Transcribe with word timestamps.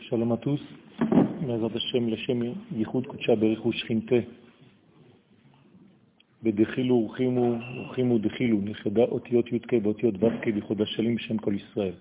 שלום 0.00 0.32
à 0.32 0.36
tous, 0.36 0.60
בעזרת 1.46 1.76
השם 1.76 2.08
לשם 2.08 2.40
ייחוד 2.76 3.06
קודשה 3.06 3.36
בריחו 3.36 3.72
שכינתה. 3.72 4.16
בדחילו 6.42 6.94
ורחימו 6.94 7.58
ורחימו 7.76 8.18
דחילו, 8.18 8.60
נכדה 8.60 9.02
אותיות 9.02 9.52
י"ק 9.52 9.74
באותיות 9.74 10.14
ו"ק 10.14 10.46
לכבוד 10.46 10.80
השלים 10.80 11.14
בשם 11.14 11.38
כל 11.38 11.54
ישראל. 11.54 11.94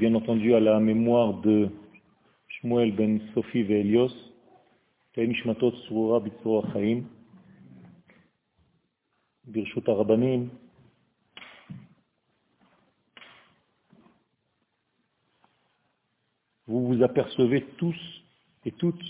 Bien 0.00 0.14
entendu 0.14 0.54
à 0.54 0.60
la 0.60 0.80
mémoire 0.80 1.34
de 1.46 1.68
Shmuel 2.48 2.90
ben 2.96 3.20
Sophie 3.34 3.64
ואליוס, 3.68 4.14
תהי 5.12 5.26
נשמתו 5.26 5.70
צרורה 5.86 6.18
בצרור 6.20 6.66
החיים. 6.66 7.06
ברשות 9.44 9.88
vous 16.66 16.86
vous 16.86 17.02
apercevez 17.02 17.62
tous 17.78 17.96
et 18.64 18.72
toutes 18.72 19.04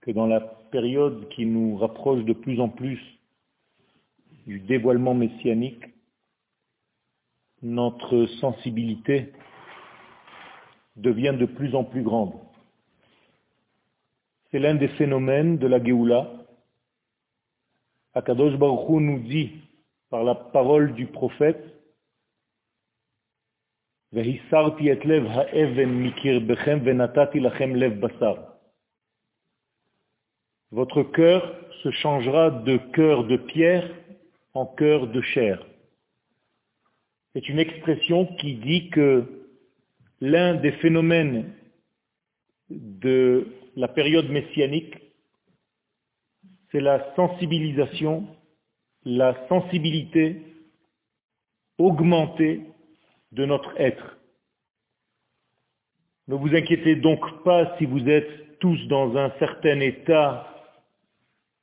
que 0.00 0.10
dans 0.10 0.26
la 0.26 0.40
période 0.40 1.28
qui 1.28 1.46
nous 1.46 1.76
rapproche 1.76 2.24
de 2.24 2.32
plus 2.32 2.60
en 2.60 2.68
plus 2.68 3.00
du 4.46 4.60
dévoilement 4.60 5.14
messianique, 5.14 5.84
notre 7.62 8.26
sensibilité 8.40 9.32
devient 10.96 11.36
de 11.38 11.46
plus 11.46 11.74
en 11.74 11.84
plus 11.84 12.02
grande. 12.02 12.32
C'est 14.50 14.58
l'un 14.58 14.74
des 14.74 14.88
phénomènes 14.88 15.58
de 15.58 15.66
la 15.66 15.82
Géoula. 15.82 16.32
Akadosh 18.14 18.56
Baruch 18.56 18.88
Hu 18.88 19.00
nous 19.00 19.18
dit 19.20 19.52
par 20.10 20.24
la 20.24 20.34
parole 20.34 20.94
du 20.94 21.06
prophète 21.06 21.77
והסרתי 24.13 24.93
את 24.93 25.05
לב 25.05 25.23
האבן 25.25 25.89
מקרבכם 25.89 26.79
ונתתי 26.85 27.39
לכם 27.39 27.75
לב 27.75 28.05
בשר. 28.05 28.35
Votre 30.71 31.03
cœur 31.03 31.41
se 31.83 31.91
changera 31.91 32.49
de 32.49 32.77
cœur 32.95 33.25
de 33.25 33.37
pierre 33.37 33.87
en 34.55 34.65
cœur 34.65 35.07
de 35.07 35.21
chair. 35.21 35.63
C'est 37.33 37.47
une 37.47 37.59
expression 37.59 38.25
qui 38.37 38.55
dit 38.55 38.89
que 38.89 39.45
l'un 40.19 40.55
des 40.55 40.71
phénomènes 40.71 41.53
de 42.69 43.47
la 43.75 43.87
période 43.87 44.29
messianique, 44.29 44.95
c'est 46.71 46.79
la 46.81 47.13
sensibilisation, 47.15 48.27
la 49.03 49.47
sensibilité 49.47 50.41
augmentée 51.77 52.61
de 53.32 53.44
notre 53.44 53.78
être. 53.80 54.16
Ne 56.28 56.34
vous 56.34 56.54
inquiétez 56.54 56.96
donc 56.96 57.42
pas 57.42 57.76
si 57.78 57.86
vous 57.86 58.08
êtes 58.08 58.58
tous 58.58 58.86
dans 58.88 59.16
un 59.16 59.30
certain 59.38 59.80
état 59.80 60.46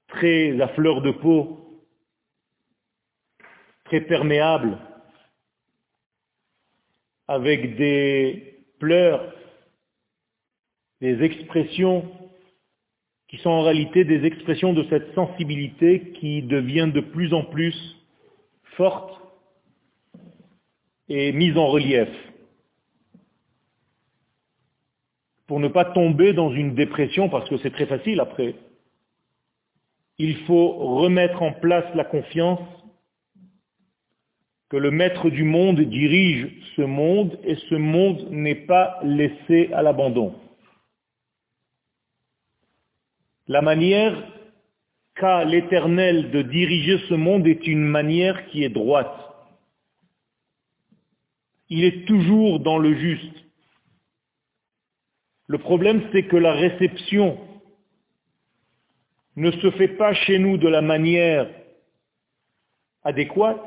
très 0.08 0.60
à 0.62 0.70
fleur 0.70 1.02
de 1.02 1.12
peau, 1.12 1.84
très 3.86 4.02
perméable, 4.02 4.78
avec 7.28 7.76
des 7.76 8.60
pleurs, 8.80 9.34
des 11.02 11.24
expressions 11.24 12.12
qui 13.28 13.38
sont 13.38 13.50
en 13.50 13.64
réalité 13.64 14.04
des 14.04 14.26
expressions 14.26 14.74
de 14.74 14.86
cette 14.90 15.14
sensibilité 15.14 16.12
qui 16.20 16.44
devient 16.44 16.90
de 16.94 17.02
plus 17.02 17.34
en 17.34 17.44
plus 17.44 17.76
forte 18.78 19.25
et 21.10 21.32
mise 21.32 21.58
en 21.58 21.68
relief 21.68 22.10
pour 25.48 25.60
ne 25.60 25.68
pas 25.68 25.86
tomber 25.86 26.34
dans 26.34 26.52
une 26.52 26.74
dépression, 26.74 27.30
parce 27.30 27.48
que 27.50 27.58
c'est 27.58 27.72
très 27.72 27.86
facile 27.86 28.20
après. 28.20 28.56
Il 30.18 30.38
faut 30.46 30.72
remettre 30.98 31.42
en 31.42 31.52
place 31.52 31.86
la 31.94 32.04
confiance 32.04 32.60
que 34.70 34.78
le 34.78 34.90
maître 34.90 35.30
du 35.30 35.44
monde 35.44 35.80
dirige 35.82 36.48
ce 36.76 36.82
monde 36.82 37.38
et 37.44 37.56
ce 37.70 37.76
monde 37.76 38.28
n'est 38.32 38.56
pas 38.56 39.00
laissé 39.04 39.70
à 39.74 39.84
l'abandon. 39.84 40.34
La 43.48 43.62
manière 43.62 44.32
qu'a 45.16 45.46
l'Éternel 45.46 46.32
de 46.32 46.42
diriger 46.42 46.98
ce 47.08 47.14
monde 47.14 47.46
est 47.46 47.68
une 47.68 47.84
manière 47.84 48.48
qui 48.48 48.64
est 48.64 48.70
droite 48.70 49.25
il 51.70 51.84
est 51.84 52.06
toujours 52.06 52.60
dans 52.60 52.78
le 52.78 52.96
juste. 52.96 53.46
Le 55.48 55.58
problème, 55.58 56.08
c'est 56.12 56.24
que 56.24 56.38
la 56.38 56.54
réception 56.54 57.40
ne 59.36 59.52
se 59.52 59.72
fait 59.72 59.90
pas 59.90 60.14
chez 60.14 60.40
nous 60.40 60.58
de 60.58 60.68
la 60.68 60.82
manière 60.82 61.50
adéquate, 63.04 63.62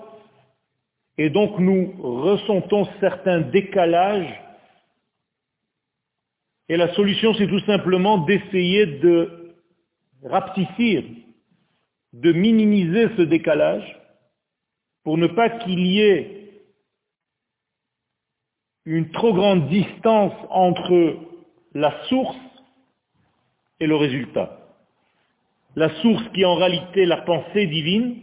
et 1.17 1.31
donc 1.31 1.59
nous 1.59 1.93
ressentons 2.01 2.89
certains 3.01 3.41
décalages, 3.41 4.43
et 6.69 6.77
la 6.77 6.93
solution, 6.95 7.33
c'est 7.35 7.49
tout 7.49 7.61
simplement 7.61 8.19
d'essayer 8.19 8.87
de 8.87 9.55
rapetissir, 10.23 11.05
de 12.13 12.33
minimiser 12.33 13.09
ce 13.17 13.23
décalage, 13.23 13.99
pour 15.05 15.17
ne 15.17 15.29
pas 15.29 15.49
qu'il 15.49 15.87
y 15.87 16.01
ait 16.01 16.38
une 18.89 19.11
trop 19.11 19.35
grande 19.35 19.69
distance 19.69 20.33
entre 20.49 21.19
la 21.75 22.07
source 22.07 22.39
et 23.81 23.87
le 23.87 23.95
résultat. 23.95 24.61
La 25.77 25.91
source 26.01 26.27
qui 26.33 26.41
est 26.41 26.47
en 26.47 26.55
réalité 26.55 27.05
la 27.05 27.19
pensée 27.19 27.67
divine 27.67 28.23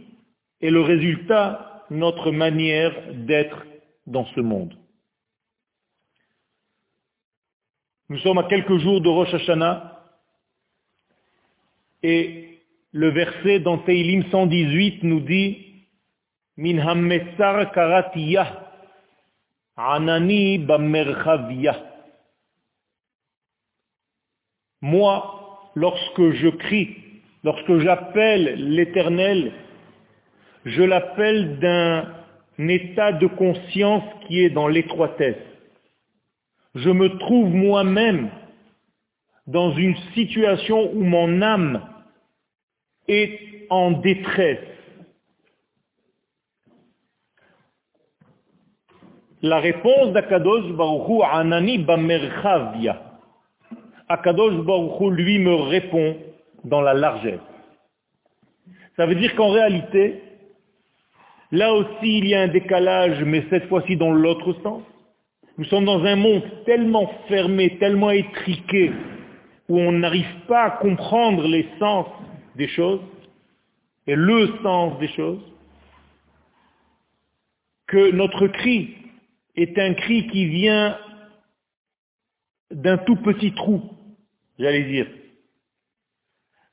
et 0.60 0.70
le 0.70 0.80
résultat 0.80 1.84
notre 1.88 2.32
manière 2.32 2.92
d'être 3.14 3.64
dans 4.08 4.26
ce 4.34 4.40
monde. 4.40 4.76
Nous 8.08 8.18
sommes 8.18 8.38
à 8.38 8.44
quelques 8.44 8.78
jours 8.78 9.00
de 9.00 9.08
Rosh 9.08 9.34
Hashanah 9.34 10.02
et 12.02 12.58
le 12.90 13.10
verset 13.10 13.60
dans 13.60 13.78
Teilim 13.78 14.24
118 14.32 15.04
nous 15.04 15.20
dit 15.20 15.64
Min 16.56 16.80
karatiyah 17.72 18.65
Anani 19.76 20.58
bamerchavia. 20.58 21.76
Moi, 24.80 25.70
lorsque 25.74 26.30
je 26.30 26.48
crie, 26.48 26.96
lorsque 27.44 27.78
j'appelle 27.78 28.54
l'éternel, 28.74 29.52
je 30.64 30.82
l'appelle 30.82 31.58
d'un 31.58 32.14
état 32.58 33.12
de 33.12 33.26
conscience 33.26 34.04
qui 34.26 34.40
est 34.40 34.50
dans 34.50 34.68
l'étroitesse. 34.68 35.36
Je 36.74 36.90
me 36.90 37.18
trouve 37.18 37.54
moi-même 37.54 38.30
dans 39.46 39.72
une 39.72 39.96
situation 40.14 40.90
où 40.92 41.02
mon 41.02 41.40
âme 41.42 41.86
est 43.08 43.66
en 43.70 43.92
détresse. 43.92 44.75
La 49.46 49.60
réponse 49.60 50.12
d'Akadosh 50.12 50.72
Baruchou 50.72 51.22
Anani 51.22 51.78
Bamerchavia. 51.78 53.00
Akadosh 54.08 54.56
Baruchou 54.64 55.10
lui 55.10 55.38
me 55.38 55.54
répond 55.54 56.16
dans 56.64 56.80
la 56.80 56.94
largesse. 56.94 57.38
Ça 58.96 59.06
veut 59.06 59.14
dire 59.14 59.36
qu'en 59.36 59.50
réalité, 59.50 60.20
là 61.52 61.72
aussi 61.74 62.18
il 62.18 62.26
y 62.26 62.34
a 62.34 62.40
un 62.40 62.48
décalage, 62.48 63.22
mais 63.22 63.44
cette 63.48 63.68
fois-ci 63.68 63.96
dans 63.96 64.10
l'autre 64.10 64.52
sens. 64.64 64.82
Nous 65.58 65.64
sommes 65.66 65.84
dans 65.84 66.04
un 66.04 66.16
monde 66.16 66.42
tellement 66.64 67.08
fermé, 67.28 67.78
tellement 67.78 68.10
étriqué, 68.10 68.90
où 69.68 69.78
on 69.78 69.92
n'arrive 69.92 70.40
pas 70.48 70.64
à 70.64 70.70
comprendre 70.72 71.46
les 71.46 71.68
sens 71.78 72.06
des 72.56 72.66
choses, 72.66 73.00
et 74.08 74.16
le 74.16 74.48
sens 74.64 74.98
des 74.98 75.08
choses, 75.08 75.38
que 77.86 78.10
notre 78.10 78.48
cri 78.48 79.05
est 79.56 79.78
un 79.78 79.94
cri 79.94 80.28
qui 80.28 80.46
vient 80.46 80.98
d'un 82.70 82.98
tout 82.98 83.16
petit 83.16 83.54
trou, 83.54 83.82
j'allais 84.58 84.84
dire, 84.84 85.06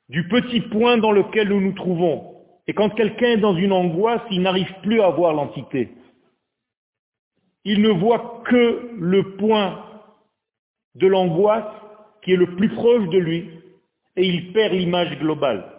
du 0.10 0.28
petit 0.28 0.62
point 0.62 0.98
dans 0.98 1.12
lequel 1.12 1.50
nous 1.50 1.62
nous 1.62 1.74
trouvons. 1.74 2.34
Et 2.68 2.74
quand 2.74 2.90
quelqu'un 2.90 3.32
est 3.32 3.38
dans 3.38 3.56
une 3.56 3.72
angoisse, 3.72 4.22
il 4.32 4.42
n'arrive 4.42 4.74
plus 4.82 5.02
à 5.02 5.10
voir 5.10 5.34
l'entité. 5.34 5.92
Il 7.66 7.82
ne 7.82 7.90
voit 7.90 8.44
que 8.46 8.92
le 8.98 9.36
point 9.38 9.86
de 10.96 11.08
l'angoisse 11.08 11.74
qui 12.22 12.34
est 12.34 12.38
le 12.38 12.56
plus 12.56 12.70
proche 12.70 13.10
de 13.10 13.18
lui, 13.18 13.50
et 14.16 14.26
il 14.26 14.54
perd 14.54 14.74
l'image 14.74 15.18
globale. 15.20 15.70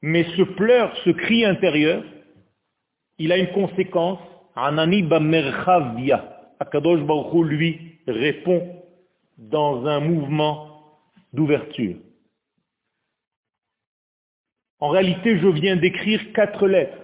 Mais 0.00 0.24
ce 0.36 0.42
pleur, 0.42 0.96
ce 1.04 1.10
cri 1.10 1.44
intérieur, 1.44 2.04
il 3.18 3.32
a 3.32 3.38
une 3.38 3.52
conséquence, 3.52 4.20
Anani 4.54 5.02
Bamerchavia. 5.02 6.34
Akadosh 6.60 7.00
Baruch 7.02 7.32
Hu, 7.34 7.44
lui, 7.44 7.98
répond 8.06 8.82
dans 9.36 9.86
un 9.86 10.00
mouvement 10.00 10.98
d'ouverture. 11.32 11.96
En 14.80 14.88
réalité, 14.88 15.38
je 15.38 15.48
viens 15.48 15.76
d'écrire 15.76 16.32
quatre 16.32 16.66
lettres 16.66 16.98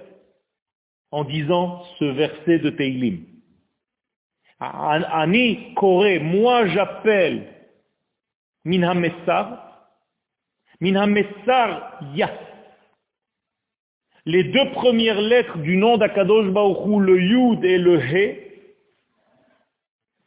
en 1.10 1.24
disant 1.24 1.84
ce 1.98 2.04
verset 2.04 2.58
de 2.58 2.70
Teilim. 2.70 3.24
Ani 4.60 5.74
Kore, 5.74 6.20
moi 6.20 6.66
j'appelle 6.68 7.52
Minhamessar, 8.64 9.88
Minhamessar 10.80 12.00
Ya. 12.14 12.30
Les 14.26 14.44
deux 14.44 14.70
premières 14.72 15.20
lettres 15.20 15.58
du 15.58 15.76
nom 15.76 15.98
d'Akadosh 15.98 16.50
Baruch 16.50 17.00
le 17.00 17.20
Yud 17.20 17.64
et 17.64 17.76
le 17.76 17.98
He, 17.98 18.44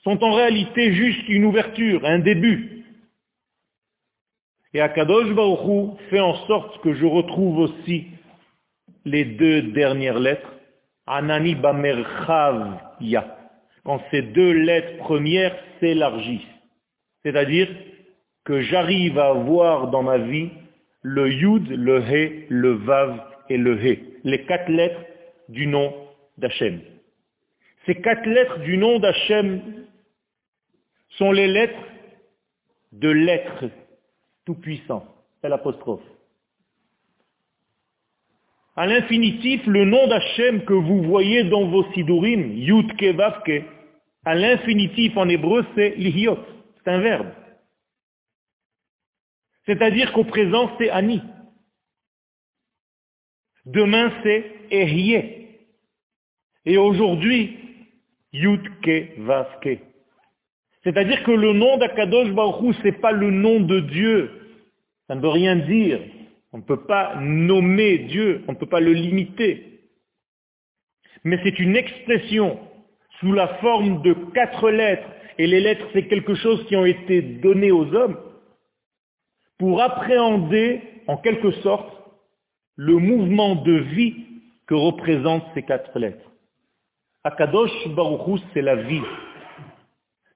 sont 0.04 0.24
en 0.24 0.34
réalité 0.34 0.94
juste 0.94 1.28
une 1.28 1.46
ouverture, 1.46 2.06
un 2.06 2.20
début. 2.20 2.86
Et 4.74 4.82
Akadosh 4.82 5.34
Baruch 5.34 5.98
fait 6.10 6.20
en 6.20 6.36
sorte 6.46 6.80
que 6.82 6.94
je 6.94 7.06
retrouve 7.06 7.58
aussi 7.58 8.08
les 9.04 9.26
deux 9.26 9.64
dernières 9.64 10.20
lettres, 10.20 10.54
Anani 11.08 11.56
Bamerchav 11.56 12.80
Ya, 13.00 13.38
quand 13.84 14.02
ces 14.12 14.22
deux 14.22 14.52
lettres 14.52 14.98
premières 14.98 15.58
s'élargissent. 15.80 16.42
C'est-à-dire 17.24 17.68
que 18.46 18.62
j'arrive 18.62 19.18
à 19.18 19.34
voir 19.34 19.90
dans 19.90 20.04
ma 20.04 20.20
vie 20.20 20.50
le 21.02 21.32
Yud, 21.32 21.68
le 21.70 22.02
He, 22.02 22.46
le 22.50 22.74
Vav 22.74 23.37
et 23.50 23.58
le 23.58 23.76
les 24.24 24.46
quatre 24.46 24.70
lettres 24.70 25.02
du 25.50 25.68
nom 25.68 25.94
d'Hachem. 26.38 26.82
Ces 27.86 27.96
quatre 27.96 28.26
lettres 28.28 28.60
du 28.60 28.78
nom 28.78 29.00
d'Hachem 29.00 29.62
sont 31.18 31.32
les 31.32 31.48
lettres 31.48 31.88
de 32.92 33.10
l'être 33.10 33.66
tout-puissant. 34.46 35.06
C'est 35.42 35.50
l'apostrophe. 35.50 36.04
À 38.76 38.86
l'infinitif, 38.86 39.66
le 39.66 39.86
nom 39.86 40.08
d'Hachem 40.08 40.64
que 40.66 40.74
vous 40.74 41.02
voyez 41.04 41.44
dans 41.46 41.68
vos 41.68 41.84
sidurim, 41.94 42.58
Yudke 42.58 43.16
Vavke, 43.16 43.64
à 44.24 44.36
l'infinitif 44.36 45.16
en 45.18 45.28
hébreu, 45.30 45.66
c'est 45.74 45.96
lihiot. 45.96 46.38
C'est 46.76 46.92
un 46.92 47.00
verbe. 47.00 47.32
C'est-à-dire 49.66 50.14
qu'au 50.14 50.26
présent, 50.26 50.72
c'est 50.78 50.90
ani. 50.90 51.22
Demain, 53.68 54.14
c'est 54.24 54.46
ehye. 54.72 55.48
Et 56.66 56.78
aujourd'hui, 56.78 57.58
Yudke 58.32 59.18
Vavke. 59.18 59.80
C'est-à-dire 60.84 61.22
que 61.24 61.32
le 61.32 61.52
nom 61.52 61.78
d'Akadosh 61.78 62.32
Baruch 62.32 62.76
ce 62.78 62.84
n'est 62.84 62.92
pas 62.94 63.12
le 63.12 63.30
nom 63.30 63.60
de 63.60 63.82
Dieu. 63.82 64.32
Ça 65.08 65.16
ne 65.16 65.22
veut 65.22 65.30
rien 65.30 65.58
dire. 65.58 66.00
On 66.54 66.60
ne 66.60 66.64
peut 66.64 66.86
pas 66.86 67.18
nommer 67.20 67.98
Dieu, 68.00 68.42
on 68.48 68.54
ne 68.54 68.58
peut 68.58 68.68
pas 68.68 68.80
le 68.80 68.94
limiter. 68.94 69.82
Mais 71.26 71.38
c'est 71.44 71.60
une 71.60 71.76
expression 71.76 72.58
sous 73.20 73.34
la 73.34 73.50
forme 73.56 74.02
de 74.02 74.14
quatre 74.34 74.70
lettres, 74.70 75.10
et 75.38 75.46
les 75.46 75.60
lettres 75.60 75.88
c'est 75.92 76.08
quelque 76.08 76.36
chose 76.36 76.66
qui 76.68 76.78
ont 76.78 76.86
été 76.86 77.22
données 77.22 77.72
aux 77.72 77.94
hommes, 77.94 78.18
pour 79.58 79.82
appréhender 79.82 80.82
en 81.08 81.18
quelque 81.18 81.52
sorte 81.52 81.97
le 82.78 82.96
mouvement 82.98 83.56
de 83.56 83.74
vie 83.74 84.16
que 84.68 84.76
représentent 84.76 85.48
ces 85.54 85.64
quatre 85.64 85.98
lettres. 86.00 86.32
Akadosh 87.24 87.88
Baruch 87.90 88.40
c'est 88.54 88.62
la 88.62 88.76
vie. 88.76 89.02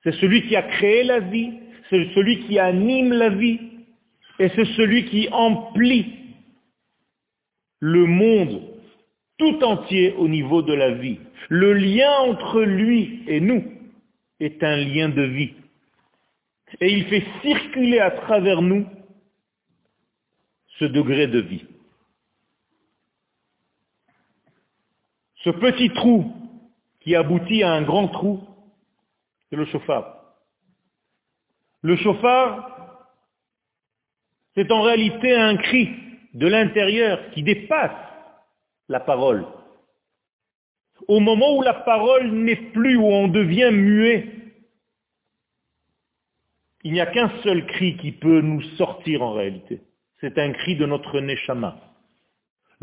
C'est 0.04 0.14
celui 0.16 0.48
qui 0.48 0.56
a 0.56 0.64
créé 0.64 1.04
la 1.04 1.20
vie, 1.20 1.54
c'est 1.90 2.10
celui 2.16 2.40
qui 2.46 2.58
anime 2.60 3.14
la 3.14 3.30
vie, 3.30 3.60
et 4.40 4.50
c'est 4.50 4.66
celui 4.76 5.06
qui 5.06 5.30
emplit 5.32 6.14
le 7.80 8.06
monde 8.06 8.62
tout 9.38 9.64
entier 9.64 10.14
au 10.18 10.28
niveau 10.28 10.62
de 10.64 10.74
la 10.74 10.92
vie. 10.92 11.20
Le 11.50 11.74
lien 11.74 12.12
entre 12.22 12.62
lui 12.62 13.24
et 13.28 13.40
nous 13.40 13.64
est 14.40 14.64
un 14.64 14.78
lien 14.78 15.10
de 15.10 15.22
vie. 15.22 15.54
Et 16.80 16.92
il 16.92 17.06
fait 17.06 17.26
circuler 17.42 18.00
à 18.00 18.12
travers 18.12 18.62
nous 18.62 18.86
ce 20.80 20.86
degré 20.86 21.28
de 21.28 21.40
vie. 21.40 21.66
Ce 25.44 25.50
petit 25.50 25.90
trou 25.90 26.32
qui 27.00 27.16
aboutit 27.16 27.64
à 27.64 27.72
un 27.72 27.82
grand 27.82 28.08
trou, 28.08 28.42
c'est 29.50 29.56
le 29.56 29.66
chauffard. 29.66 30.22
Le 31.82 31.96
chauffard, 31.96 33.08
c'est 34.56 34.72
en 34.72 34.82
réalité 34.84 35.36
un 35.36 35.58
cri 35.58 35.90
de 36.34 36.48
l'intérieur 36.48 37.32
qui 37.32 37.44
dépasse 37.44 37.92
la 38.88 39.00
parole. 39.00 39.46
Au 41.08 41.20
moment 41.20 41.58
où 41.58 41.64
la 41.64 41.74
parole 41.74 42.32
n'est 42.32 42.72
plus, 42.72 42.96
où 42.98 43.06
on 43.06 43.28
devient 43.28 43.72
muet, 43.72 44.28
il 46.84 46.94
n'y 46.94 47.02
a 47.02 47.08
qu'un 47.08 47.32
seul 47.44 47.66
cri 47.66 47.98
qui 47.98 48.12
peut 48.12 48.42
nous 48.42 48.62
sortir 48.78 49.24
en 49.24 49.34
réalité. 49.34 49.82
C'est 50.20 50.38
un 50.38 50.52
cri 50.52 50.76
de 50.76 50.86
notre 50.86 51.20
neshama. 51.20 51.91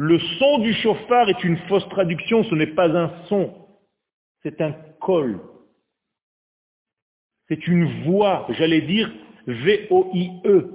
Le 0.00 0.20
son 0.38 0.58
du 0.60 0.72
chauffard 0.74 1.28
est 1.28 1.42
une 1.42 1.58
fausse 1.66 1.88
traduction, 1.88 2.44
ce 2.44 2.54
n'est 2.54 2.68
pas 2.68 2.88
un 2.88 3.24
son, 3.26 3.52
c'est 4.44 4.60
un 4.60 4.70
col, 5.00 5.40
c'est 7.48 7.66
une 7.66 8.04
voix, 8.04 8.46
j'allais 8.50 8.82
dire 8.82 9.10
V-O-I-E. 9.48 10.70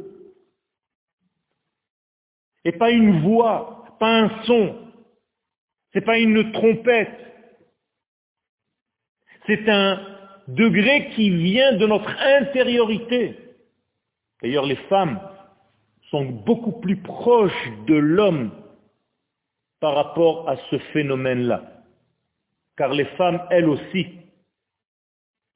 Et 2.65 2.73
pas 2.73 2.91
une 2.91 3.21
voix, 3.21 3.95
pas 3.97 4.23
un 4.23 4.43
son. 4.43 4.91
C'est 5.93 6.01
pas 6.01 6.17
une 6.17 6.51
trompette. 6.51 7.17
C'est 9.45 9.69
un 9.69 10.01
degré 10.49 11.11
qui 11.15 11.29
vient 11.29 11.77
de 11.77 11.85
notre 11.85 12.09
intériorité. 12.09 13.37
D'ailleurs, 14.41 14.65
les 14.65 14.75
femmes 14.87 15.21
sont 16.09 16.25
beaucoup 16.25 16.81
plus 16.81 16.97
proches 16.97 17.71
de 17.88 17.95
l'homme 17.95 18.51
par 19.83 19.95
rapport 19.95 20.47
à 20.47 20.55
ce 20.71 20.77
phénomène-là. 20.93 21.61
Car 22.77 22.93
les 22.93 23.03
femmes, 23.17 23.45
elles 23.49 23.67
aussi, 23.67 24.07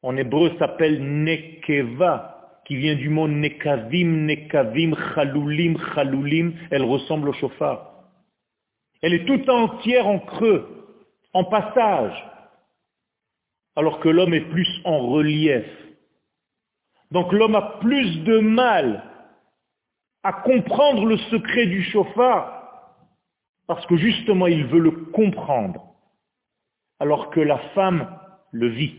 en 0.03 0.17
hébreu 0.17 0.51
s'appelle 0.59 1.01
Nekeva, 1.23 2.59
qui 2.65 2.75
vient 2.75 2.95
du 2.95 3.07
mot 3.07 3.29
Nekavim, 3.29 4.25
Nekavim, 4.25 4.97
Chalulim, 5.15 5.77
Chalulim, 5.95 6.51
elle 6.71 6.83
ressemble 6.83 7.29
au 7.29 7.33
chauffard. 7.33 8.03
Elle 9.01 9.13
est 9.13 9.23
tout 9.23 9.49
entière 9.49 10.05
en 10.05 10.19
creux, 10.19 10.89
en 11.31 11.45
passage, 11.45 12.21
alors 13.77 14.01
que 14.01 14.09
l'homme 14.09 14.33
est 14.33 14.49
plus 14.49 14.81
en 14.83 15.07
relief. 15.07 15.65
Donc 17.11 17.31
l'homme 17.31 17.55
a 17.55 17.77
plus 17.79 18.25
de 18.25 18.39
mal 18.39 19.05
à 20.23 20.33
comprendre 20.33 21.05
le 21.05 21.15
secret 21.15 21.67
du 21.67 21.81
chauffard, 21.81 22.56
parce 23.67 23.85
que 23.85 23.97
justement 23.97 24.47
il 24.47 24.65
veut 24.65 24.79
le 24.79 24.91
comprendre, 24.91 25.83
alors 26.99 27.29
que 27.29 27.39
la 27.39 27.59
femme 27.75 28.17
le 28.51 28.67
vit. 28.67 28.95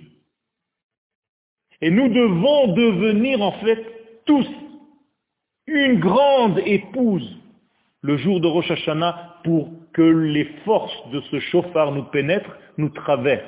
Et 1.80 1.90
nous 1.90 2.08
devons 2.08 2.74
devenir 2.74 3.40
en 3.42 3.52
fait 3.52 3.84
tous 4.24 4.46
une 5.66 5.98
grande 6.00 6.58
épouse 6.64 7.36
le 8.02 8.16
jour 8.16 8.40
de 8.40 8.46
Rosh 8.46 8.70
Hashanah 8.70 9.40
pour 9.44 9.70
que 9.92 10.02
les 10.02 10.44
forces 10.64 11.10
de 11.10 11.20
ce 11.22 11.40
chauffard 11.40 11.92
nous 11.92 12.04
pénètrent, 12.04 12.56
nous 12.76 12.90
traversent. 12.90 13.44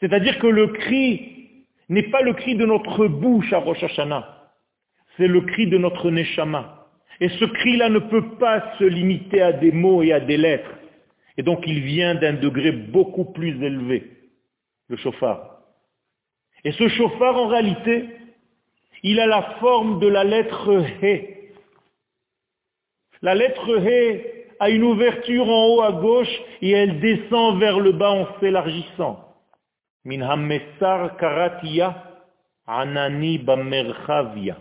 C'est-à-dire 0.00 0.38
que 0.38 0.46
le 0.46 0.68
cri 0.68 1.64
n'est 1.88 2.10
pas 2.10 2.22
le 2.22 2.34
cri 2.34 2.54
de 2.54 2.66
notre 2.66 3.06
bouche 3.06 3.52
à 3.52 3.58
Rosh 3.58 3.82
Hashanah, 3.82 4.52
c'est 5.16 5.28
le 5.28 5.40
cri 5.42 5.66
de 5.66 5.78
notre 5.78 6.10
Neshama. 6.10 6.77
Et 7.20 7.28
ce 7.28 7.44
cri-là 7.44 7.88
ne 7.88 7.98
peut 7.98 8.36
pas 8.36 8.76
se 8.78 8.84
limiter 8.84 9.42
à 9.42 9.52
des 9.52 9.72
mots 9.72 10.02
et 10.02 10.12
à 10.12 10.20
des 10.20 10.36
lettres. 10.36 10.74
Et 11.36 11.42
donc 11.42 11.64
il 11.66 11.80
vient 11.80 12.14
d'un 12.14 12.34
degré 12.34 12.72
beaucoup 12.72 13.24
plus 13.24 13.62
élevé, 13.62 14.10
le 14.88 14.96
chauffard. 14.96 15.60
Et 16.64 16.72
ce 16.72 16.88
chauffard, 16.88 17.36
en 17.36 17.46
réalité, 17.48 18.08
il 19.02 19.20
a 19.20 19.26
la 19.26 19.42
forme 19.60 20.00
de 20.00 20.08
la 20.08 20.24
lettre 20.24 20.84
He. 21.02 21.52
La 23.22 23.34
lettre 23.34 23.78
He 23.78 24.38
a 24.60 24.70
une 24.70 24.82
ouverture 24.82 25.48
en 25.48 25.66
haut 25.68 25.82
à 25.82 25.92
gauche 25.92 26.40
et 26.62 26.70
elle 26.70 27.00
descend 27.00 27.58
vers 27.60 27.78
le 27.78 27.92
bas 27.92 28.10
en 28.10 28.26
s'élargissant. 28.40 29.24
Minhamesar 30.04 31.16
karatia 31.16 32.02
anani 32.66 33.38
bamerchavia. 33.38 34.56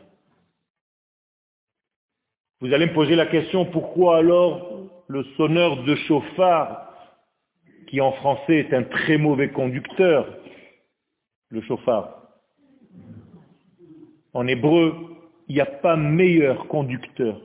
Vous 2.59 2.73
allez 2.73 2.87
me 2.87 2.93
poser 2.93 3.15
la 3.15 3.27
question, 3.27 3.65
pourquoi 3.65 4.17
alors 4.17 4.89
le 5.07 5.23
sonneur 5.37 5.83
de 5.83 5.95
chauffard, 5.95 6.91
qui 7.87 8.01
en 8.01 8.11
français 8.13 8.57
est 8.57 8.73
un 8.73 8.83
très 8.83 9.17
mauvais 9.17 9.49
conducteur, 9.49 10.27
Le 11.49 11.61
chauffard. 11.61 12.23
En 14.33 14.47
hébreu, 14.47 14.93
il 15.47 15.55
n'y 15.55 15.61
a 15.61 15.65
pas 15.65 15.95
meilleur 15.95 16.67
conducteur 16.67 17.39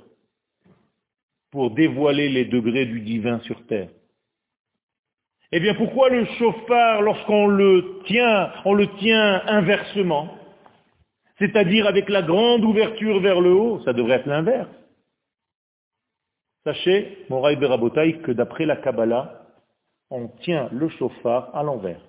pour 1.52 1.70
dévoiler 1.70 2.28
les 2.28 2.46
degrés 2.46 2.86
du 2.86 3.00
divin 3.00 3.38
sur 3.40 3.64
terre. 3.66 3.90
Eh 5.52 5.60
bien, 5.60 5.74
pourquoi 5.74 6.08
le 6.08 6.24
chauffard, 6.38 7.02
lorsqu'on 7.02 7.46
le 7.46 8.00
tient, 8.06 8.50
on 8.64 8.72
le 8.72 8.88
tient 8.96 9.42
inversement 9.46 10.36
C'est-à-dire 11.38 11.86
avec 11.86 12.08
la 12.08 12.22
grande 12.22 12.64
ouverture 12.64 13.20
vers 13.20 13.40
le 13.40 13.52
haut, 13.52 13.80
ça 13.84 13.92
devrait 13.92 14.16
être 14.16 14.26
l'inverse. 14.26 14.81
Sachez, 16.64 17.26
Moraï 17.28 17.56
Berabotaï, 17.56 18.22
que 18.22 18.32
d'après 18.32 18.66
la 18.66 18.76
Kabbalah, 18.76 19.46
on 20.10 20.28
tient 20.28 20.68
le 20.72 20.88
chauffard 20.90 21.54
à 21.54 21.62
l'envers. 21.62 22.00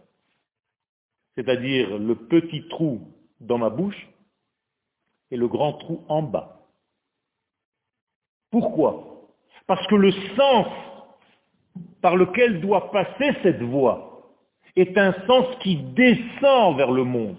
C'est-à-dire 1.36 1.98
le 1.98 2.16
petit 2.16 2.68
trou 2.68 3.02
dans 3.40 3.58
ma 3.58 3.70
bouche 3.70 4.08
et 5.32 5.38
le 5.38 5.48
grand 5.48 5.74
trou 5.74 6.04
en 6.08 6.22
bas. 6.22 6.68
Pourquoi? 8.52 9.24
Parce 9.66 9.86
que 9.88 9.96
le 9.96 10.12
sens 10.36 10.68
par 12.02 12.16
lequel 12.16 12.62
doit 12.62 12.92
passer 12.92 13.32
cette 13.42 13.62
voie 13.62 14.32
est 14.76 14.98
un 14.98 15.14
sens 15.26 15.56
qui 15.62 15.78
descend 15.78 16.78
vers 16.78 16.92
le 16.92 17.04
monde, 17.04 17.38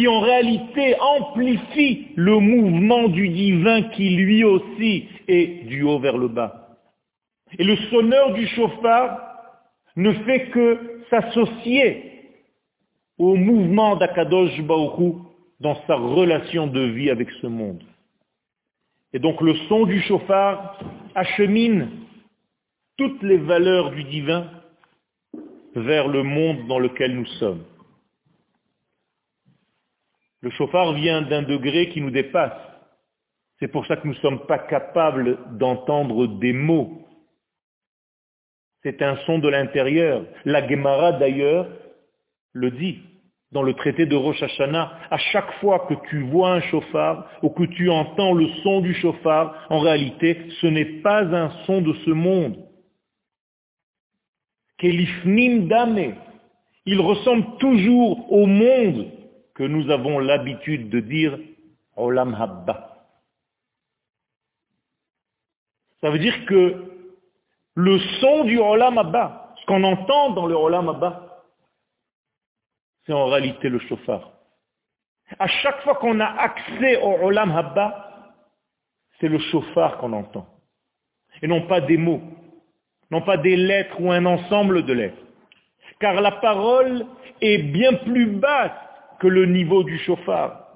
qui 0.00 0.08
en 0.08 0.20
réalité 0.20 0.98
amplifie 0.98 2.06
le 2.16 2.38
mouvement 2.38 3.08
du 3.08 3.28
divin 3.28 3.82
qui 3.90 4.08
lui 4.16 4.42
aussi 4.44 5.06
est 5.28 5.66
du 5.66 5.82
haut 5.82 5.98
vers 5.98 6.16
le 6.16 6.28
bas. 6.28 6.78
Et 7.58 7.64
le 7.64 7.76
sonneur 7.90 8.32
du 8.32 8.46
chauffard 8.46 9.20
ne 9.96 10.14
fait 10.24 10.46
que 10.52 11.02
s'associer 11.10 12.30
au 13.18 13.34
mouvement 13.34 13.96
d'Akadosh 13.96 14.62
Baoru 14.62 15.16
dans 15.60 15.76
sa 15.86 15.96
relation 15.96 16.66
de 16.66 16.80
vie 16.80 17.10
avec 17.10 17.28
ce 17.42 17.46
monde. 17.46 17.84
Et 19.12 19.18
donc 19.18 19.42
le 19.42 19.54
son 19.68 19.84
du 19.84 20.00
chauffard 20.00 20.78
achemine 21.14 21.90
toutes 22.96 23.22
les 23.22 23.36
valeurs 23.36 23.90
du 23.90 24.04
divin 24.04 24.46
vers 25.74 26.08
le 26.08 26.22
monde 26.22 26.66
dans 26.68 26.78
lequel 26.78 27.14
nous 27.14 27.26
sommes. 27.38 27.64
Le 30.42 30.50
chauffard 30.50 30.94
vient 30.94 31.22
d'un 31.22 31.42
degré 31.42 31.88
qui 31.90 32.00
nous 32.00 32.10
dépasse. 32.10 32.58
C'est 33.58 33.68
pour 33.68 33.86
ça 33.86 33.96
que 33.96 34.06
nous 34.06 34.14
ne 34.14 34.20
sommes 34.20 34.46
pas 34.46 34.58
capables 34.58 35.38
d'entendre 35.58 36.26
des 36.26 36.54
mots. 36.54 37.06
C'est 38.82 39.02
un 39.02 39.16
son 39.26 39.38
de 39.38 39.48
l'intérieur. 39.48 40.24
La 40.46 40.66
Gemara 40.66 41.12
d'ailleurs 41.12 41.68
le 42.52 42.70
dit 42.70 43.00
dans 43.52 43.62
le 43.62 43.74
traité 43.74 44.06
de 44.06 44.14
Rosh 44.14 44.42
Hashanah, 44.42 44.92
à 45.10 45.18
chaque 45.18 45.52
fois 45.54 45.86
que 45.88 45.94
tu 46.08 46.22
vois 46.22 46.52
un 46.52 46.60
chauffard 46.60 47.28
ou 47.42 47.50
que 47.50 47.64
tu 47.64 47.90
entends 47.90 48.32
le 48.32 48.46
son 48.62 48.80
du 48.80 48.94
chauffard, 48.94 49.66
en 49.70 49.80
réalité, 49.80 50.38
ce 50.60 50.68
n'est 50.68 51.00
pas 51.02 51.24
un 51.24 51.50
son 51.66 51.82
de 51.82 51.92
ce 52.04 52.10
monde. 52.10 52.64
Kelifnim 54.78 55.66
dame. 55.66 56.14
Il 56.86 57.00
ressemble 57.00 57.58
toujours 57.58 58.32
au 58.32 58.46
monde 58.46 59.19
que 59.54 59.62
nous 59.62 59.90
avons 59.90 60.18
l'habitude 60.18 60.90
de 60.90 61.00
dire 61.00 61.38
Olam 61.96 62.34
Habba. 62.34 62.90
Ça 66.00 66.10
veut 66.10 66.18
dire 66.18 66.46
que 66.46 66.84
le 67.74 67.98
son 68.20 68.44
du 68.44 68.58
Olam 68.58 68.98
Habba, 68.98 69.54
ce 69.60 69.66
qu'on 69.66 69.82
entend 69.84 70.30
dans 70.30 70.46
le 70.46 70.54
Olam 70.54 70.88
Habba, 70.88 71.42
c'est 73.04 73.12
en 73.12 73.26
réalité 73.26 73.68
le 73.68 73.78
chauffard. 73.80 74.32
À 75.38 75.46
chaque 75.46 75.80
fois 75.82 75.96
qu'on 75.96 76.18
a 76.20 76.26
accès 76.26 77.00
au 77.02 77.26
Olam 77.26 77.50
Habba, 77.52 78.32
c'est 79.20 79.28
le 79.28 79.38
chauffard 79.38 79.98
qu'on 79.98 80.12
entend. 80.12 80.46
Et 81.42 81.46
non 81.46 81.66
pas 81.66 81.80
des 81.80 81.96
mots, 81.96 82.22
non 83.10 83.22
pas 83.22 83.36
des 83.36 83.56
lettres 83.56 84.00
ou 84.00 84.10
un 84.10 84.24
ensemble 84.26 84.84
de 84.84 84.92
lettres. 84.92 85.22
Car 86.00 86.20
la 86.20 86.32
parole 86.32 87.06
est 87.40 87.58
bien 87.58 87.94
plus 87.94 88.26
basse 88.26 88.72
que 89.20 89.28
le 89.28 89.46
niveau 89.46 89.84
du 89.84 89.98
chauffard. 89.98 90.66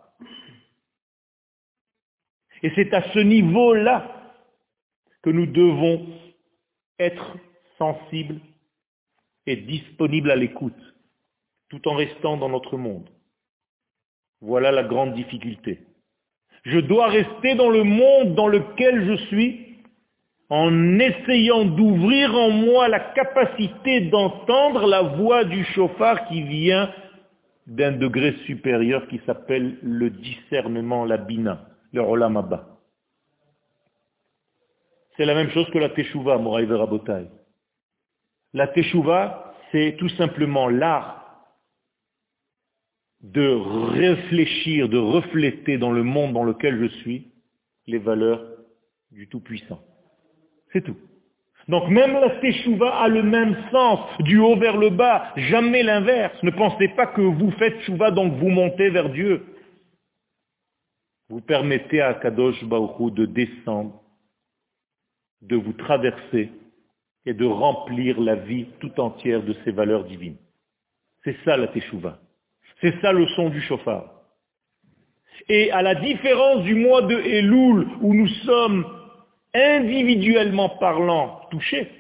Et 2.63 2.71
c'est 2.77 2.95
à 2.95 3.03
ce 3.13 3.19
niveau-là 3.19 4.33
que 5.23 5.31
nous 5.31 5.47
devons 5.47 6.07
être 6.99 7.37
sensibles 7.79 8.41
et 9.47 9.57
disponibles 9.57 10.31
à 10.31 10.37
l'écoute 10.37 10.95
tout 11.69 11.89
en 11.89 11.95
restant 11.95 12.37
dans 12.37 12.49
notre 12.49 12.77
monde. 12.77 13.09
Voilà 14.41 14.71
la 14.71 14.85
grande 14.85 15.15
difficulté. 15.15 15.81
Je 16.65 16.79
dois 16.79 17.09
rester 17.09 17.55
dans 17.55 17.71
le 17.71 17.83
monde 17.83 18.35
dans 18.35 18.47
lequel 18.47 19.07
je 19.07 19.27
suis 19.27 19.61
en 20.51 20.99
essayant 20.99 21.65
d'ouvrir 21.65 22.35
en 22.35 22.51
moi 22.51 22.89
la 22.89 23.01
capacité 23.01 24.03
d'entendre 24.03 24.87
la 24.87 25.03
voix 25.03 25.45
du 25.45 25.65
chauffard 25.65 26.29
qui 26.29 26.43
vient 26.43 26.93
d'un 27.67 27.93
degré 27.93 28.35
supérieur 28.47 29.07
qui 29.09 29.21
s'appelle 29.27 29.79
le 29.83 30.11
discernement, 30.11 31.05
la 31.05 31.17
bina, 31.17 31.67
le 31.93 32.03
olam 32.03 32.43
C'est 35.17 35.25
la 35.25 35.35
même 35.35 35.51
chose 35.51 35.69
que 35.71 35.79
la 35.79 35.89
teshuva, 35.89 36.39
Moraï. 36.39 36.69
La 38.53 38.69
teshuva, 38.69 39.55
c'est 39.73 39.97
tout 39.99 40.11
simplement 40.11 40.69
l'art 40.69 41.25
de 43.23 43.49
réfléchir, 43.97 44.89
de 44.89 44.99
refléter 44.99 45.79
dans 45.79 45.93
le 45.93 46.03
monde 46.03 46.35
dans 46.35 46.45
lequel 46.45 46.79
je 46.79 46.89
suis 46.99 47.33
les 47.87 47.99
valeurs 47.99 48.45
du 49.11 49.29
Tout-Puissant. 49.29 49.81
C'est 50.73 50.83
tout. 50.83 50.97
Donc 51.69 51.89
même 51.89 52.13
la 52.13 52.31
teshuva 52.41 52.97
a 52.97 53.09
le 53.09 53.23
même 53.23 53.57
sens, 53.71 54.01
du 54.21 54.39
haut 54.39 54.57
vers 54.57 54.77
le 54.77 54.91
bas, 54.91 55.33
jamais 55.37 55.83
l'inverse. 55.83 56.37
Ne 56.43 56.51
pensez 56.51 56.89
pas 56.89 57.07
que 57.07 57.23
vous 57.23 57.51
faites 57.53 57.79
teshuva 57.79 58.11
donc 58.11 58.35
vous 58.35 58.51
montez 58.51 58.91
vers 58.91 59.09
Dieu. 59.09 59.45
Vous 61.31 61.41
permettez 61.41 62.03
à 62.03 62.15
Kadosh 62.15 62.63
Baruch 62.65 63.15
de 63.15 63.25
descendre, 63.25 64.03
de 65.41 65.57
vous 65.57 65.73
traverser 65.73 66.53
et 67.25 67.33
de 67.33 67.47
remplir 67.47 68.21
la 68.21 68.35
vie 68.35 68.67
tout 68.81 69.01
entière 69.01 69.43
de 69.43 69.55
ces 69.65 69.71
valeurs 69.71 70.05
divines. 70.05 70.37
C'est 71.25 71.37
ça 71.45 71.57
la 71.57 71.69
teshuva. 71.69 72.19
C'est 72.83 73.01
ça 73.01 73.13
le 73.13 73.27
son 73.29 73.49
du 73.49 73.63
chauffard. 73.63 74.11
Et 75.49 75.71
à 75.71 75.81
la 75.81 75.95
différence 75.95 76.63
du 76.65 76.75
mois 76.75 77.03
de 77.03 77.17
Elul, 77.17 77.89
où 78.03 78.15
nous 78.15 78.29
sommes 78.29 78.87
individuellement 79.55 80.69
parlant 80.69 81.41
touchés, 81.51 81.91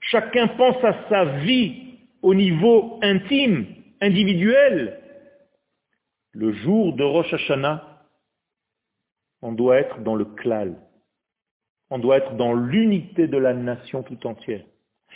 chacun 0.00 0.48
pense 0.48 0.82
à 0.84 1.08
sa 1.08 1.24
vie 1.40 1.98
au 2.22 2.34
niveau 2.34 2.98
intime, 3.02 3.66
individuel. 4.00 5.00
Le 6.32 6.52
jour 6.52 6.94
de 6.94 7.02
Rosh 7.02 7.32
Hashanah, 7.32 7.84
on 9.42 9.52
doit 9.52 9.78
être 9.78 10.00
dans 10.00 10.14
le 10.14 10.24
klal. 10.24 10.76
On 11.90 11.98
doit 11.98 12.18
être 12.18 12.36
dans 12.36 12.54
l'unité 12.54 13.28
de 13.28 13.38
la 13.38 13.54
nation 13.54 14.02
tout 14.02 14.26
entière. 14.26 14.64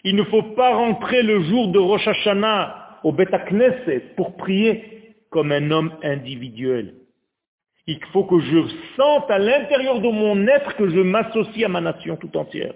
Il 0.04 0.16
ne 0.16 0.24
faut 0.24 0.42
pas 0.54 0.74
rentrer 0.74 1.22
le 1.22 1.40
jour 1.42 1.68
de 1.68 1.78
Rosh 1.78 2.08
Hashanah 2.08 3.00
au 3.04 3.12
Knesset 3.12 4.14
pour 4.16 4.36
prier 4.36 5.16
comme 5.30 5.52
un 5.52 5.70
homme 5.70 5.92
individuel. 6.02 6.94
Il 7.86 7.98
faut 8.12 8.24
que 8.24 8.38
je 8.40 8.68
sente 8.96 9.30
à 9.30 9.38
l'intérieur 9.38 10.00
de 10.00 10.08
mon 10.08 10.46
être 10.46 10.76
que 10.76 10.88
je 10.88 11.00
m'associe 11.00 11.64
à 11.64 11.68
ma 11.68 11.80
nation 11.80 12.16
tout 12.16 12.36
entière. 12.36 12.74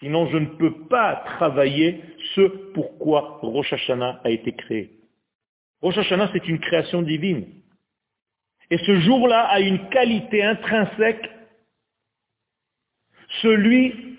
Sinon, 0.00 0.26
je 0.28 0.38
ne 0.38 0.46
peux 0.46 0.86
pas 0.88 1.22
travailler 1.38 2.02
ce 2.34 2.42
pourquoi 2.72 3.38
Rosh 3.42 3.72
Hashanah 3.72 4.20
a 4.24 4.30
été 4.30 4.52
créé. 4.52 4.90
Rosh 5.82 5.96
Hashanah, 5.98 6.30
c'est 6.32 6.48
une 6.48 6.58
création 6.58 7.02
divine. 7.02 7.46
Et 8.70 8.78
ce 8.78 9.00
jour-là 9.00 9.46
a 9.46 9.60
une 9.60 9.88
qualité 9.90 10.42
intrinsèque, 10.42 11.30
celui, 13.40 14.18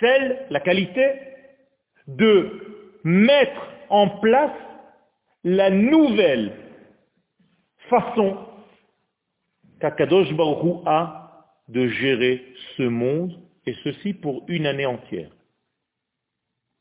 celle, 0.00 0.46
la 0.50 0.60
qualité 0.60 1.12
de 2.06 2.98
mettre 3.04 3.68
en 3.90 4.08
place 4.20 4.52
la 5.44 5.70
nouvelle 5.70 6.67
façon 7.88 8.36
qu'Akadosh 9.80 10.32
Baruch 10.34 10.82
a 10.86 11.46
de 11.68 11.86
gérer 11.88 12.44
ce 12.76 12.82
monde, 12.82 13.38
et 13.66 13.74
ceci 13.84 14.14
pour 14.14 14.44
une 14.48 14.66
année 14.66 14.86
entière. 14.86 15.30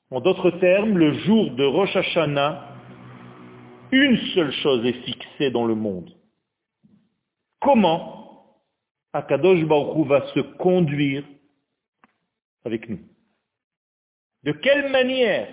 En 0.10 0.22
d'autres 0.22 0.52
termes, 0.52 0.98
le 0.98 1.14
jour 1.14 1.52
de 1.52 1.66
Rosh 1.66 1.96
Hashanah, 1.96 2.76
une 3.92 4.18
seule 4.34 4.52
chose 4.52 4.86
est 4.86 5.02
fixée 5.04 5.52
dans 5.52 5.66
le 5.66 5.76
monde. 5.76 6.16
Comment 7.60 8.46
Akadosh 9.14 9.64
Baruch 9.66 10.08
va 10.08 10.28
se 10.34 10.40
conduire 10.40 11.24
avec 12.64 12.88
nous? 12.88 13.00
De 14.44 14.54
quelle 14.54 14.90
manière? 14.92 15.50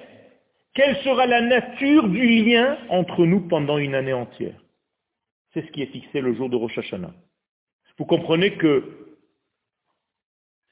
Quelle 0.75 0.97
sera 0.99 1.27
la 1.27 1.41
nature 1.41 2.09
du 2.09 2.45
lien 2.45 2.79
entre 2.91 3.25
nous 3.27 3.49
pendant 3.49 3.79
une 3.79 3.95
année 3.95 4.13
entière? 4.13 4.64
C'est 5.55 5.65
ce 5.65 5.71
qui 5.71 5.83
est 5.83 5.87
fixé 5.87 6.21
le 6.21 6.35
jour 6.35 6.51
de 6.51 6.57
Rosh 6.57 6.77
Hashanah. 6.77 7.15
Vous 7.97 8.05
comprenez 8.07 8.57
que 8.57 9.07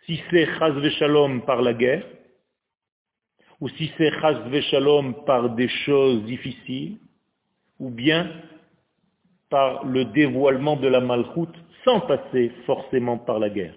si 0.05 0.21
c'est 0.29 0.45
Chaz 0.59 0.89
Shalom 0.99 1.43
par 1.43 1.63
la 1.63 1.73
guerre, 1.73 2.05
ou 3.61 3.69
si 3.69 3.93
c'est 3.97 4.11
Chaz 4.21 4.61
Shalom 4.71 5.25
par 5.25 5.51
des 5.51 5.69
choses 5.69 6.25
difficiles, 6.25 6.99
ou 7.79 7.91
bien 7.91 8.29
par 9.51 9.85
le 9.85 10.07
dévoilement 10.07 10.75
de 10.75 10.89
la 10.89 11.01
malchoute 11.01 11.55
sans 11.85 12.01
passer 12.01 12.51
forcément 12.67 13.19
par 13.19 13.39
la 13.39 13.51
guerre. 13.51 13.77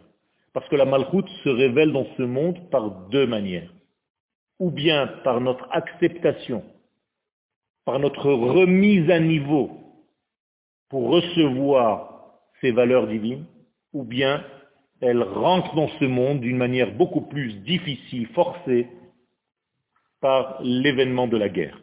Parce 0.53 0.67
que 0.69 0.75
la 0.75 0.85
malchoute 0.85 1.29
se 1.43 1.49
révèle 1.49 1.91
dans 1.91 2.07
ce 2.17 2.23
monde 2.23 2.69
par 2.71 2.89
deux 3.09 3.27
manières. 3.27 3.71
Ou 4.57 4.71
bien 4.71 5.05
par 5.23 5.39
notre 5.39 5.67
acceptation, 5.69 6.63
par 7.83 7.99
notre 7.99 8.31
remise 8.31 9.07
à 9.11 9.19
niveau 9.19 9.84
pour 10.89 11.09
recevoir 11.09 12.39
ces 12.61 12.71
valeurs 12.71 13.07
divines, 13.07 13.45
ou 13.93 14.03
bien 14.03 14.45
elle 15.01 15.23
rentre 15.23 15.75
dans 15.75 15.89
ce 15.99 16.05
monde 16.05 16.41
d'une 16.41 16.57
manière 16.57 16.91
beaucoup 16.93 17.21
plus 17.21 17.53
difficile, 17.63 18.27
forcée, 18.29 18.87
par 20.21 20.61
l'événement 20.63 21.27
de 21.27 21.37
la 21.37 21.49
guerre. 21.49 21.79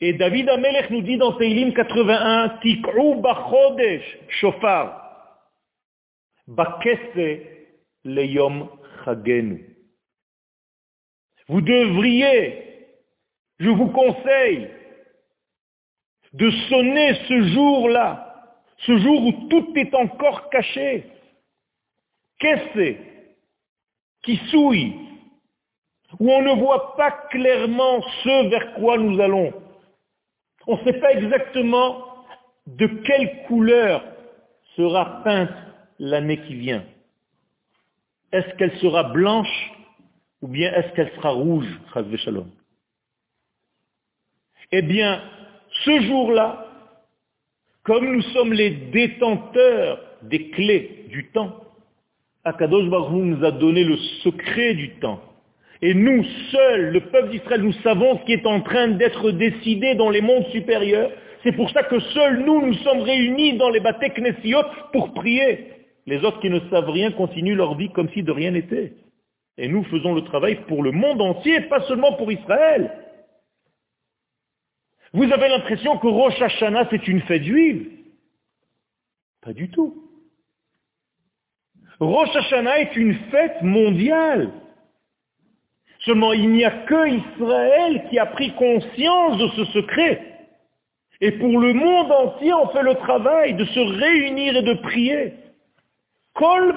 Et 0.00 0.12
David 0.12 0.48
Amelech 0.48 0.90
nous 0.90 1.02
dit 1.02 1.16
dans 1.16 1.32
Teilim 1.32 1.72
81, 1.72 2.60
Tik'u 2.60 3.20
bachodesh 3.20 4.18
shofar, 4.40 5.08
bakese 6.46 7.42
leyom 8.04 8.68
chagenu. 9.04 9.76
Vous 11.48 11.62
devriez, 11.62 12.86
je 13.58 13.70
vous 13.70 13.88
conseille, 13.88 14.68
de 16.38 16.50
sonner 16.68 17.14
ce 17.26 17.42
jour-là, 17.48 18.54
ce 18.86 18.96
jour 18.98 19.26
où 19.26 19.48
tout 19.48 19.72
est 19.74 19.92
encore 19.92 20.48
caché. 20.50 21.04
Qu'est-ce 22.38 22.94
qui 24.22 24.36
souille, 24.50 24.94
où 26.20 26.30
on 26.30 26.42
ne 26.42 26.60
voit 26.60 26.94
pas 26.96 27.10
clairement 27.30 28.00
ce 28.22 28.48
vers 28.50 28.74
quoi 28.74 28.98
nous 28.98 29.20
allons? 29.20 29.52
On 30.68 30.76
ne 30.76 30.84
sait 30.84 31.00
pas 31.00 31.12
exactement 31.12 32.04
de 32.66 32.86
quelle 32.86 33.42
couleur 33.48 34.04
sera 34.76 35.24
peinte 35.24 35.50
l'année 35.98 36.40
qui 36.42 36.54
vient. 36.54 36.84
Est-ce 38.30 38.54
qu'elle 38.56 38.78
sera 38.78 39.02
blanche 39.04 39.72
ou 40.40 40.46
bien 40.46 40.72
est-ce 40.72 40.94
qu'elle 40.94 41.12
sera 41.16 41.30
rouge, 41.30 41.66
Eh 44.70 44.82
bien, 44.82 45.20
ce 45.84 46.00
jour-là, 46.02 46.66
comme 47.84 48.12
nous 48.12 48.22
sommes 48.22 48.52
les 48.52 48.70
détenteurs 48.70 50.00
des 50.22 50.50
clés 50.50 51.06
du 51.10 51.30
temps, 51.30 51.54
Akadosh 52.44 52.88
Baruch 52.88 53.24
nous 53.24 53.44
a 53.44 53.50
donné 53.50 53.84
le 53.84 53.96
secret 54.22 54.74
du 54.74 54.90
temps. 55.00 55.20
Et 55.80 55.94
nous 55.94 56.24
seuls, 56.50 56.90
le 56.90 57.00
peuple 57.00 57.30
d'Israël, 57.30 57.62
nous 57.62 57.72
savons 57.84 58.18
ce 58.18 58.24
qui 58.24 58.32
est 58.32 58.46
en 58.46 58.60
train 58.60 58.88
d'être 58.88 59.30
décidé 59.30 59.94
dans 59.94 60.10
les 60.10 60.20
mondes 60.20 60.46
supérieurs. 60.46 61.10
C'est 61.44 61.52
pour 61.52 61.70
ça 61.70 61.84
que 61.84 62.00
seuls 62.00 62.44
nous, 62.44 62.66
nous 62.66 62.74
sommes 62.74 63.00
réunis 63.00 63.56
dans 63.58 63.70
les 63.70 63.80
bâtés 63.80 64.10
Knessiot 64.10 64.62
pour 64.92 65.14
prier. 65.14 65.72
Les 66.06 66.24
autres 66.24 66.40
qui 66.40 66.50
ne 66.50 66.60
savent 66.70 66.90
rien 66.90 67.12
continuent 67.12 67.54
leur 67.54 67.76
vie 67.76 67.90
comme 67.90 68.08
si 68.10 68.22
de 68.22 68.32
rien 68.32 68.50
n'était. 68.50 68.94
Et 69.56 69.68
nous 69.68 69.84
faisons 69.84 70.14
le 70.14 70.22
travail 70.22 70.56
pour 70.66 70.82
le 70.82 70.90
monde 70.90 71.20
entier, 71.20 71.60
pas 71.62 71.82
seulement 71.82 72.14
pour 72.14 72.32
Israël. 72.32 72.90
Vous 75.12 75.24
avez 75.24 75.48
l'impression 75.48 75.98
que 75.98 76.06
Rosh 76.06 76.40
Hashanah, 76.40 76.88
c'est 76.90 77.08
une 77.08 77.22
fête 77.22 77.42
juive 77.42 77.88
Pas 79.42 79.52
du 79.52 79.70
tout. 79.70 80.04
Rosh 82.00 82.34
Hashanah 82.36 82.80
est 82.80 82.96
une 82.96 83.14
fête 83.30 83.62
mondiale. 83.62 84.52
Seulement, 86.00 86.32
il 86.32 86.50
n'y 86.50 86.64
a 86.64 86.70
que 86.70 87.08
Israël 87.08 88.04
qui 88.08 88.18
a 88.18 88.26
pris 88.26 88.52
conscience 88.54 89.38
de 89.38 89.48
ce 89.48 89.64
secret. 89.72 90.28
Et 91.20 91.32
pour 91.32 91.58
le 91.58 91.72
monde 91.72 92.12
entier, 92.12 92.52
on 92.52 92.68
fait 92.68 92.82
le 92.82 92.94
travail 92.94 93.54
de 93.54 93.64
se 93.64 93.80
réunir 93.80 94.56
et 94.56 94.62
de 94.62 94.74
prier. 94.74 95.34
Kol 96.34 96.72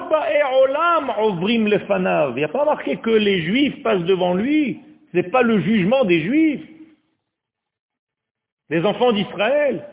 Il 2.30 2.34
n'y 2.34 2.44
a 2.44 2.48
pas 2.48 2.64
marqué 2.64 2.96
que 2.96 3.10
les 3.10 3.42
Juifs 3.42 3.80
passent 3.84 4.04
devant 4.04 4.34
lui. 4.34 4.80
Ce 5.12 5.18
n'est 5.18 5.30
pas 5.30 5.42
le 5.42 5.60
jugement 5.60 6.04
des 6.04 6.22
Juifs. 6.22 6.71
Les 8.72 8.86
enfants 8.86 9.12
d'Israël. 9.12 9.86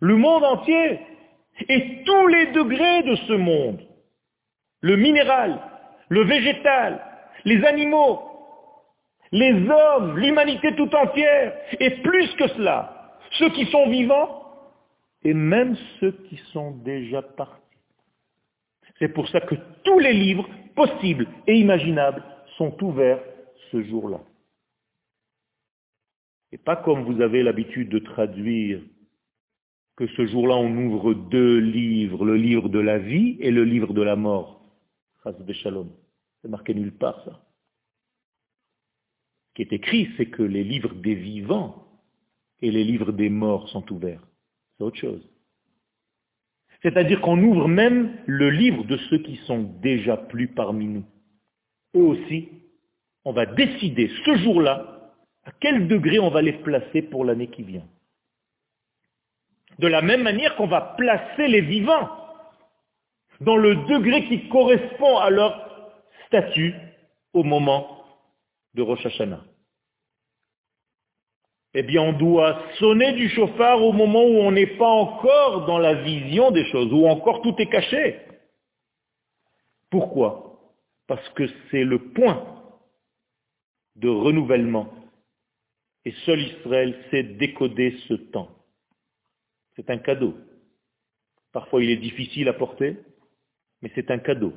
Le 0.00 0.16
monde 0.16 0.42
entier. 0.42 0.98
Et 1.68 2.02
tous 2.04 2.26
les 2.26 2.46
degrés 2.46 3.04
de 3.04 3.14
ce 3.14 3.34
monde. 3.34 3.80
Le 4.80 4.96
minéral, 4.96 5.60
le 6.08 6.24
végétal, 6.24 7.00
les 7.44 7.64
animaux, 7.64 8.20
les 9.30 9.52
hommes, 9.70 10.18
l'humanité 10.18 10.74
tout 10.74 10.92
entière, 10.92 11.54
et 11.78 11.90
plus 12.02 12.34
que 12.34 12.48
cela, 12.48 13.16
ceux 13.38 13.50
qui 13.50 13.66
sont 13.66 13.88
vivants, 13.88 14.42
et 15.22 15.32
même 15.32 15.76
ceux 16.00 16.10
qui 16.28 16.36
sont 16.52 16.72
déjà 16.72 17.22
partis. 17.22 17.78
C'est 18.98 19.14
pour 19.14 19.28
ça 19.28 19.40
que 19.40 19.54
tous 19.84 20.00
les 20.00 20.12
livres 20.12 20.48
possibles 20.74 21.28
et 21.46 21.54
imaginables 21.54 22.24
sont 22.58 22.74
ouverts 22.82 23.22
ce 23.70 23.80
jour-là. 23.84 24.18
Et 26.54 26.58
pas 26.58 26.76
comme 26.76 27.02
vous 27.02 27.20
avez 27.20 27.42
l'habitude 27.42 27.88
de 27.88 27.98
traduire 27.98 28.80
que 29.96 30.06
ce 30.06 30.24
jour-là 30.24 30.54
on 30.54 30.76
ouvre 30.86 31.12
deux 31.12 31.58
livres, 31.58 32.24
le 32.24 32.36
livre 32.36 32.68
de 32.68 32.78
la 32.78 32.96
vie 32.96 33.36
et 33.40 33.50
le 33.50 33.64
livre 33.64 33.92
de 33.92 34.02
la 34.02 34.14
mort. 34.14 34.64
C'est 35.24 36.48
marqué 36.48 36.72
nulle 36.72 36.92
part 36.92 37.24
ça. 37.24 37.44
Ce 39.48 39.54
qui 39.54 39.62
est 39.62 39.72
écrit, 39.72 40.10
c'est 40.16 40.26
que 40.26 40.44
les 40.44 40.62
livres 40.62 40.94
des 40.94 41.16
vivants 41.16 41.88
et 42.62 42.70
les 42.70 42.84
livres 42.84 43.10
des 43.10 43.30
morts 43.30 43.68
sont 43.70 43.92
ouverts. 43.92 44.24
C'est 44.76 44.84
autre 44.84 44.98
chose. 44.98 45.28
C'est-à-dire 46.82 47.20
qu'on 47.20 47.42
ouvre 47.42 47.66
même 47.66 48.16
le 48.26 48.50
livre 48.50 48.84
de 48.84 48.96
ceux 49.08 49.18
qui 49.18 49.38
sont 49.46 49.64
déjà 49.82 50.16
plus 50.16 50.46
parmi 50.46 50.86
nous. 50.86 51.04
Eux 51.96 52.02
aussi, 52.02 52.48
on 53.24 53.32
va 53.32 53.44
décider 53.44 54.08
ce 54.24 54.36
jour-là 54.36 55.03
à 55.46 55.52
quel 55.60 55.88
degré 55.88 56.18
on 56.18 56.30
va 56.30 56.42
les 56.42 56.54
placer 56.54 57.02
pour 57.02 57.24
l'année 57.24 57.48
qui 57.48 57.62
vient? 57.62 57.86
De 59.78 59.88
la 59.88 60.02
même 60.02 60.22
manière 60.22 60.56
qu'on 60.56 60.66
va 60.66 60.94
placer 60.96 61.48
les 61.48 61.60
vivants 61.60 62.08
dans 63.40 63.56
le 63.56 63.74
degré 63.86 64.26
qui 64.26 64.48
correspond 64.48 65.18
à 65.18 65.30
leur 65.30 65.96
statut 66.26 66.74
au 67.32 67.42
moment 67.42 68.04
de 68.74 68.82
Rosh 68.82 69.04
Hashanah. 69.04 69.42
Eh 71.74 71.82
bien, 71.82 72.02
on 72.02 72.12
doit 72.12 72.62
sonner 72.78 73.12
du 73.14 73.28
chauffard 73.30 73.82
au 73.82 73.92
moment 73.92 74.22
où 74.22 74.38
on 74.38 74.52
n'est 74.52 74.78
pas 74.78 74.88
encore 74.88 75.66
dans 75.66 75.78
la 75.78 75.94
vision 75.94 76.52
des 76.52 76.64
choses, 76.66 76.92
où 76.92 77.06
encore 77.08 77.42
tout 77.42 77.54
est 77.58 77.66
caché. 77.66 78.20
Pourquoi? 79.90 80.60
Parce 81.08 81.28
que 81.30 81.44
c'est 81.70 81.82
le 81.82 81.98
point 82.12 82.44
de 83.96 84.08
renouvellement. 84.08 84.88
Et 86.04 86.12
seul 86.26 86.40
Israël 86.40 86.94
sait 87.10 87.22
décoder 87.22 87.96
ce 88.08 88.14
temps. 88.14 88.50
C'est 89.76 89.90
un 89.90 89.98
cadeau. 89.98 90.34
Parfois 91.52 91.82
il 91.82 91.90
est 91.90 91.96
difficile 91.96 92.48
à 92.48 92.52
porter, 92.52 92.98
mais 93.80 93.90
c'est 93.94 94.10
un 94.10 94.18
cadeau. 94.18 94.52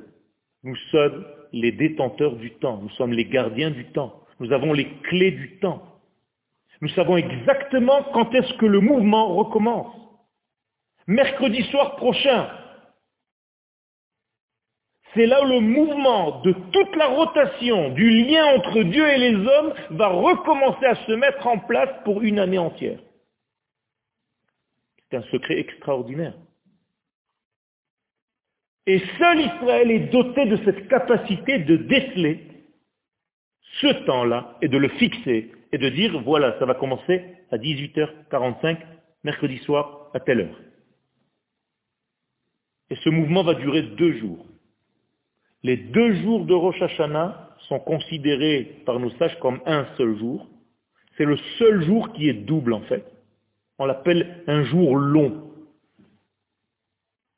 Nous 0.62 0.76
sommes 0.90 1.24
les 1.52 1.72
détenteurs 1.72 2.36
du 2.36 2.50
temps, 2.52 2.78
nous 2.78 2.90
sommes 2.90 3.12
les 3.12 3.24
gardiens 3.24 3.70
du 3.70 3.86
temps, 3.92 4.24
nous 4.40 4.52
avons 4.52 4.72
les 4.72 4.88
clés 5.02 5.30
du 5.30 5.58
temps. 5.58 6.00
Nous 6.80 6.88
savons 6.90 7.16
exactement 7.16 8.04
quand 8.12 8.32
est-ce 8.34 8.52
que 8.54 8.66
le 8.66 8.80
mouvement 8.80 9.34
recommence. 9.34 9.94
Mercredi 11.06 11.62
soir 11.70 11.96
prochain, 11.96 12.50
c'est 15.14 15.26
là 15.26 15.42
où 15.42 15.46
le 15.46 15.60
mouvement 15.60 16.40
de 16.42 16.52
toute 16.52 16.96
la 16.96 17.06
rotation 17.06 17.90
du 17.90 18.10
lien 18.10 18.44
entre 18.56 18.82
Dieu 18.82 19.08
et 19.08 19.18
les 19.18 19.34
hommes 19.34 19.74
va 19.90 20.08
recommencer 20.08 20.84
à 20.84 20.94
se 21.06 21.12
mettre 21.12 21.46
en 21.46 21.58
place 21.58 21.90
pour 22.04 22.22
une 22.22 22.38
année 22.38 22.58
entière. 22.58 22.98
C'est 25.10 25.16
un 25.16 25.22
secret 25.30 25.58
extraordinaire. 25.58 26.34
Et 28.86 29.00
seul 29.18 29.40
Israël 29.40 29.90
est 29.90 30.10
doté 30.10 30.46
de 30.46 30.56
cette 30.64 30.88
capacité 30.88 31.58
de 31.58 31.76
déceler 31.76 32.40
ce 33.80 34.04
temps-là 34.06 34.56
et 34.62 34.68
de 34.68 34.78
le 34.78 34.88
fixer 34.88 35.52
et 35.72 35.78
de 35.78 35.88
dire, 35.90 36.20
voilà, 36.22 36.58
ça 36.58 36.64
va 36.64 36.74
commencer 36.74 37.22
à 37.50 37.58
18h45, 37.58 38.78
mercredi 39.24 39.58
soir, 39.58 40.10
à 40.14 40.20
telle 40.20 40.40
heure. 40.40 40.60
Et 42.90 42.96
ce 42.96 43.10
mouvement 43.10 43.42
va 43.42 43.54
durer 43.54 43.82
deux 43.82 44.18
jours. 44.18 44.46
Les 45.62 45.76
deux 45.76 46.14
jours 46.22 46.44
de 46.44 46.54
Rosh 46.54 46.80
Hashanah 46.80 47.56
sont 47.68 47.80
considérés 47.80 48.82
par 48.86 49.00
nos 49.00 49.10
sages 49.12 49.38
comme 49.40 49.60
un 49.66 49.86
seul 49.96 50.16
jour. 50.18 50.46
C'est 51.16 51.24
le 51.24 51.36
seul 51.58 51.84
jour 51.84 52.12
qui 52.12 52.28
est 52.28 52.34
double 52.34 52.72
en 52.72 52.82
fait. 52.82 53.04
On 53.78 53.86
l'appelle 53.86 54.44
un 54.46 54.64
jour 54.64 54.96
long, 54.96 55.52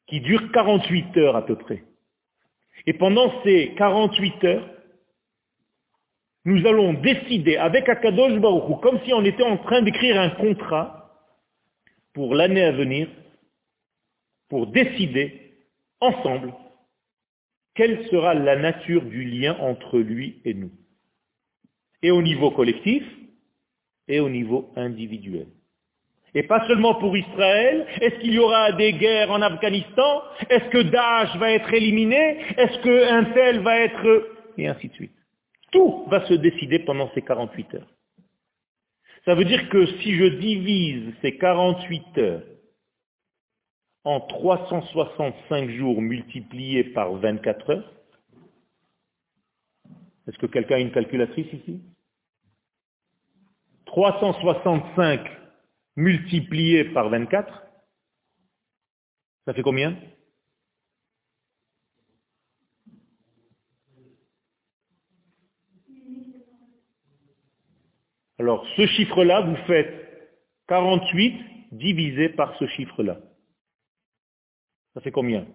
qui 0.06 0.20
dure 0.20 0.52
48 0.52 1.16
heures 1.16 1.36
à 1.36 1.46
peu 1.46 1.56
près. 1.56 1.84
Et 2.86 2.92
pendant 2.94 3.42
ces 3.42 3.74
48 3.76 4.44
heures, 4.44 4.68
nous 6.44 6.66
allons 6.66 6.94
décider 6.94 7.56
avec 7.56 7.88
Akadosh 7.88 8.38
Baruch 8.38 8.80
comme 8.80 9.00
si 9.04 9.12
on 9.12 9.24
était 9.24 9.42
en 9.42 9.58
train 9.58 9.82
d'écrire 9.82 10.18
un 10.18 10.30
contrat 10.30 11.00
pour 12.14 12.34
l'année 12.34 12.64
à 12.64 12.72
venir, 12.72 13.08
pour 14.48 14.66
décider 14.66 15.52
ensemble 16.00 16.52
quelle 17.74 18.06
sera 18.08 18.34
la 18.34 18.56
nature 18.56 19.02
du 19.02 19.24
lien 19.24 19.56
entre 19.60 19.98
lui 19.98 20.40
et 20.44 20.54
nous? 20.54 20.72
Et 22.02 22.10
au 22.10 22.22
niveau 22.22 22.50
collectif, 22.50 23.04
et 24.10 24.20
au 24.20 24.28
niveau 24.28 24.70
individuel. 24.76 25.46
Et 26.34 26.42
pas 26.42 26.66
seulement 26.66 26.94
pour 26.96 27.16
Israël. 27.16 27.86
Est-ce 28.00 28.16
qu'il 28.20 28.34
y 28.34 28.38
aura 28.38 28.72
des 28.72 28.92
guerres 28.92 29.30
en 29.30 29.40
Afghanistan? 29.40 30.22
Est-ce 30.48 30.68
que 30.70 30.82
Daesh 30.82 31.36
va 31.36 31.52
être 31.52 31.72
éliminé? 31.72 32.38
Est-ce 32.56 32.78
qu'un 32.82 33.24
tel 33.32 33.60
va 33.60 33.78
être... 33.78 34.28
Et 34.58 34.68
ainsi 34.68 34.88
de 34.88 34.94
suite. 34.94 35.14
Tout 35.72 36.06
va 36.08 36.26
se 36.26 36.34
décider 36.34 36.80
pendant 36.80 37.10
ces 37.14 37.22
48 37.22 37.74
heures. 37.74 37.92
Ça 39.24 39.34
veut 39.34 39.44
dire 39.44 39.68
que 39.68 39.86
si 40.00 40.14
je 40.16 40.24
divise 40.24 41.14
ces 41.22 41.36
48 41.36 42.18
heures 42.18 42.42
en 44.04 44.20
365 44.20 45.70
jours 45.70 46.00
multipliés 46.00 46.84
par 46.84 47.12
24 47.14 47.70
heures, 47.70 47.92
est-ce 50.26 50.38
que 50.38 50.46
quelqu'un 50.46 50.76
a 50.76 50.80
une 50.80 50.92
calculatrice 50.92 51.52
ici? 51.52 51.80
365 53.86 55.28
multiplié 55.96 56.84
par 56.84 57.08
24, 57.08 57.66
ça 59.44 59.54
fait 59.54 59.62
combien? 59.62 59.96
Alors, 68.38 68.64
ce 68.74 68.86
chiffre-là, 68.86 69.42
vous 69.42 69.56
faites 69.66 70.32
48 70.68 71.72
divisé 71.72 72.30
par 72.30 72.56
ce 72.58 72.66
chiffre-là. 72.68 73.18
Ça 74.94 75.00
fait 75.00 75.12
combien? 75.12 75.46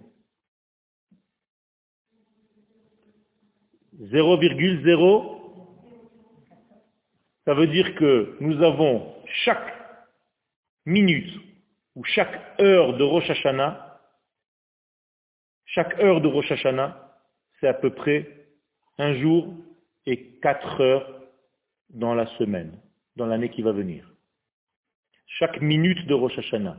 0,0 3.99 5.35
ça 7.45 7.53
veut 7.53 7.67
dire 7.67 7.93
que 7.95 8.35
nous 8.39 8.61
avons 8.63 9.13
chaque 9.43 9.71
minute 10.85 11.31
ou 11.95 12.03
chaque 12.03 12.59
heure 12.59 12.97
de 12.97 13.03
Rosh 13.03 13.29
Hashanah, 13.29 14.01
chaque 15.65 15.97
heure 15.99 16.21
de 16.21 16.27
Rosh 16.27 16.51
Hashanah, 16.51 17.19
c'est 17.59 17.67
à 17.67 17.75
peu 17.75 17.91
près 17.91 18.47
un 18.97 19.13
jour 19.13 19.53
et 20.07 20.39
quatre 20.39 20.81
heures 20.81 21.21
dans 21.89 22.15
la 22.15 22.25
semaine, 22.37 22.79
dans 23.15 23.27
l'année 23.27 23.49
qui 23.49 23.61
va 23.61 23.71
venir. 23.71 24.11
Chaque 25.27 25.61
minute 25.61 26.05
de 26.07 26.15
Rosh 26.15 26.37
Hashanah. 26.39 26.77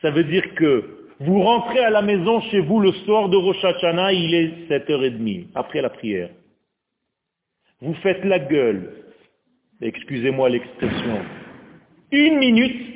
Ça 0.00 0.10
veut 0.10 0.24
dire 0.24 0.54
que 0.54 1.09
vous 1.20 1.42
rentrez 1.42 1.80
à 1.80 1.90
la 1.90 2.02
maison 2.02 2.40
chez 2.50 2.60
vous 2.60 2.80
le 2.80 2.92
soir 2.92 3.28
de 3.28 3.36
Rosh 3.36 3.62
Hashanah, 3.62 4.12
il 4.12 4.34
est 4.34 4.68
7h30, 4.70 5.48
après 5.54 5.82
la 5.82 5.90
prière. 5.90 6.30
Vous 7.82 7.94
faites 7.94 8.24
la 8.24 8.38
gueule, 8.38 9.04
excusez-moi 9.82 10.48
l'expression, 10.48 11.20
une 12.10 12.38
minute, 12.38 12.86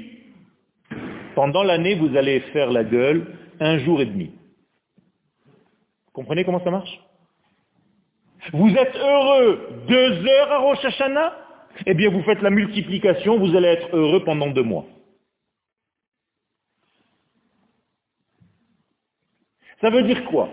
pendant 1.34 1.62
l'année, 1.62 1.94
vous 1.96 2.16
allez 2.16 2.40
faire 2.52 2.70
la 2.70 2.84
gueule 2.84 3.26
un 3.60 3.78
jour 3.78 4.00
et 4.00 4.06
demi. 4.06 4.32
Vous 5.36 6.12
comprenez 6.12 6.44
comment 6.44 6.62
ça 6.62 6.70
marche? 6.70 7.00
Vous 8.52 8.70
êtes 8.70 8.96
heureux 8.96 9.68
deux 9.88 10.26
heures 10.26 10.52
à 10.52 10.58
Rosh 10.58 10.84
Hashanah? 10.84 11.36
Eh 11.86 11.94
bien, 11.94 12.10
vous 12.10 12.22
faites 12.22 12.40
la 12.40 12.50
multiplication, 12.50 13.38
vous 13.38 13.56
allez 13.56 13.68
être 13.68 13.88
heureux 13.94 14.22
pendant 14.24 14.48
deux 14.48 14.62
mois. 14.62 14.86
Ça 19.84 19.90
veut 19.90 20.04
dire 20.04 20.24
quoi? 20.24 20.48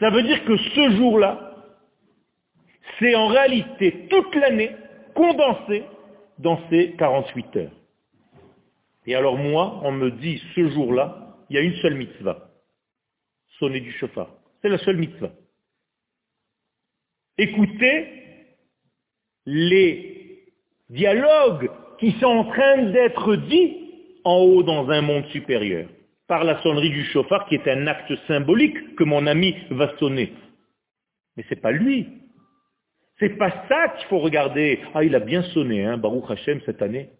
Ça 0.00 0.10
veut 0.10 0.24
dire 0.24 0.44
que 0.44 0.56
ce 0.56 0.90
jour-là, 0.96 1.54
c'est 2.98 3.14
en 3.14 3.28
réalité 3.28 4.08
toute 4.10 4.34
l'année 4.34 4.74
condensé 5.14 5.84
dans 6.40 6.58
ces 6.68 6.96
48 6.98 7.56
heures. 7.58 7.70
Et 9.06 9.14
alors 9.14 9.38
moi, 9.38 9.80
on 9.84 9.92
me 9.92 10.10
dit 10.10 10.42
ce 10.56 10.68
jour-là, 10.70 11.36
il 11.48 11.54
y 11.54 11.60
a 11.60 11.62
une 11.62 11.76
seule 11.76 11.94
mitzvah. 11.94 12.50
Sonner 13.60 13.78
du 13.78 13.92
chauffard. 13.92 14.30
C'est 14.60 14.68
la 14.68 14.78
seule 14.78 14.96
mitzvah. 14.96 15.30
Écoutez 17.38 18.08
les 19.46 20.44
dialogues 20.90 21.70
qui 22.00 22.10
sont 22.18 22.26
en 22.26 22.44
train 22.46 22.82
d'être 22.82 23.36
dits 23.36 23.76
en 24.24 24.38
haut 24.38 24.64
dans 24.64 24.90
un 24.90 25.02
monde 25.02 25.26
supérieur, 25.26 25.88
par 26.26 26.44
la 26.44 26.60
sonnerie 26.62 26.90
du 26.90 27.04
chauffard 27.04 27.46
qui 27.46 27.54
est 27.54 27.68
un 27.68 27.86
acte 27.86 28.12
symbolique 28.26 28.96
que 28.96 29.04
mon 29.04 29.26
ami 29.26 29.54
va 29.70 29.96
sonner. 29.98 30.32
Mais 31.36 31.44
ce 31.44 31.54
n'est 31.54 31.60
pas 31.60 31.72
lui, 31.72 32.08
c'est 33.18 33.36
pas 33.38 33.66
ça 33.68 33.88
qu'il 33.96 34.06
faut 34.08 34.18
regarder. 34.18 34.80
Ah, 34.94 35.02
il 35.02 35.14
a 35.14 35.20
bien 35.20 35.42
sonné, 35.42 35.84
hein, 35.84 35.96
Baruch 35.96 36.30
Hashem, 36.30 36.60
cette 36.66 36.82
année. 36.82 37.10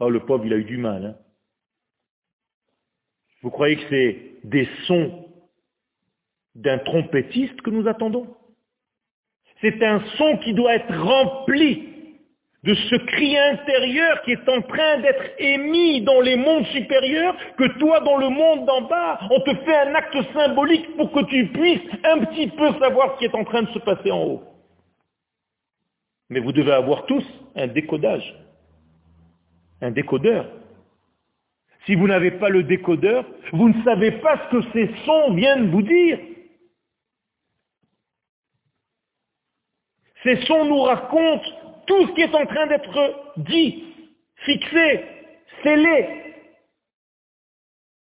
Oh, 0.00 0.10
le 0.10 0.20
pauvre, 0.20 0.44
il 0.44 0.52
a 0.52 0.56
eu 0.56 0.64
du 0.64 0.78
mal. 0.78 1.04
Hein. 1.04 1.16
Vous 3.42 3.50
croyez 3.50 3.76
que 3.76 3.88
c'est 3.88 4.40
des 4.44 4.68
sons 4.86 5.28
d'un 6.54 6.78
trompettiste 6.78 7.60
que 7.62 7.70
nous 7.70 7.86
attendons? 7.86 8.36
C'est 9.60 9.82
un 9.82 10.00
son 10.18 10.38
qui 10.38 10.54
doit 10.54 10.74
être 10.74 10.94
rempli 10.94 11.95
de 12.66 12.74
ce 12.74 12.96
cri 12.96 13.38
intérieur 13.38 14.22
qui 14.22 14.32
est 14.32 14.48
en 14.48 14.60
train 14.62 14.98
d'être 14.98 15.24
émis 15.38 16.02
dans 16.02 16.20
les 16.20 16.36
mondes 16.36 16.66
supérieurs, 16.66 17.36
que 17.56 17.78
toi, 17.78 18.00
dans 18.00 18.16
le 18.16 18.28
monde 18.28 18.66
d'en 18.66 18.82
bas, 18.82 19.20
on 19.30 19.40
te 19.40 19.54
fait 19.64 19.76
un 19.76 19.94
acte 19.94 20.16
symbolique 20.32 20.96
pour 20.96 21.12
que 21.12 21.24
tu 21.26 21.46
puisses 21.52 21.88
un 22.02 22.24
petit 22.24 22.48
peu 22.48 22.72
savoir 22.80 23.14
ce 23.14 23.18
qui 23.18 23.24
est 23.26 23.34
en 23.36 23.44
train 23.44 23.62
de 23.62 23.68
se 23.68 23.78
passer 23.78 24.10
en 24.10 24.20
haut. 24.20 24.42
Mais 26.28 26.40
vous 26.40 26.50
devez 26.50 26.72
avoir 26.72 27.06
tous 27.06 27.24
un 27.54 27.68
décodage, 27.68 28.34
un 29.80 29.92
décodeur. 29.92 30.46
Si 31.84 31.94
vous 31.94 32.08
n'avez 32.08 32.32
pas 32.32 32.48
le 32.48 32.64
décodeur, 32.64 33.24
vous 33.52 33.68
ne 33.68 33.84
savez 33.84 34.10
pas 34.10 34.40
ce 34.50 34.56
que 34.56 34.62
ces 34.72 34.90
sons 35.04 35.34
viennent 35.34 35.70
vous 35.70 35.82
dire. 35.82 36.18
Ces 40.24 40.44
sons 40.46 40.64
nous 40.64 40.80
racontent 40.80 41.48
tout 41.86 42.06
ce 42.06 42.12
qui 42.14 42.22
est 42.22 42.34
en 42.34 42.46
train 42.46 42.66
d'être 42.66 43.32
dit, 43.38 43.84
fixé, 44.44 45.04
scellé 45.62 46.34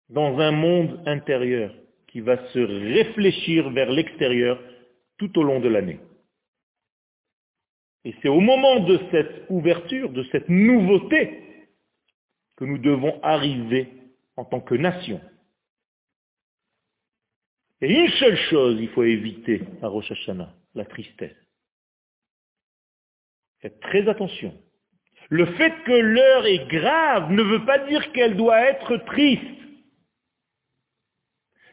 dans 0.08 0.38
un 0.38 0.52
monde 0.52 1.02
intérieur 1.06 1.72
qui 2.08 2.20
va 2.20 2.36
se 2.48 2.58
réfléchir 2.58 3.70
vers 3.70 3.90
l'extérieur 3.90 4.60
tout 5.18 5.38
au 5.38 5.42
long 5.42 5.60
de 5.60 5.68
l'année. 5.68 6.00
Et 8.04 8.14
c'est 8.20 8.28
au 8.28 8.40
moment 8.40 8.80
de 8.80 8.98
cette 9.10 9.44
ouverture, 9.48 10.10
de 10.10 10.24
cette 10.32 10.48
nouveauté, 10.48 11.38
que 12.56 12.64
nous 12.64 12.78
devons 12.78 13.20
arriver 13.22 13.88
en 14.36 14.44
tant 14.44 14.60
que 14.60 14.74
nation. 14.74 15.20
Et 17.80 17.92
une 17.92 18.10
seule 18.10 18.36
chose, 18.50 18.78
il 18.80 18.88
faut 18.90 19.02
éviter 19.02 19.62
à 19.82 19.88
Rosh 19.88 20.12
la 20.74 20.84
tristesse. 20.84 21.41
Faites 23.62 23.80
très 23.80 24.08
attention. 24.08 24.52
Le 25.28 25.46
fait 25.46 25.72
que 25.84 25.92
l'heure 25.92 26.46
est 26.46 26.66
grave 26.66 27.30
ne 27.30 27.42
veut 27.42 27.64
pas 27.64 27.78
dire 27.78 28.12
qu'elle 28.12 28.36
doit 28.36 28.60
être 28.60 28.96
triste. 29.06 29.42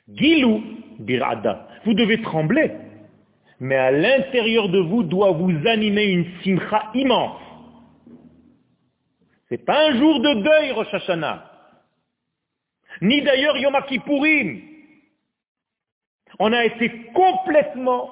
Gilou, 0.08 0.63
birada, 0.99 1.67
vous 1.86 1.95
devez 1.95 2.21
trembler. 2.21 2.71
Mais 3.60 3.75
à 3.75 3.91
l'intérieur 3.91 4.69
de 4.69 4.80
vous 4.80 5.04
doit 5.04 5.32
vous 5.32 5.52
animer 5.67 6.06
une 6.06 6.25
simcha 6.43 6.89
immense. 6.93 7.41
C'est 9.49 9.65
pas 9.65 9.89
un 9.89 9.97
jour 9.97 10.19
de 10.19 10.43
deuil, 10.43 10.71
Rosh 10.71 10.93
Hashanah. 10.93 11.52
Ni 13.02 13.21
d'ailleurs 13.23 13.58
Yom 13.58 13.75
Kippourim. 13.88 14.62
On 16.38 16.54
a 16.54 16.65
été 16.65 16.89
complètement 17.13 18.10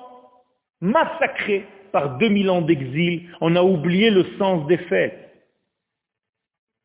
massacrés 0.82 1.66
par 1.98 2.20
2000 2.20 2.52
ans 2.52 2.62
d'exil, 2.62 3.28
on 3.42 3.56
a 3.56 3.64
oublié 3.64 4.12
le 4.12 4.24
sens 4.38 4.68
des 4.68 4.78
fêtes. 4.78 5.18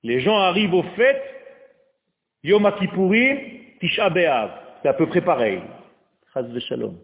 Les 0.02 0.22
gens 0.22 0.38
arrivent 0.38 0.72
aux 0.72 0.88
fêtes, 0.96 1.22
Yom 2.42 2.66
Kippourim, 2.78 3.36
Tisha 3.78 4.08
B'Av. 4.08 4.50
C'est 4.80 4.88
à 4.88 4.94
peu 4.94 5.06
près 5.06 5.20
pareil. 5.20 5.60
Shalom. 6.60 6.98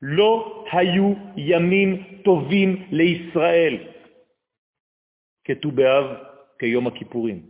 Lo 0.00 0.64
hayu 0.70 1.16
yamim 1.36 1.98
tovim 2.22 2.76
le 2.92 3.04
Israël. 3.04 3.92
Ketu 5.42 5.72
be'av 5.72 6.20
keyom 6.60 6.92
kippurim. 6.92 7.42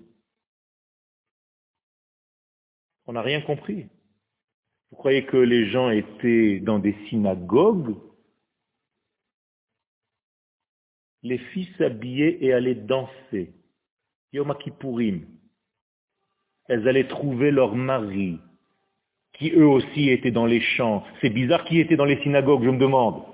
On 3.07 3.13
n'a 3.13 3.21
rien 3.21 3.43
compris. 3.43 3.87
Vous 4.91 4.97
croyez 4.97 5.27
que 5.27 5.37
les 5.37 5.67
gens 5.67 5.91
étaient 5.91 6.61
dans 6.61 6.79
des 6.79 6.97
synagogues? 7.11 7.95
Les 11.27 11.39
filles 11.39 11.69
s'habillaient 11.77 12.39
et 12.41 12.53
allaient 12.53 12.77
danser. 12.77 13.53
Yom 14.33 14.55
Kippourim. 14.63 15.27
Elles 16.69 16.87
allaient 16.87 17.09
trouver 17.09 17.51
leur 17.51 17.75
mari, 17.75 18.39
qui 19.33 19.51
eux 19.51 19.67
aussi 19.67 20.11
étaient 20.11 20.31
dans 20.31 20.47
les 20.47 20.61
champs. 20.61 21.03
C'est 21.21 21.31
bizarre 21.31 21.65
qui 21.65 21.81
était 21.81 21.97
dans 21.97 22.05
les 22.05 22.23
synagogues, 22.23 22.63
je 22.63 22.71
me 22.71 22.79
demande. 22.79 23.25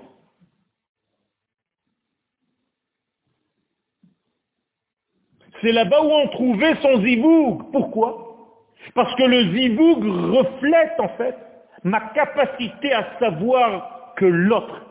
C'est 5.61 5.71
là-bas 5.71 6.01
où 6.01 6.09
on 6.09 6.27
trouvait 6.29 6.75
son 6.81 6.99
ziboug. 7.03 7.71
Pourquoi? 7.71 8.73
Parce 8.95 9.15
que 9.15 9.23
le 9.23 9.55
ziboug 9.55 10.03
reflète 10.35 10.99
en 10.99 11.09
fait 11.09 11.37
ma 11.83 12.01
capacité 12.09 12.91
à 12.91 13.19
savoir 13.19 14.15
que 14.15 14.25
l'autre 14.25 14.81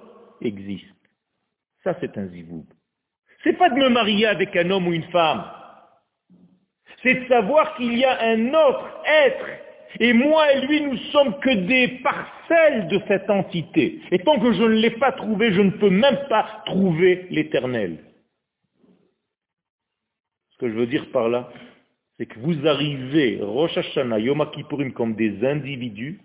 existe. 0.40 0.86
Ça, 1.82 1.96
c'est 2.00 2.16
un 2.16 2.28
ziboug. 2.28 2.64
C'est 3.44 3.54
pas 3.54 3.70
de 3.70 3.76
me 3.76 3.88
marier 3.88 4.26
avec 4.26 4.54
un 4.56 4.70
homme 4.70 4.88
ou 4.88 4.92
une 4.92 5.10
femme. 5.10 5.44
C'est 7.02 7.14
de 7.14 7.28
savoir 7.28 7.74
qu'il 7.76 7.96
y 7.96 8.04
a 8.04 8.20
un 8.22 8.48
autre 8.48 9.02
être. 9.06 9.46
Et 10.00 10.12
moi 10.12 10.52
et 10.52 10.66
lui, 10.66 10.80
nous 10.80 10.96
sommes 11.10 11.38
que 11.40 11.50
des 11.66 11.88
parcelles 12.02 12.88
de 12.88 13.00
cette 13.08 13.28
entité. 13.28 14.00
Et 14.10 14.20
tant 14.20 14.38
que 14.38 14.52
je 14.52 14.62
ne 14.62 14.74
l'ai 14.74 14.90
pas 14.90 15.12
trouvé, 15.12 15.52
je 15.52 15.60
ne 15.60 15.70
peux 15.70 15.90
même 15.90 16.18
pas 16.28 16.62
trouver 16.66 17.26
l'éternel. 17.30 17.98
Ce 20.52 20.58
que 20.58 20.68
je 20.68 20.74
veux 20.74 20.86
dire 20.86 21.10
par 21.10 21.28
là, 21.28 21.50
c'est 22.16 22.26
que 22.26 22.38
vous 22.38 22.66
arrivez, 22.66 23.40
Rosh 23.42 23.76
Hashanah, 23.76 24.20
Yom 24.20 24.48
Kippourim, 24.52 24.92
comme 24.92 25.14
des 25.14 25.44
individus, 25.44 26.20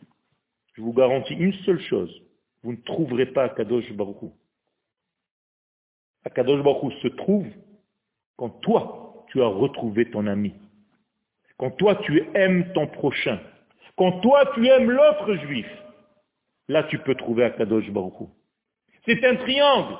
je 0.75 0.81
vous 0.81 0.93
garantis 0.93 1.33
une 1.33 1.53
seule 1.65 1.79
chose, 1.81 2.21
vous 2.63 2.73
ne 2.73 2.81
trouverez 2.85 3.25
pas 3.27 3.49
Kadosh 3.49 3.91
Baruch 3.93 4.31
Akadosh 6.25 6.61
Baruch 6.63 6.93
se 7.01 7.07
trouve 7.07 7.47
quand 8.37 8.49
toi, 8.61 9.25
tu 9.29 9.41
as 9.41 9.47
retrouvé 9.47 10.09
ton 10.09 10.27
ami. 10.27 10.53
Quand 11.57 11.71
toi, 11.71 11.95
tu 11.95 12.23
aimes 12.35 12.71
ton 12.73 12.87
prochain. 12.87 13.39
Quand 13.97 14.19
toi, 14.21 14.51
tu 14.53 14.67
aimes 14.67 14.91
l'autre 14.91 15.33
juif. 15.47 15.67
Là, 16.67 16.83
tu 16.83 16.99
peux 16.99 17.15
trouver 17.15 17.45
Akadosh 17.45 17.89
Baruch 17.89 18.29
C'est 19.05 19.23
un 19.25 19.35
triangle. 19.37 19.95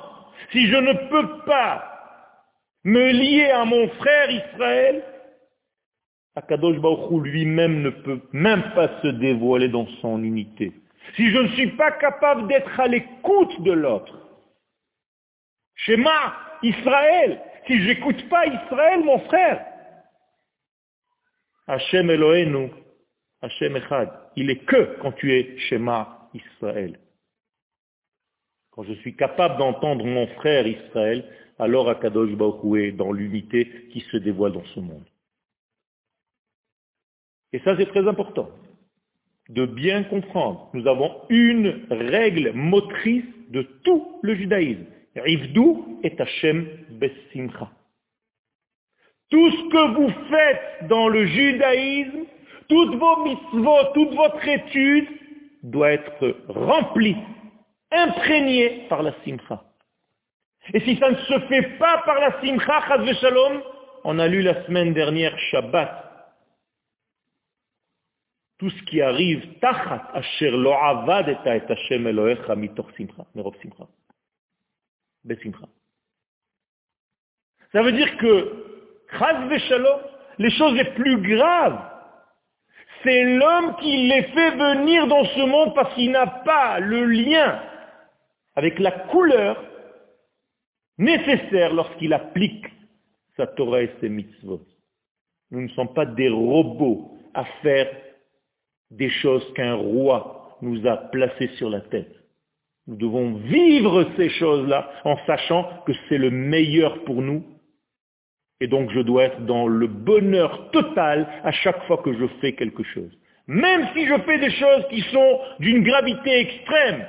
Si 0.52 0.68
je 0.68 0.76
ne 0.76 0.92
peux 1.08 1.44
pas 1.44 1.84
me 2.84 3.10
lier 3.10 3.50
à 3.50 3.64
mon 3.64 3.88
frère 3.88 4.30
Israël, 4.30 5.02
Akadosh 6.36 6.78
Baruch 6.78 7.24
lui-même 7.24 7.82
ne 7.82 7.90
peut 7.90 8.20
même 8.32 8.62
pas 8.76 9.00
se 9.02 9.08
dévoiler 9.08 9.68
dans 9.68 9.88
son 10.00 10.22
unité. 10.22 10.72
Si 11.16 11.30
je 11.30 11.38
ne 11.38 11.48
suis 11.48 11.72
pas 11.72 11.90
capable 11.90 12.46
d'être 12.46 12.78
à 12.78 12.86
l'écoute 12.86 13.60
de 13.62 13.72
l'autre, 13.72 14.27
Shema, 15.78 16.58
Israël. 16.62 17.40
Si 17.66 17.82
j'écoute 17.82 18.28
pas 18.28 18.46
Israël, 18.46 19.04
mon 19.04 19.18
frère. 19.20 19.64
Hachem 21.66 22.10
Elohenu, 22.10 22.70
Hachem 23.42 23.76
Echad. 23.76 24.10
Il 24.36 24.50
est 24.50 24.64
que 24.64 24.96
quand 25.00 25.12
tu 25.12 25.32
es 25.32 25.58
Shema, 25.58 26.30
Israël. 26.34 26.98
Quand 28.70 28.84
je 28.84 28.94
suis 28.94 29.16
capable 29.16 29.58
d'entendre 29.58 30.04
mon 30.04 30.26
frère 30.28 30.66
Israël, 30.66 31.24
alors 31.58 31.88
Akadosh 31.88 32.30
Baruch 32.36 32.78
est 32.78 32.92
dans 32.92 33.12
l'unité 33.12 33.88
qui 33.92 34.00
se 34.00 34.16
dévoile 34.16 34.52
dans 34.52 34.64
ce 34.66 34.80
monde. 34.80 35.04
Et 37.52 37.58
ça, 37.60 37.76
c'est 37.76 37.86
très 37.86 38.06
important 38.06 38.50
de 39.48 39.64
bien 39.64 40.04
comprendre. 40.04 40.70
Nous 40.74 40.86
avons 40.86 41.22
une 41.30 41.86
règle 41.90 42.52
motrice 42.52 43.24
de 43.48 43.62
tout 43.62 44.20
le 44.22 44.34
judaïsme. 44.34 44.84
Rivdou 45.20 46.00
et 46.02 46.14
Hashem 46.18 46.68
Besimcha. 46.90 47.70
Tout 49.30 49.50
ce 49.50 49.68
que 49.68 49.94
vous 49.94 50.10
faites 50.30 50.88
dans 50.88 51.08
le 51.08 51.26
judaïsme, 51.26 52.24
toutes 52.68 52.94
vos 52.96 53.24
mitzvot, 53.24 53.92
toute 53.94 54.14
votre 54.14 54.46
étude 54.46 55.08
doit 55.62 55.92
être 55.92 56.36
remplie, 56.48 57.16
imprégnée 57.90 58.86
par 58.88 59.02
la 59.02 59.14
simcha. 59.24 59.64
Et 60.72 60.80
si 60.80 60.96
ça 60.96 61.10
ne 61.10 61.16
se 61.16 61.38
fait 61.48 61.78
pas 61.78 62.02
par 62.04 62.20
la 62.20 62.40
simcha, 62.40 63.14
shalom, 63.20 63.62
on 64.04 64.18
a 64.18 64.28
lu 64.28 64.42
la 64.42 64.64
semaine 64.64 64.92
dernière 64.92 65.38
Shabbat, 65.50 66.08
tout 68.58 68.70
ce 68.70 68.82
qui 68.84 69.00
arrive, 69.00 69.58
tachat 69.60 70.10
asher 70.14 70.50
lo 70.50 70.72
avad 70.72 71.28
et 71.28 71.72
Hashem 71.72 72.06
Elohecha 72.06 72.56
mitoch 72.56 72.90
simcha, 72.96 73.24
simcha. 73.34 73.86
Ça 77.72 77.82
veut 77.82 77.92
dire 77.92 78.16
que, 78.18 78.54
les 80.38 80.50
choses 80.50 80.74
les 80.74 80.92
plus 80.94 81.20
graves, 81.20 81.80
c'est 83.02 83.24
l'homme 83.24 83.76
qui 83.76 84.08
les 84.08 84.22
fait 84.24 84.50
venir 84.52 85.06
dans 85.06 85.24
ce 85.24 85.40
monde 85.40 85.74
parce 85.74 85.94
qu'il 85.94 86.10
n'a 86.10 86.26
pas 86.26 86.80
le 86.80 87.04
lien 87.04 87.62
avec 88.56 88.78
la 88.78 88.90
couleur 88.90 89.62
nécessaire 90.98 91.72
lorsqu'il 91.72 92.12
applique 92.12 92.66
sa 93.36 93.46
Torah 93.46 93.82
et 93.82 93.94
ses 94.00 94.08
mitzvot. 94.08 94.60
Nous 95.50 95.62
ne 95.62 95.68
sommes 95.68 95.94
pas 95.94 96.06
des 96.06 96.28
robots 96.28 97.16
à 97.34 97.44
faire 97.62 97.88
des 98.90 99.10
choses 99.10 99.46
qu'un 99.54 99.74
roi 99.74 100.58
nous 100.60 100.86
a 100.86 100.96
placées 100.96 101.48
sur 101.56 101.70
la 101.70 101.80
tête. 101.82 102.17
Nous 102.88 102.96
devons 102.96 103.34
vivre 103.34 104.06
ces 104.16 104.30
choses-là 104.30 104.90
en 105.04 105.18
sachant 105.26 105.82
que 105.86 105.92
c'est 106.08 106.16
le 106.16 106.30
meilleur 106.30 107.04
pour 107.04 107.20
nous. 107.20 107.44
Et 108.60 108.66
donc 108.66 108.90
je 108.90 109.00
dois 109.00 109.24
être 109.24 109.44
dans 109.44 109.68
le 109.68 109.86
bonheur 109.86 110.70
total 110.70 111.28
à 111.44 111.52
chaque 111.52 111.84
fois 111.84 111.98
que 111.98 112.14
je 112.14 112.26
fais 112.40 112.54
quelque 112.54 112.82
chose. 112.82 113.16
Même 113.46 113.88
si 113.94 114.06
je 114.06 114.18
fais 114.22 114.38
des 114.38 114.50
choses 114.50 114.86
qui 114.88 115.02
sont 115.12 115.40
d'une 115.60 115.82
gravité 115.84 116.40
extrême, 116.40 117.04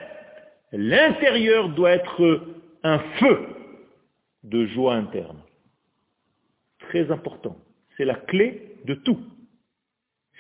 l'intérieur 0.74 1.70
doit 1.70 1.92
être 1.92 2.46
un 2.84 3.00
feu 3.20 3.48
de 4.44 4.66
joie 4.68 4.96
interne. 4.96 5.42
Très 6.90 7.10
important. 7.10 7.56
C'est 7.96 8.06
la 8.06 8.16
clé 8.16 8.76
de 8.84 8.96
tout. 8.96 9.20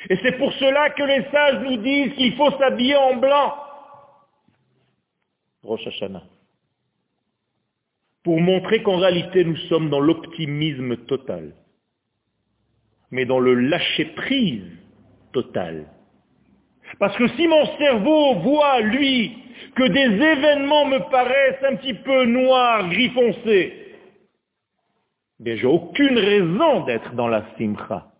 Et 0.09 0.17
c'est 0.21 0.37
pour 0.37 0.51
cela 0.53 0.89
que 0.89 1.03
les 1.03 1.23
sages 1.31 1.63
nous 1.63 1.77
disent 1.77 2.13
qu'il 2.15 2.35
faut 2.35 2.51
s'habiller 2.51 2.95
en 2.97 3.15
blanc. 3.15 3.53
Rosh 5.63 5.85
Hashanah. 5.87 6.23
Pour 8.23 8.39
montrer 8.41 8.83
qu'en 8.83 8.97
réalité 8.97 9.43
nous 9.43 9.57
sommes 9.69 9.89
dans 9.89 9.99
l'optimisme 9.99 10.97
total, 11.05 11.53
mais 13.11 13.25
dans 13.25 13.39
le 13.39 13.55
lâcher-prise 13.55 14.71
total. 15.31 15.87
Parce 16.97 17.15
que 17.17 17.27
si 17.29 17.47
mon 17.47 17.65
cerveau 17.77 18.35
voit, 18.39 18.81
lui, 18.81 19.37
que 19.75 19.87
des 19.87 20.23
événements 20.23 20.85
me 20.85 20.99
paraissent 21.09 21.63
un 21.63 21.75
petit 21.75 21.93
peu 21.93 22.25
noirs, 22.25 22.89
gris 22.89 23.09
foncé, 23.09 23.95
bien 25.39 25.55
j'ai 25.55 25.67
aucune 25.67 26.17
raison 26.17 26.85
d'être 26.85 27.13
dans 27.15 27.27
la 27.27 27.45
simcha. 27.57 28.11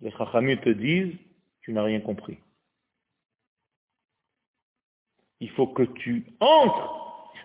Les 0.00 0.10
chachamim 0.12 0.56
te 0.56 0.70
disent, 0.70 1.16
tu 1.62 1.72
n'as 1.72 1.82
rien 1.82 2.00
compris. 2.00 2.38
Il 5.40 5.50
faut 5.50 5.66
que 5.68 5.82
tu 5.82 6.24
entres 6.40 7.00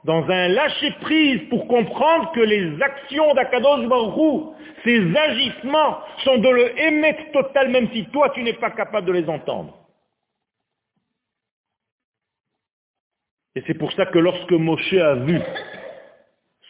dans 0.05 0.23
un 0.29 0.47
lâcher-prise 0.47 1.41
pour 1.49 1.67
comprendre 1.67 2.31
que 2.31 2.39
les 2.39 2.81
actions 2.81 3.33
d'Akadosh 3.33 3.87
Baruch 3.87 4.55
ces 4.83 5.15
agissements, 5.15 5.99
sont 6.23 6.37
de 6.37 6.49
le 6.49 6.79
émettre 6.79 7.31
total 7.31 7.69
même 7.69 7.89
si 7.91 8.05
toi 8.05 8.29
tu 8.31 8.43
n'es 8.43 8.53
pas 8.53 8.71
capable 8.71 9.07
de 9.07 9.13
les 9.13 9.27
entendre. 9.27 9.75
Et 13.55 13.63
c'est 13.67 13.73
pour 13.73 13.91
ça 13.93 14.05
que 14.05 14.19
lorsque 14.19 14.51
Moshe 14.51 14.93
a 14.93 15.15
vu 15.15 15.39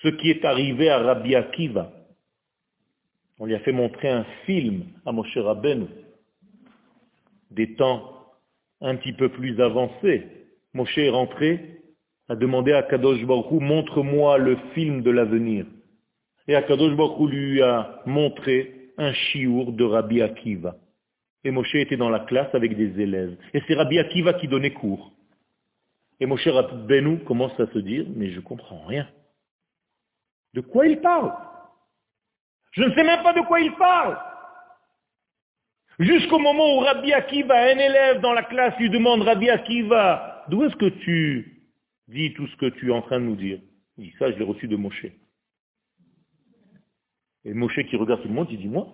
ce 0.02 0.08
qui 0.08 0.32
est 0.32 0.46
arrivé 0.46 0.90
à 0.90 1.00
Rabbi 1.00 1.36
Akiva, 1.36 1.92
on 3.38 3.46
lui 3.46 3.56
a 3.56 3.60
fait 3.60 3.72
montrer 3.72 4.10
un 4.10 4.26
film 4.46 4.86
à 5.06 5.12
Moshe 5.12 5.38
Rabbeinu, 5.38 5.88
des 7.52 7.76
temps 7.76 8.16
un 8.82 8.96
petit 8.96 9.14
peu 9.14 9.30
plus 9.30 9.60
avancés, 9.62 10.26
Moshe 10.80 10.98
est 10.98 11.10
rentré, 11.10 11.82
a 12.30 12.38
demandé 12.38 12.72
à 12.72 12.84
Kadosh 12.84 13.26
Baruch 13.26 13.52
montre-moi 13.52 14.38
le 14.38 14.56
film 14.74 15.02
de 15.02 15.12
l'avenir. 15.12 15.66
Et 16.48 16.54
Kadosh 16.54 16.96
Baruch 16.96 17.30
lui 17.30 17.62
a 17.62 18.00
montré 18.06 18.94
un 18.98 19.12
chiour 19.12 19.74
de 19.74 19.84
Rabbi 19.84 20.22
Akiva. 20.22 20.78
Et 21.44 21.52
Moshe 21.52 21.76
était 21.76 21.98
dans 21.98 22.10
la 22.10 22.22
classe 22.22 22.56
avec 22.56 22.78
des 22.78 22.98
élèves. 22.98 23.36
Et 23.54 23.62
c'est 23.68 23.74
Rabbi 23.74 24.00
Akiva 24.00 24.36
qui 24.36 24.48
donnait 24.48 24.72
cours. 24.72 25.12
Et 26.22 26.26
Moshe 26.26 26.48
Rabbeinu 26.48 27.20
commence 27.26 27.60
à 27.60 27.68
se 27.68 27.80
dire, 27.80 28.06
mais 28.16 28.32
je 28.32 28.40
comprends 28.40 28.86
rien. 28.86 29.06
De 30.54 30.62
quoi 30.62 30.88
il 30.88 31.02
parle? 31.02 31.34
Je 32.72 32.84
ne 32.84 32.94
sais 32.96 33.04
même 33.04 33.22
pas 33.22 33.34
de 33.34 33.42
quoi 33.42 33.60
il 33.60 33.74
parle. 33.74 34.18
Jusqu'au 36.00 36.40
moment 36.40 36.78
où 36.78 36.80
Rabbi 36.80 37.12
Akiva, 37.12 37.56
un 37.56 37.78
élève 37.78 38.22
dans 38.22 38.32
la 38.32 38.44
classe, 38.44 38.78
lui 38.80 38.90
demande, 38.90 39.24
Rabbi 39.24 39.50
Akiva, 39.50 40.29
d'où 40.50 40.64
est-ce 40.64 40.76
que 40.76 40.90
tu 40.90 41.64
dis 42.08 42.34
tout 42.34 42.48
ce 42.48 42.56
que 42.58 42.68
tu 42.68 42.90
es 42.90 42.94
en 42.94 43.02
train 43.02 43.20
de 43.20 43.26
nous 43.26 43.36
dire? 43.36 43.60
Il 43.98 44.06
dit, 44.06 44.16
ça, 44.18 44.32
je 44.32 44.38
l'ai 44.38 44.46
reçu 44.46 44.68
de 44.68 44.76
Moshe. 44.76 45.06
Et 47.46 47.54
Moshe 47.54 47.80
qui 47.90 47.96
regarde 47.96 48.22
tout 48.22 48.28
le 48.28 48.34
monde, 48.34 48.48
il 48.52 48.60
dit, 48.60 48.68
moi, 48.68 48.88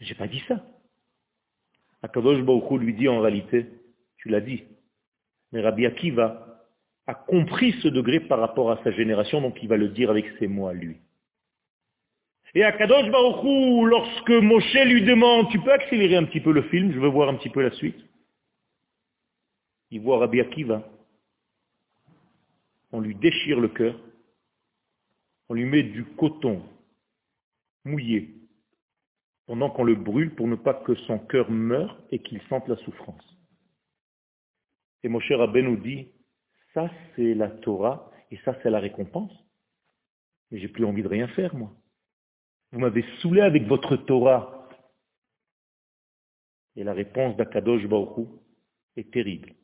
j'ai 0.00 0.14
pas 0.14 0.28
dit 0.28 0.42
ça. 0.46 0.64
Akadosh 2.02 2.42
Baruch 2.42 2.80
lui 2.80 2.94
dit 2.94 3.08
en 3.08 3.20
réalité, 3.20 3.66
tu 4.18 4.28
l'as 4.28 4.40
dit. 4.40 4.62
Mais 5.52 5.62
Rabbi 5.62 5.86
Akiva 5.86 6.66
a 7.06 7.14
compris 7.14 7.72
ce 7.82 7.88
degré 7.88 8.20
par 8.20 8.40
rapport 8.40 8.70
à 8.70 8.82
sa 8.84 8.90
génération, 8.90 9.40
donc 9.40 9.62
il 9.62 9.68
va 9.68 9.76
le 9.76 9.88
dire 9.88 10.10
avec 10.10 10.26
ses 10.38 10.46
mots 10.46 10.68
à 10.68 10.74
lui. 10.74 10.96
Et 12.54 12.62
Akadosh 12.62 13.10
Baruch 13.10 13.88
lorsque 13.88 14.30
Moshe 14.30 14.84
lui 14.86 15.02
demande, 15.02 15.50
tu 15.50 15.58
peux 15.60 15.72
accélérer 15.72 16.16
un 16.16 16.24
petit 16.24 16.40
peu 16.40 16.52
le 16.52 16.62
film, 16.62 16.92
je 16.92 16.98
veux 16.98 17.08
voir 17.08 17.28
un 17.28 17.34
petit 17.34 17.50
peu 17.50 17.62
la 17.62 17.70
suite? 17.70 17.98
Il 19.90 20.00
voit 20.00 20.18
Rabbi 20.18 20.40
Akiva. 20.40 20.82
On 22.92 23.00
lui 23.00 23.14
déchire 23.14 23.60
le 23.60 23.68
cœur. 23.68 23.98
On 25.48 25.54
lui 25.54 25.64
met 25.64 25.82
du 25.82 26.04
coton 26.04 26.62
mouillé 27.84 28.34
pendant 29.46 29.70
qu'on 29.70 29.84
le 29.84 29.94
brûle 29.94 30.34
pour 30.34 30.48
ne 30.48 30.56
pas 30.56 30.74
que 30.74 30.94
son 30.94 31.18
cœur 31.18 31.50
meure 31.50 32.00
et 32.10 32.18
qu'il 32.20 32.40
sente 32.48 32.66
la 32.68 32.76
souffrance. 32.76 33.24
Et 35.02 35.08
mon 35.08 35.20
cher 35.20 35.40
Abbé 35.40 35.62
nous 35.62 35.76
dit, 35.76 36.08
ça 36.72 36.90
c'est 37.14 37.34
la 37.34 37.50
Torah 37.50 38.10
et 38.30 38.38
ça 38.38 38.56
c'est 38.62 38.70
la 38.70 38.80
récompense. 38.80 39.32
Mais 40.50 40.58
j'ai 40.58 40.68
plus 40.68 40.84
envie 40.84 41.02
de 41.02 41.08
rien 41.08 41.28
faire, 41.28 41.54
moi. 41.54 41.72
Vous 42.72 42.80
m'avez 42.80 43.04
saoulé 43.20 43.40
avec 43.40 43.64
votre 43.64 43.96
Torah. 43.96 44.68
Et 46.76 46.84
la 46.84 46.92
réponse 46.92 47.36
d'Akadosh 47.36 47.86
Baruch 47.86 48.28
est 48.96 49.12
terrible. 49.12 49.54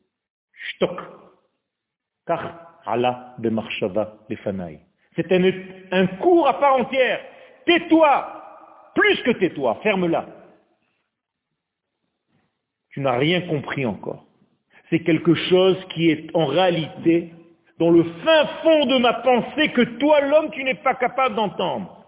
C'est 5.15 5.31
un, 5.31 5.51
un 5.91 6.07
cours 6.07 6.47
à 6.47 6.59
part 6.59 6.75
entière. 6.75 7.21
Tais-toi 7.65 8.41
plus 8.93 9.21
que 9.23 9.31
tais-toi, 9.31 9.79
ferme-la. 9.83 10.27
Tu 12.89 12.99
n'as 12.99 13.17
rien 13.17 13.41
compris 13.41 13.85
encore. 13.85 14.25
C'est 14.89 14.99
quelque 15.01 15.33
chose 15.33 15.77
qui 15.93 16.09
est 16.09 16.29
en 16.35 16.45
réalité 16.45 17.31
dans 17.79 17.89
le 17.89 18.03
fin 18.03 18.47
fond 18.61 18.85
de 18.85 18.97
ma 18.99 19.13
pensée 19.13 19.71
que 19.71 19.81
toi, 19.99 20.21
l'homme, 20.21 20.51
tu 20.51 20.63
n'es 20.63 20.75
pas 20.75 20.95
capable 20.95 21.35
d'entendre. 21.35 22.05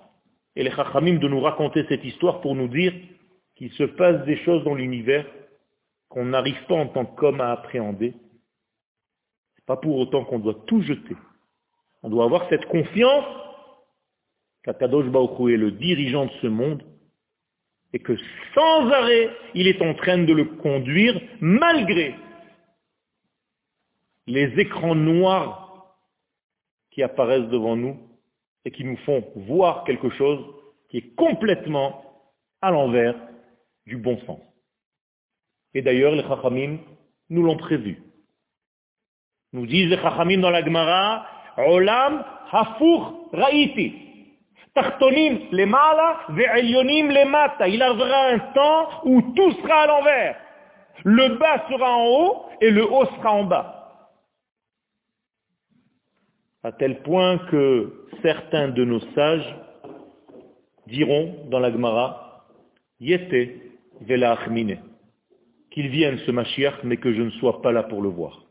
Et 0.56 0.64
les 0.64 0.72
chachamim 0.72 1.16
de 1.18 1.28
nous 1.28 1.40
raconter 1.40 1.86
cette 1.88 2.04
histoire 2.04 2.42
pour 2.42 2.56
nous 2.56 2.68
dire 2.68 2.94
qu'il 3.56 3.72
se 3.72 3.84
passe 3.84 4.26
des 4.26 4.38
choses 4.44 4.64
dans 4.66 4.76
l'univers 4.76 5.26
qu'on 6.10 6.26
n'arrive 6.26 6.62
pas 6.68 6.76
en 6.76 6.88
tant 6.88 7.06
qu'homme 7.06 7.42
à 7.42 7.54
appréhender. 7.54 8.14
Pas 9.66 9.78
pour 9.78 9.98
autant 9.98 10.26
qu'on 10.26 10.40
doit 10.40 10.62
tout 10.68 10.82
jeter. 10.82 11.16
On 12.02 12.10
doit 12.10 12.26
avoir 12.26 12.48
cette 12.50 12.66
confiance 12.66 13.26
qu'Akadosh 14.64 15.08
Baruch 15.08 15.54
est 15.54 15.58
le 15.58 15.72
dirigeant 15.72 16.26
de 16.26 16.32
ce 16.42 16.48
monde 16.48 16.84
et 17.94 18.00
que 18.00 18.18
sans 18.56 18.90
arrêt, 18.90 19.30
il 19.54 19.68
est 19.68 19.82
en 19.82 19.94
train 19.94 20.18
de 20.18 20.34
le 20.34 20.46
conduire 20.46 21.20
malgré 21.40 22.16
les 24.26 24.60
écrans 24.60 24.96
noirs 24.96 25.96
qui 26.92 27.04
apparaissent 27.04 27.50
devant 27.50 27.76
nous 27.76 27.98
et 28.66 28.72
qui 28.72 28.84
nous 28.84 28.98
font 28.98 29.24
voir 29.36 29.84
quelque 29.84 30.10
chose 30.10 30.40
qui 30.90 30.98
est 30.98 31.16
complètement 31.16 32.04
à 32.62 32.72
l'envers 32.72 33.16
du 33.86 33.98
bon 33.98 34.20
sens. 34.26 34.40
Et 35.74 35.82
d'ailleurs, 35.82 36.14
les 36.14 36.24
Chachamim 36.24 36.78
nous 37.30 37.44
l'ont 37.44 37.58
prévu. 37.58 38.02
Nous 39.54 39.68
disent 39.68 39.90
les 39.90 39.98
Chachamim 39.98 40.40
dans 40.40 40.50
la 40.50 40.64
Gemara, 40.64 41.26
Olam 41.58 42.24
hafur 42.52 43.30
ra'iti. 43.32 43.94
Tartonim 44.74 45.40
les 45.52 45.68
mala, 45.68 46.22
ve'elyonim 46.30 47.12
les 47.12 47.26
mata. 47.26 47.68
Il 47.68 47.82
arrivera 47.82 48.28
un 48.30 48.40
temps 48.54 48.90
où 49.06 49.22
tout 49.36 49.52
sera 49.62 49.82
à 49.82 49.88
l'envers. 49.88 50.36
Le 51.04 51.38
bas 51.38 51.66
sera 51.70 51.96
en 51.96 52.06
haut 52.08 52.46
et 52.62 52.72
le 52.72 52.84
haut 52.84 53.06
sera 53.06 53.34
en 53.34 53.44
bas. 53.44 53.80
À 56.64 56.72
tel 56.72 57.02
point 57.04 57.38
que 57.52 58.08
certains 58.24 58.70
de 58.70 58.84
nos 58.84 59.02
sages 59.14 59.56
diront 60.88 61.46
dans 61.52 61.60
la 61.60 61.72
Gemara, 61.72 62.46
Yete 63.00 63.50
velachmine, 64.02 64.80
qu'il 65.70 65.90
vienne 65.90 66.18
ce 66.26 66.32
Mashiach, 66.32 66.84
mais 66.84 66.98
que 66.98 67.14
je 67.14 67.22
ne 67.22 67.32
sois 67.32 67.62
pas 67.62 67.72
là 67.72 67.84
pour 67.84 68.02
le 68.02 68.10
voir. 68.10 68.43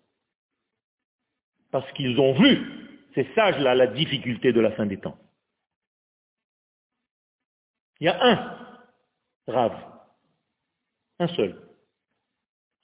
Parce 1.73 1.91
qu'ils 1.93 2.21
ont 2.21 2.35
vu, 2.35 2.61
ces 3.15 3.27
sages-là, 3.35 3.75
la 3.75 3.89
difficulté 3.89 4.53
de 4.53 4.61
la 4.61 4.71
fin 4.73 4.87
des 4.87 4.99
temps. 4.99 5.19
Il 7.99 8.05
y 8.05 8.09
a 8.09 8.19
un 8.25 8.59
Rav, 9.49 9.73
un 11.19 11.27
seul, 11.29 11.57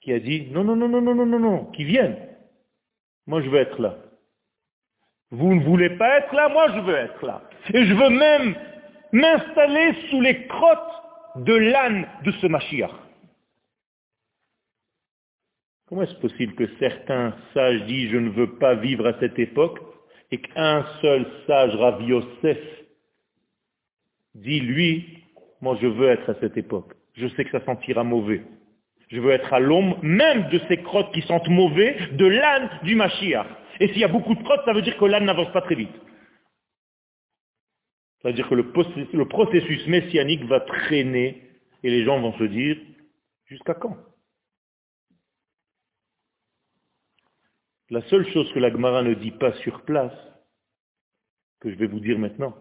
qui 0.01 0.11
a 0.11 0.19
dit 0.19 0.47
non, 0.51 0.63
non, 0.63 0.75
non, 0.75 0.89
non, 0.89 1.01
non, 1.01 1.15
non, 1.15 1.25
non, 1.25 1.39
non, 1.39 1.65
qui 1.71 1.85
vienne. 1.85 2.17
Moi, 3.27 3.41
je 3.41 3.49
veux 3.49 3.59
être 3.59 3.79
là. 3.79 3.95
Vous 5.31 5.53
ne 5.53 5.63
voulez 5.63 5.91
pas 5.91 6.17
être 6.17 6.33
là, 6.33 6.49
moi, 6.49 6.71
je 6.73 6.79
veux 6.79 6.95
être 6.95 7.25
là. 7.25 7.43
Et 7.73 7.85
je 7.85 7.93
veux 7.93 8.09
même 8.09 8.55
m'installer 9.11 9.93
sous 10.09 10.21
les 10.21 10.47
crottes 10.47 11.03
de 11.35 11.53
l'âne 11.53 12.07
de 12.23 12.31
ce 12.31 12.47
Mashiach. 12.47 13.08
Comment 15.89 16.03
est-ce 16.03 16.19
possible 16.19 16.53
que 16.53 16.67
certains 16.77 17.35
sages 17.51 17.83
disent 17.85 18.11
je 18.11 18.17
ne 18.17 18.29
veux 18.29 18.57
pas 18.59 18.75
vivre 18.75 19.07
à 19.07 19.19
cette 19.19 19.39
époque 19.39 19.79
et 20.29 20.39
qu'un 20.39 20.85
seul 21.01 21.25
sage, 21.47 21.75
Rav 21.75 21.99
dit 24.35 24.59
lui, 24.59 25.23
moi 25.61 25.75
je 25.81 25.87
veux 25.87 26.09
être 26.09 26.29
à 26.29 26.35
cette 26.41 26.57
époque. 26.57 26.93
Je 27.15 27.27
sais 27.29 27.43
que 27.43 27.49
ça 27.49 27.65
sentira 27.65 28.03
mauvais. 28.03 28.43
Je 29.07 29.19
veux 29.19 29.31
être 29.31 29.51
à 29.51 29.59
l'ombre 29.59 29.97
même 30.03 30.49
de 30.49 30.61
ces 30.67 30.77
crottes 30.77 31.11
qui 31.11 31.23
sentent 31.23 31.49
mauvais, 31.49 31.97
de 32.11 32.27
l'âne 32.27 32.69
du 32.83 32.93
Mashiach. 32.93 33.47
Et 33.79 33.87
s'il 33.87 33.97
y 33.97 34.03
a 34.03 34.09
beaucoup 34.09 34.35
de 34.35 34.43
crottes, 34.43 34.61
ça 34.65 34.73
veut 34.73 34.83
dire 34.83 34.95
que 34.95 35.05
l'âne 35.05 35.25
n'avance 35.25 35.51
pas 35.51 35.61
très 35.61 35.73
vite. 35.73 35.95
Ça 38.21 38.29
veut 38.29 38.35
dire 38.35 38.47
que 38.47 38.53
le 38.53 39.25
processus 39.25 39.87
messianique 39.87 40.43
va 40.43 40.59
traîner 40.59 41.41
et 41.81 41.89
les 41.89 42.03
gens 42.03 42.19
vont 42.19 42.37
se 42.37 42.43
dire, 42.43 42.77
jusqu'à 43.47 43.73
quand? 43.73 43.97
La 47.89 48.01
seule 48.03 48.27
chose 48.31 48.51
que 48.53 48.59
la 48.59 48.71
Gemara 48.71 49.01
ne 49.01 49.15
dit 49.15 49.31
pas 49.31 49.53
sur 49.63 49.81
place, 49.81 50.13
que 51.59 51.71
je 51.71 51.75
vais 51.75 51.87
vous 51.87 51.99
dire 51.99 52.19
maintenant, 52.19 52.55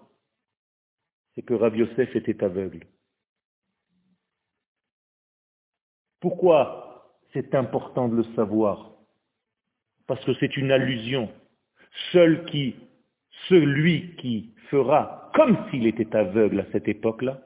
c'est 1.34 1.42
que 1.42 1.54
Rav 1.54 1.76
Yosef 1.76 2.16
était 2.16 2.42
aveugle. 2.42 2.86
Pourquoi 6.20 7.14
c'est 7.32 7.54
important 7.54 8.08
de 8.08 8.16
le 8.16 8.24
savoir? 8.34 8.90
Parce 10.06 10.24
que 10.24 10.32
c'est 10.40 10.56
une 10.56 10.72
allusion. 10.72 11.30
Seul 12.12 12.44
qui, 12.46 12.74
celui 13.48 14.16
qui 14.16 14.54
fera 14.70 15.30
comme 15.34 15.58
s'il 15.70 15.86
était 15.86 16.16
aveugle 16.16 16.60
à 16.60 16.66
cette 16.72 16.88
époque-là, 16.88 17.40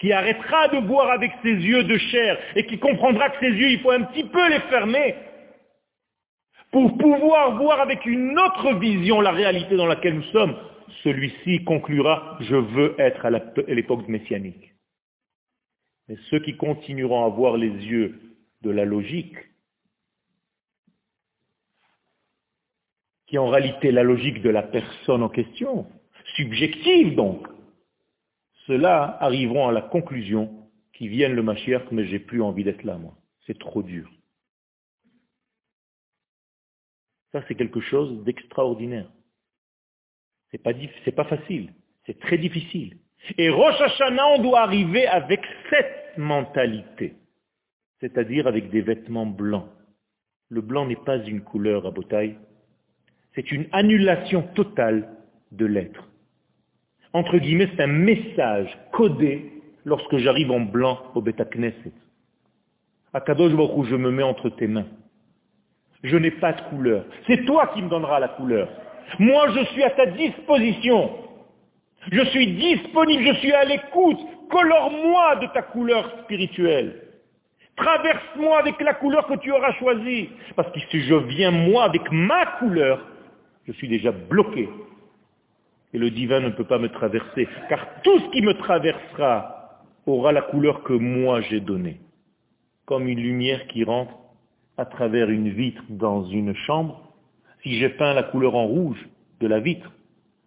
qui 0.00 0.12
arrêtera 0.12 0.68
de 0.68 0.78
voir 0.86 1.10
avec 1.10 1.30
ses 1.42 1.52
yeux 1.52 1.84
de 1.84 1.98
chair 1.98 2.38
et 2.56 2.66
qui 2.66 2.78
comprendra 2.78 3.30
que 3.30 3.38
ses 3.40 3.52
yeux, 3.52 3.70
il 3.70 3.80
faut 3.80 3.90
un 3.90 4.02
petit 4.04 4.24
peu 4.24 4.48
les 4.48 4.60
fermer 4.62 5.14
pour 6.74 6.98
pouvoir 6.98 7.56
voir 7.56 7.80
avec 7.80 8.04
une 8.04 8.36
autre 8.36 8.74
vision 8.80 9.20
la 9.20 9.30
réalité 9.30 9.76
dans 9.76 9.86
laquelle 9.86 10.16
nous 10.16 10.32
sommes, 10.32 10.56
celui-ci 11.04 11.62
conclura, 11.62 12.36
je 12.40 12.56
veux 12.56 12.96
être 12.98 13.26
à 13.26 13.30
l'époque 13.30 14.08
messianique. 14.08 14.74
Mais 16.08 16.16
ceux 16.30 16.40
qui 16.40 16.56
continueront 16.56 17.26
à 17.26 17.28
voir 17.28 17.56
les 17.56 17.68
yeux 17.68 18.20
de 18.62 18.70
la 18.70 18.84
logique, 18.84 19.36
qui 23.28 23.36
est 23.36 23.38
en 23.38 23.50
réalité 23.50 23.92
la 23.92 24.02
logique 24.02 24.42
de 24.42 24.50
la 24.50 24.64
personne 24.64 25.22
en 25.22 25.28
question, 25.28 25.86
subjective 26.34 27.14
donc, 27.14 27.46
ceux-là 28.66 29.16
arriveront 29.20 29.68
à 29.68 29.72
la 29.72 29.82
conclusion 29.82 30.68
qu'ils 30.92 31.10
viennent 31.10 31.36
le 31.36 31.42
Mashiach, 31.44 31.84
mais 31.92 32.04
j'ai 32.06 32.18
plus 32.18 32.42
envie 32.42 32.64
d'être 32.64 32.82
là, 32.82 32.98
moi. 32.98 33.14
C'est 33.46 33.60
trop 33.60 33.84
dur. 33.84 34.10
Ça, 37.34 37.42
c'est 37.48 37.56
quelque 37.56 37.80
chose 37.80 38.22
d'extraordinaire. 38.22 39.10
C'est 40.52 40.62
pas, 40.62 40.70
pas 41.16 41.24
facile. 41.24 41.72
C'est 42.06 42.20
très 42.20 42.38
difficile. 42.38 42.96
Et 43.36 43.50
Rosh 43.50 43.80
Hashanah, 43.80 44.26
on 44.36 44.42
doit 44.42 44.60
arriver 44.60 45.08
avec 45.08 45.40
cette 45.68 46.16
mentalité. 46.16 47.14
C'est-à-dire 47.98 48.46
avec 48.46 48.70
des 48.70 48.82
vêtements 48.82 49.26
blancs. 49.26 49.66
Le 50.48 50.60
blanc 50.60 50.86
n'est 50.86 50.94
pas 50.94 51.16
une 51.26 51.40
couleur 51.40 51.88
à 51.88 51.90
botaille, 51.90 52.36
c'est 53.34 53.50
une 53.50 53.66
annulation 53.72 54.42
totale 54.54 55.08
de 55.50 55.66
l'être. 55.66 56.06
Entre 57.12 57.38
guillemets, 57.38 57.68
c'est 57.74 57.82
un 57.82 57.88
message 57.88 58.78
codé 58.92 59.50
lorsque 59.84 60.18
j'arrive 60.18 60.52
en 60.52 60.60
blanc 60.60 61.02
au 61.16 61.20
Beta 61.20 61.44
Knesset. 61.44 61.92
À 63.12 63.20
Kadosh 63.20 63.54
Baruch 63.54 63.86
je 63.88 63.96
me 63.96 64.12
mets 64.12 64.22
entre 64.22 64.50
tes 64.50 64.68
mains. 64.68 64.86
Je 66.04 66.16
n'ai 66.18 66.30
pas 66.30 66.52
de 66.52 66.60
couleur. 66.68 67.06
C'est 67.26 67.44
toi 67.46 67.70
qui 67.74 67.80
me 67.82 67.88
donneras 67.88 68.20
la 68.20 68.28
couleur. 68.28 68.68
Moi, 69.18 69.48
je 69.54 69.64
suis 69.72 69.82
à 69.82 69.90
ta 69.90 70.06
disposition. 70.06 71.10
Je 72.12 72.24
suis 72.26 72.46
disponible, 72.46 73.24
je 73.24 73.34
suis 73.38 73.52
à 73.52 73.64
l'écoute. 73.64 74.18
Colore-moi 74.50 75.36
de 75.36 75.46
ta 75.46 75.62
couleur 75.62 76.10
spirituelle. 76.22 77.00
Traverse-moi 77.76 78.58
avec 78.58 78.80
la 78.82 78.94
couleur 78.94 79.26
que 79.26 79.38
tu 79.38 79.50
auras 79.50 79.72
choisie. 79.72 80.28
Parce 80.54 80.70
que 80.72 80.80
si 80.90 81.00
je 81.00 81.14
viens 81.14 81.50
moi 81.50 81.84
avec 81.84 82.02
ma 82.12 82.46
couleur, 82.58 83.00
je 83.66 83.72
suis 83.72 83.88
déjà 83.88 84.12
bloqué. 84.12 84.68
Et 85.94 85.98
le 85.98 86.10
divin 86.10 86.40
ne 86.40 86.50
peut 86.50 86.64
pas 86.64 86.78
me 86.78 86.90
traverser. 86.90 87.48
Car 87.70 88.02
tout 88.02 88.18
ce 88.18 88.30
qui 88.30 88.42
me 88.42 88.52
traversera 88.52 89.80
aura 90.06 90.32
la 90.32 90.42
couleur 90.42 90.82
que 90.82 90.92
moi 90.92 91.40
j'ai 91.40 91.60
donnée. 91.60 91.98
Comme 92.84 93.08
une 93.08 93.20
lumière 93.20 93.66
qui 93.68 93.84
rentre 93.84 94.14
à 94.76 94.84
travers 94.84 95.30
une 95.30 95.48
vitre 95.48 95.82
dans 95.88 96.24
une 96.24 96.54
chambre. 96.54 97.14
Si 97.62 97.78
j'ai 97.78 97.88
peint 97.88 98.14
la 98.14 98.24
couleur 98.24 98.54
en 98.54 98.66
rouge 98.66 99.08
de 99.40 99.46
la 99.46 99.60
vitre, 99.60 99.92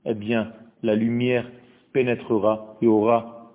eh 0.06 0.14
bien, 0.14 0.54
la 0.84 0.96
lumière 0.96 1.50
pénétrera 1.94 2.78
et 2.82 2.88
aura 2.88 3.54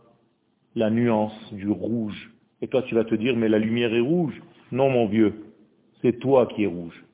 la 0.75 0.91
nuance 0.91 1.53
du 1.53 1.69
rouge. 1.69 2.31
Et 2.61 2.69
toi, 2.69 2.83
tu 2.83 2.95
vas 2.95 3.05
te 3.05 3.15
dire, 3.15 3.37
mais 3.37 3.49
la 3.49 3.59
lumière 3.59 3.95
est 3.95 4.01
rouge. 4.01 4.41
Non, 4.71 4.89
mon 4.89 5.07
vieux, 5.07 5.35
c'est 6.01 6.19
toi 6.19 6.47
qui 6.47 6.65
es 6.65 6.67
rouge. 6.67 7.05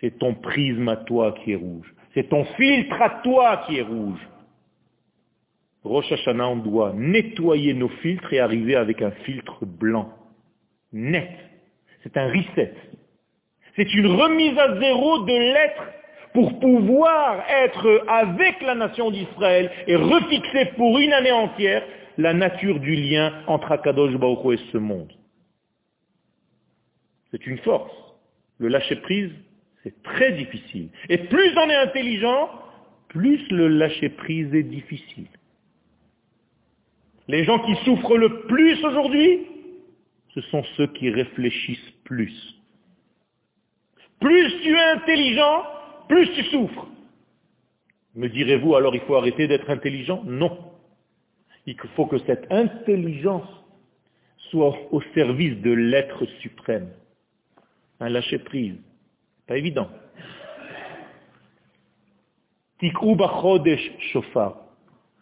C'est 0.00 0.18
ton 0.18 0.34
prisme 0.34 0.88
à 0.88 0.96
toi 0.96 1.32
qui 1.32 1.52
est 1.52 1.56
rouge. 1.56 1.94
C'est 2.14 2.28
ton 2.28 2.44
filtre 2.44 3.00
à 3.00 3.20
toi 3.22 3.62
qui 3.66 3.76
est 3.76 3.82
rouge. 3.82 4.20
Rosh 5.84 6.12
Hashanah, 6.12 6.48
on 6.48 6.56
doit 6.56 6.92
nettoyer 6.92 7.74
nos 7.74 7.88
filtres 7.88 8.32
et 8.32 8.40
arriver 8.40 8.76
avec 8.76 9.02
un 9.02 9.10
filtre 9.10 9.64
blanc, 9.66 10.12
net. 10.92 11.30
C'est 12.02 12.16
un 12.16 12.28
reset. 12.28 12.74
C'est 13.76 13.94
une 13.94 14.06
remise 14.06 14.58
à 14.58 14.78
zéro 14.80 15.20
de 15.20 15.32
l'être 15.32 15.84
pour 16.34 16.58
pouvoir 16.60 17.44
être 17.48 18.04
avec 18.08 18.60
la 18.62 18.74
nation 18.74 19.10
d'Israël 19.10 19.70
et 19.86 19.96
refixer 19.96 20.72
pour 20.76 20.98
une 20.98 21.12
année 21.12 21.32
entière 21.32 21.82
la 22.18 22.32
nature 22.32 22.80
du 22.80 22.94
lien 22.94 23.32
entre 23.46 23.72
Akadosh 23.72 24.14
Baruch 24.16 24.58
et 24.58 24.72
ce 24.72 24.78
monde. 24.78 25.12
C'est 27.30 27.46
une 27.46 27.58
force. 27.58 27.92
Le 28.58 28.68
lâcher-prise, 28.68 29.32
c'est 29.82 30.02
très 30.02 30.32
difficile. 30.32 30.88
Et 31.08 31.18
plus 31.18 31.56
on 31.56 31.68
est 31.68 31.74
intelligent, 31.74 32.50
plus 33.08 33.40
le 33.50 33.68
lâcher-prise 33.68 34.54
est 34.54 34.62
difficile. 34.62 35.26
Les 37.28 37.44
gens 37.44 37.58
qui 37.60 37.74
souffrent 37.84 38.16
le 38.16 38.42
plus 38.42 38.84
aujourd'hui, 38.84 39.46
ce 40.34 40.40
sont 40.42 40.64
ceux 40.76 40.86
qui 40.88 41.10
réfléchissent 41.10 41.92
plus. 42.04 42.32
Plus 44.20 44.62
tu 44.62 44.74
es 44.74 44.90
intelligent, 44.92 45.64
plus 46.08 46.32
tu 46.34 46.42
souffres. 46.44 46.86
Me 48.14 48.28
direz-vous 48.28 48.74
alors 48.74 48.94
il 48.94 49.00
faut 49.02 49.16
arrêter 49.16 49.48
d'être 49.48 49.68
intelligent? 49.70 50.22
Non. 50.24 50.72
Il 51.66 51.76
faut 51.96 52.06
que 52.06 52.18
cette 52.18 52.50
intelligence 52.50 53.48
soit 54.50 54.76
au 54.90 55.00
service 55.14 55.60
de 55.62 55.70
l'être 55.70 56.24
suprême. 56.40 56.90
Un 58.00 58.08
lâcher-prise. 58.08 58.76
Pas 59.46 59.56
évident. 59.56 59.88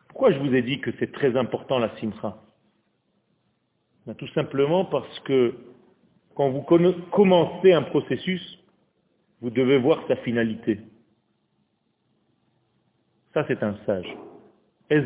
Pourquoi 0.08 0.32
je 0.32 0.38
vous 0.38 0.54
ai 0.54 0.62
dit 0.62 0.80
que 0.80 0.90
c'est 0.98 1.12
très 1.12 1.36
important 1.36 1.78
la 1.78 1.94
simcha? 1.98 2.38
Ben, 4.06 4.14
Tout 4.14 4.28
simplement 4.28 4.84
parce 4.84 5.18
que 5.20 5.54
quand 6.34 6.50
vous 6.50 6.62
commencez 7.10 7.72
un 7.72 7.82
processus, 7.82 8.58
vous 9.40 9.50
devez 9.50 9.78
voir 9.78 10.02
sa 10.08 10.16
finalité. 10.16 10.80
Ça, 13.34 13.44
c'est 13.46 13.62
un 13.62 13.76
sage. 13.86 14.16
et 14.90 14.96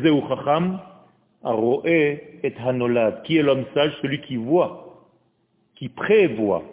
hanolad. 2.59 3.21
Qui 3.23 3.37
est 3.37 3.43
l'homme 3.43 3.65
sage? 3.73 3.93
Celui 4.01 4.19
qui 4.21 4.35
voit, 4.35 5.07
qui 5.75 5.87
prévoit. 5.89 6.63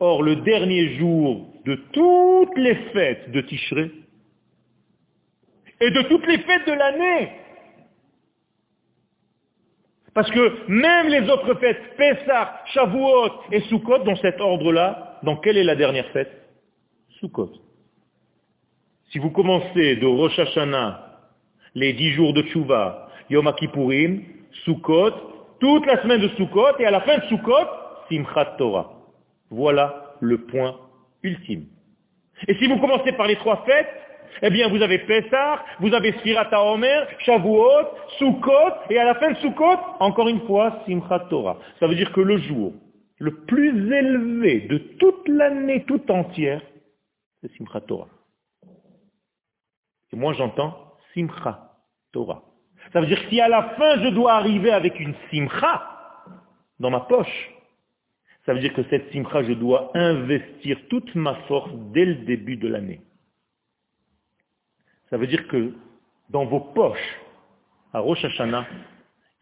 Or, 0.00 0.22
le 0.22 0.36
dernier 0.36 0.96
jour 0.96 1.46
de 1.64 1.74
toutes 1.92 2.56
les 2.56 2.76
fêtes 2.92 3.30
de 3.30 3.40
Tishré 3.40 3.90
et 5.80 5.90
de 5.90 6.02
toutes 6.08 6.26
les 6.26 6.38
fêtes 6.38 6.66
de 6.66 6.72
l'année, 6.72 7.30
parce 10.18 10.32
que 10.32 10.66
même 10.66 11.06
les 11.06 11.30
autres 11.30 11.54
fêtes, 11.60 11.94
Pessah, 11.96 12.60
Shavuot 12.74 13.30
et 13.52 13.60
Sukkot, 13.60 13.98
dans 13.98 14.16
cet 14.16 14.40
ordre-là, 14.40 15.20
dans 15.22 15.36
quelle 15.36 15.56
est 15.56 15.62
la 15.62 15.76
dernière 15.76 16.08
fête? 16.08 16.32
Sukkot. 17.20 17.52
Si 19.12 19.20
vous 19.20 19.30
commencez 19.30 19.94
de 19.94 20.06
Rosh 20.06 20.36
Hashanah, 20.36 21.20
les 21.76 21.92
dix 21.92 22.10
jours 22.14 22.32
de 22.32 22.42
Tshuva, 22.42 23.10
Yom 23.30 23.48
Kippourim, 23.54 24.24
Sukkot, 24.64 25.12
toute 25.60 25.86
la 25.86 26.02
semaine 26.02 26.20
de 26.20 26.28
Sukkot, 26.30 26.80
et 26.80 26.84
à 26.86 26.90
la 26.90 27.02
fin 27.02 27.18
de 27.18 27.24
Sukkot, 27.26 27.68
Simchat 28.10 28.56
Torah. 28.58 28.94
Voilà 29.50 30.16
le 30.20 30.38
point 30.46 30.80
ultime. 31.22 31.66
Et 32.48 32.54
si 32.54 32.66
vous 32.66 32.80
commencez 32.80 33.12
par 33.12 33.28
les 33.28 33.36
trois 33.36 33.62
fêtes, 33.64 33.86
eh 34.42 34.50
bien 34.50 34.68
vous 34.68 34.82
avez 34.82 34.98
Pessah, 34.98 35.64
vous 35.80 35.92
avez 35.94 36.12
Sfirat 36.18 36.50
Omer, 36.52 37.06
Shavuot, 37.20 37.88
Sukkot, 38.18 38.90
et 38.90 38.98
à 38.98 39.04
la 39.04 39.14
fin 39.16 39.32
de 39.32 39.36
Sukkot, 39.36 39.78
encore 40.00 40.28
une 40.28 40.40
fois, 40.46 40.82
Simchat 40.86 41.26
Torah. 41.30 41.58
Ça 41.80 41.86
veut 41.86 41.94
dire 41.94 42.12
que 42.12 42.20
le 42.20 42.38
jour 42.38 42.72
le 43.20 43.34
plus 43.46 43.92
élevé 43.92 44.60
de 44.60 44.78
toute 44.78 45.26
l'année 45.28 45.84
tout 45.84 46.10
entière, 46.10 46.62
c'est 47.40 47.52
Simchat 47.56 47.80
Torah. 47.82 48.08
Et 50.12 50.16
moi 50.16 50.32
j'entends 50.34 50.94
Simcha 51.14 51.74
Torah. 52.12 52.42
Ça 52.92 53.00
veut 53.00 53.06
dire 53.06 53.20
que 53.22 53.28
si 53.28 53.40
à 53.40 53.48
la 53.48 53.62
fin 53.70 54.02
je 54.02 54.08
dois 54.10 54.34
arriver 54.34 54.70
avec 54.70 54.98
une 55.00 55.14
Simcha 55.30 55.82
dans 56.78 56.90
ma 56.90 57.00
poche, 57.00 57.50
ça 58.46 58.54
veut 58.54 58.60
dire 58.60 58.72
que 58.72 58.82
cette 58.84 59.10
Simcha, 59.12 59.42
je 59.42 59.52
dois 59.52 59.90
investir 59.94 60.78
toute 60.88 61.14
ma 61.14 61.34
force 61.48 61.70
dès 61.92 62.06
le 62.06 62.14
début 62.24 62.56
de 62.56 62.68
l'année. 62.68 63.02
Ça 65.10 65.16
veut 65.16 65.26
dire 65.26 65.46
que 65.48 65.74
dans 66.30 66.44
vos 66.44 66.60
poches, 66.60 67.20
à 67.92 68.00
Rosh 68.00 68.24
Hashanah, 68.24 68.66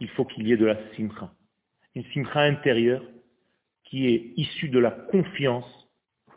il 0.01 0.09
faut 0.11 0.25
qu'il 0.25 0.47
y 0.47 0.53
ait 0.53 0.57
de 0.57 0.67
la 0.67 0.77
Simcha. 0.95 1.33
Une 1.95 2.05
Simcha 2.13 2.41
intérieure 2.41 3.03
qui 3.85 4.07
est 4.07 4.33
issue 4.37 4.69
de 4.69 4.79
la 4.79 4.91
confiance 4.91 5.89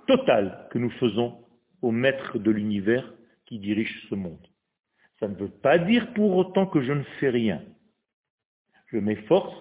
totale 0.07 0.67
que 0.71 0.79
nous 0.79 0.89
faisons 0.91 1.43
au 1.81 1.91
maître 1.91 2.39
de 2.39 2.51
l'univers 2.51 3.13
qui 3.45 3.59
dirige 3.59 4.07
ce 4.09 4.15
monde. 4.15 4.45
Ça 5.19 5.27
ne 5.27 5.35
veut 5.35 5.49
pas 5.49 5.77
dire 5.77 6.13
pour 6.13 6.35
autant 6.35 6.65
que 6.65 6.81
je 6.81 6.93
ne 6.93 7.03
fais 7.19 7.29
rien. 7.29 7.61
Je 8.87 8.97
m'efforce, 8.97 9.55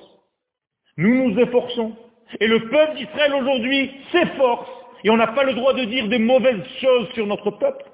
nous 0.97 1.15
nous 1.15 1.39
efforçons. 1.39 1.97
Et 2.41 2.47
le 2.47 2.69
peuple 2.69 2.97
d'Israël 2.97 3.35
aujourd'hui 3.35 3.91
s'efforce. 4.13 4.71
Et 5.05 5.11
on 5.11 5.17
n'a 5.17 5.29
pas 5.29 5.45
le 5.45 5.55
droit 5.55 5.75
de 5.75 5.85
dire 5.85 6.09
des 6.09 6.19
mauvaises 6.19 6.65
choses 6.81 7.09
sur 7.11 7.27
notre 7.27 7.51
peuple. 7.53 7.85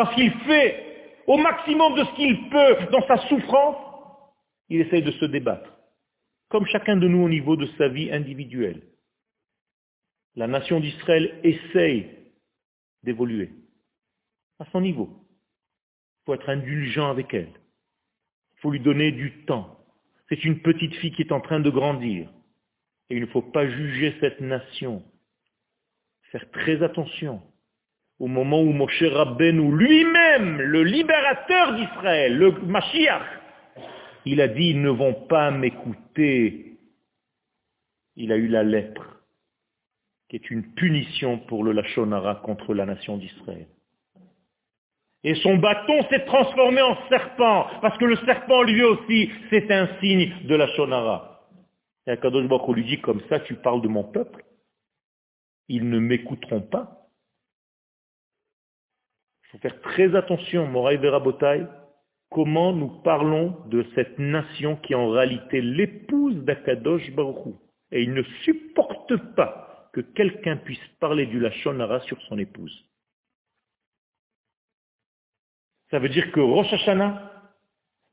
Parce 0.00 0.14
qu'il 0.14 0.32
fait 0.46 1.22
au 1.26 1.36
maximum 1.36 1.94
de 1.94 2.04
ce 2.04 2.14
qu'il 2.14 2.48
peut 2.48 2.86
dans 2.90 3.06
sa 3.06 3.18
souffrance, 3.28 3.76
il 4.70 4.80
essaye 4.80 5.02
de 5.02 5.10
se 5.10 5.26
débattre. 5.26 5.76
Comme 6.48 6.64
chacun 6.64 6.96
de 6.96 7.06
nous 7.06 7.22
au 7.22 7.28
niveau 7.28 7.54
de 7.54 7.66
sa 7.76 7.88
vie 7.88 8.10
individuelle. 8.10 8.80
La 10.36 10.46
nation 10.46 10.80
d'Israël 10.80 11.38
essaye 11.44 12.08
d'évoluer 13.02 13.50
à 14.58 14.64
son 14.72 14.80
niveau. 14.80 15.10
Il 15.10 16.24
faut 16.24 16.34
être 16.34 16.48
indulgent 16.48 17.10
avec 17.10 17.34
elle. 17.34 17.52
Il 18.54 18.60
faut 18.60 18.70
lui 18.70 18.80
donner 18.80 19.12
du 19.12 19.44
temps. 19.44 19.84
C'est 20.30 20.42
une 20.44 20.62
petite 20.62 20.94
fille 20.94 21.12
qui 21.12 21.20
est 21.20 21.32
en 21.32 21.42
train 21.42 21.60
de 21.60 21.68
grandir. 21.68 22.32
Et 23.10 23.16
il 23.16 23.20
ne 23.20 23.26
faut 23.26 23.42
pas 23.42 23.68
juger 23.68 24.16
cette 24.18 24.40
nation. 24.40 25.04
Faire 26.32 26.50
très 26.52 26.82
attention. 26.82 27.42
Au 28.20 28.28
moment 28.28 28.60
où 28.60 28.72
Moshe 28.72 29.02
Rabbeinu 29.02 29.76
lui-même, 29.76 30.60
le 30.60 30.84
libérateur 30.84 31.74
d'Israël, 31.74 32.36
le 32.36 32.52
Mashiach, 32.52 33.22
il 34.26 34.40
a 34.40 34.48
dit, 34.48 34.70
ils 34.70 34.80
ne 34.80 34.90
vont 34.90 35.14
pas 35.14 35.50
m'écouter. 35.50 36.76
Il 38.16 38.30
a 38.30 38.36
eu 38.36 38.46
la 38.46 38.62
lettre, 38.62 39.22
qui 40.28 40.36
est 40.36 40.50
une 40.50 40.74
punition 40.74 41.38
pour 41.38 41.64
le 41.64 41.72
Lachonara 41.72 42.36
contre 42.36 42.74
la 42.74 42.86
nation 42.86 43.16
d'Israël. 43.16 43.66
Et 45.24 45.34
son 45.36 45.56
bâton 45.56 46.06
s'est 46.10 46.24
transformé 46.26 46.82
en 46.82 46.96
serpent, 47.08 47.66
parce 47.80 47.96
que 47.98 48.04
le 48.04 48.16
serpent 48.18 48.62
lui 48.62 48.82
aussi, 48.82 49.30
c'est 49.48 49.70
un 49.72 49.88
signe 50.00 50.32
de 50.44 50.54
la 50.54 50.68
Shonara. 50.74 51.48
Et 52.06 52.10
Akadosh 52.10 52.46
Baruch 52.46 52.76
lui 52.76 52.84
dit, 52.84 53.00
comme 53.00 53.22
ça 53.28 53.40
tu 53.40 53.54
parles 53.54 53.82
de 53.82 53.88
mon 53.88 54.04
peuple 54.04 54.44
ils 55.70 55.88
ne 55.88 56.00
m'écouteront 56.00 56.62
pas. 56.62 56.99
Il 59.50 59.58
faut 59.58 59.58
faire 59.58 59.80
très 59.80 60.14
attention, 60.14 60.66
Moraï 60.68 60.96
Verabotai, 60.96 61.66
comment 62.30 62.72
nous 62.72 63.02
parlons 63.02 63.56
de 63.66 63.84
cette 63.96 64.18
nation 64.18 64.76
qui 64.76 64.92
est 64.92 64.96
en 64.96 65.10
réalité 65.10 65.60
l'épouse 65.60 66.36
d'Akadosh 66.44 67.10
Baruchou. 67.10 67.58
Et 67.90 68.02
il 68.02 68.14
ne 68.14 68.22
supporte 68.44 69.16
pas 69.34 69.90
que 69.92 70.00
quelqu'un 70.00 70.56
puisse 70.56 70.86
parler 71.00 71.26
du 71.26 71.40
Lachonara 71.40 71.98
sur 72.00 72.20
son 72.22 72.38
épouse. 72.38 72.86
Ça 75.90 75.98
veut 75.98 76.08
dire 76.08 76.30
que 76.30 76.38
Rosh 76.38 76.72
Hashanah, 76.72 77.32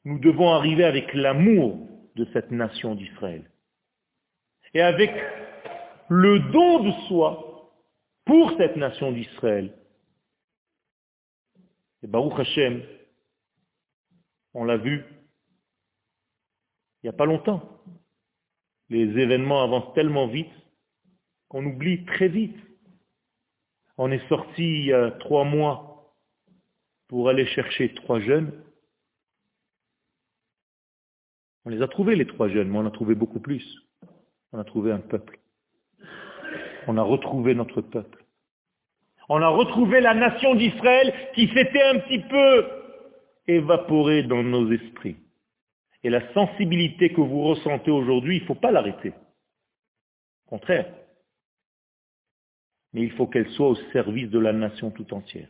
nous 0.05 0.17
devons 0.17 0.49
arriver 0.49 0.85
avec 0.85 1.13
l'amour 1.13 1.88
de 2.15 2.25
cette 2.33 2.49
nation 2.49 2.95
d'Israël. 2.95 3.43
Et 4.73 4.81
avec 4.81 5.11
le 6.09 6.39
don 6.51 6.83
de 6.83 6.91
soi 7.07 7.71
pour 8.25 8.57
cette 8.57 8.75
nation 8.75 9.11
d'Israël. 9.11 9.71
Et 12.03 12.07
Baruch 12.07 12.39
Hashem, 12.39 12.83
on 14.53 14.63
l'a 14.63 14.77
vu 14.77 15.03
il 17.01 17.05
n'y 17.05 17.09
a 17.09 17.17
pas 17.17 17.25
longtemps. 17.25 17.63
Les 18.89 19.03
événements 19.19 19.63
avancent 19.63 19.93
tellement 19.93 20.27
vite 20.27 20.51
qu'on 21.47 21.65
oublie 21.65 22.05
très 22.05 22.27
vite. 22.27 22.57
On 23.97 24.11
est 24.11 24.27
sorti 24.27 24.63
il 24.63 24.85
y 24.85 24.93
a 24.93 25.11
trois 25.11 25.43
mois 25.43 26.13
pour 27.07 27.29
aller 27.29 27.45
chercher 27.45 27.93
trois 27.93 28.19
jeunes. 28.19 28.51
On 31.65 31.69
les 31.69 31.81
a 31.81 31.87
trouvés, 31.87 32.15
les 32.15 32.27
trois 32.27 32.49
jeunes, 32.49 32.69
mais 32.69 32.77
on 32.77 32.85
a 32.85 32.91
trouvé 32.91 33.15
beaucoup 33.15 33.39
plus. 33.39 33.65
On 34.51 34.59
a 34.59 34.63
trouvé 34.63 34.91
un 34.91 34.99
peuple. 34.99 35.39
On 36.87 36.97
a 36.97 37.03
retrouvé 37.03 37.55
notre 37.55 37.81
peuple. 37.81 38.25
On 39.30 39.41
a 39.41 39.47
retrouvé 39.47 39.99
la 39.99 40.13
nation 40.13 40.55
d'Israël 40.55 41.13
qui 41.36 41.47
s'était 41.49 41.82
un 41.82 41.99
petit 41.99 42.19
peu 42.19 42.65
évaporée 43.47 44.23
dans 44.23 44.43
nos 44.43 44.71
esprits. 44.71 45.17
Et 46.03 46.09
la 46.09 46.32
sensibilité 46.34 47.09
que 47.09 47.21
vous 47.21 47.43
ressentez 47.43 47.91
aujourd'hui, 47.91 48.38
il 48.38 48.41
ne 48.41 48.47
faut 48.47 48.55
pas 48.55 48.71
l'arrêter. 48.71 49.13
Au 50.45 50.49
contraire. 50.51 50.93
Mais 52.93 53.01
il 53.01 53.11
faut 53.11 53.28
qu'elle 53.28 53.49
soit 53.51 53.69
au 53.69 53.75
service 53.91 54.30
de 54.30 54.39
la 54.39 54.53
nation 54.53 54.91
tout 54.91 55.13
entière. 55.13 55.49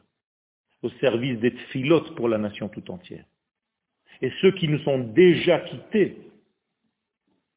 Au 0.82 0.89
service 1.01 1.39
des 1.39 1.51
philotes 1.71 2.15
pour 2.15 2.30
la 2.30 2.38
nation 2.38 2.69
tout 2.69 2.89
entière. 2.89 3.25
Et 4.21 4.32
ceux 4.41 4.51
qui 4.51 4.67
nous 4.67 4.80
sont 4.80 4.99
déjà 4.99 5.59
quittés, 5.59 6.17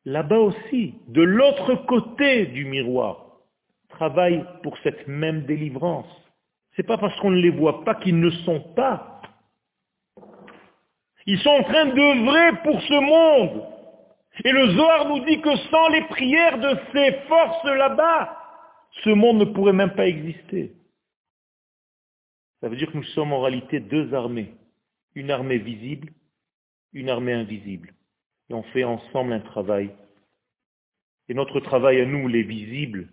là-bas 0.05 0.39
aussi, 0.39 0.95
de 1.09 1.23
l'autre 1.23 1.75
côté 1.87 2.47
du 2.47 2.67
miroir, 2.67 3.30
pour 4.63 4.79
cette 4.79 5.07
même 5.07 5.43
délivrance. 5.43 6.07
Ce 6.75 6.81
n'est 6.81 6.87
pas 6.87 6.99
parce 6.99 7.19
qu'on 7.21 7.31
ne 7.31 7.41
les 7.41 7.51
voit 7.51 7.85
pas 7.85 7.97
qu'ils 7.97 8.19
ne 8.19 8.31
sont 8.31 8.61
pas. 8.75 9.21
Ils 11.27 11.39
sont 11.41 11.51
en 11.51 11.63
train 11.65 11.87
d'œuvrer 11.87 12.63
pour 12.63 12.81
ce 12.81 13.01
monde. 13.01 13.67
Et 14.45 14.53
le 14.53 14.71
Zohar 14.71 15.09
nous 15.09 15.25
dit 15.27 15.41
que 15.41 15.55
sans 15.57 15.89
les 15.89 16.03
prières 16.03 16.59
de 16.59 16.79
ces 16.93 17.13
forces 17.29 17.65
là-bas, 17.65 18.37
ce 19.05 19.11
monde 19.11 19.39
ne 19.39 19.45
pourrait 19.45 19.75
même 19.75 19.95
pas 19.95 20.07
exister. 20.07 20.73
Ça 22.61 22.69
veut 22.69 22.77
dire 22.77 22.91
que 22.91 22.97
nous 22.97 23.05
sommes 23.05 23.33
en 23.33 23.43
réalité 23.43 23.81
deux 23.81 24.15
armées. 24.15 24.55
Une 25.15 25.31
armée 25.31 25.59
visible, 25.59 26.13
une 26.93 27.11
armée 27.11 27.33
invisible. 27.33 27.93
Et 28.49 28.55
on 28.55 28.63
fait 28.63 28.85
ensemble 28.85 29.33
un 29.33 29.41
travail. 29.41 29.91
Et 31.29 31.35
notre 31.35 31.61
travail 31.61 32.01
à 32.01 32.07
nous, 32.07 32.29
les 32.29 32.43
visibles, 32.43 33.09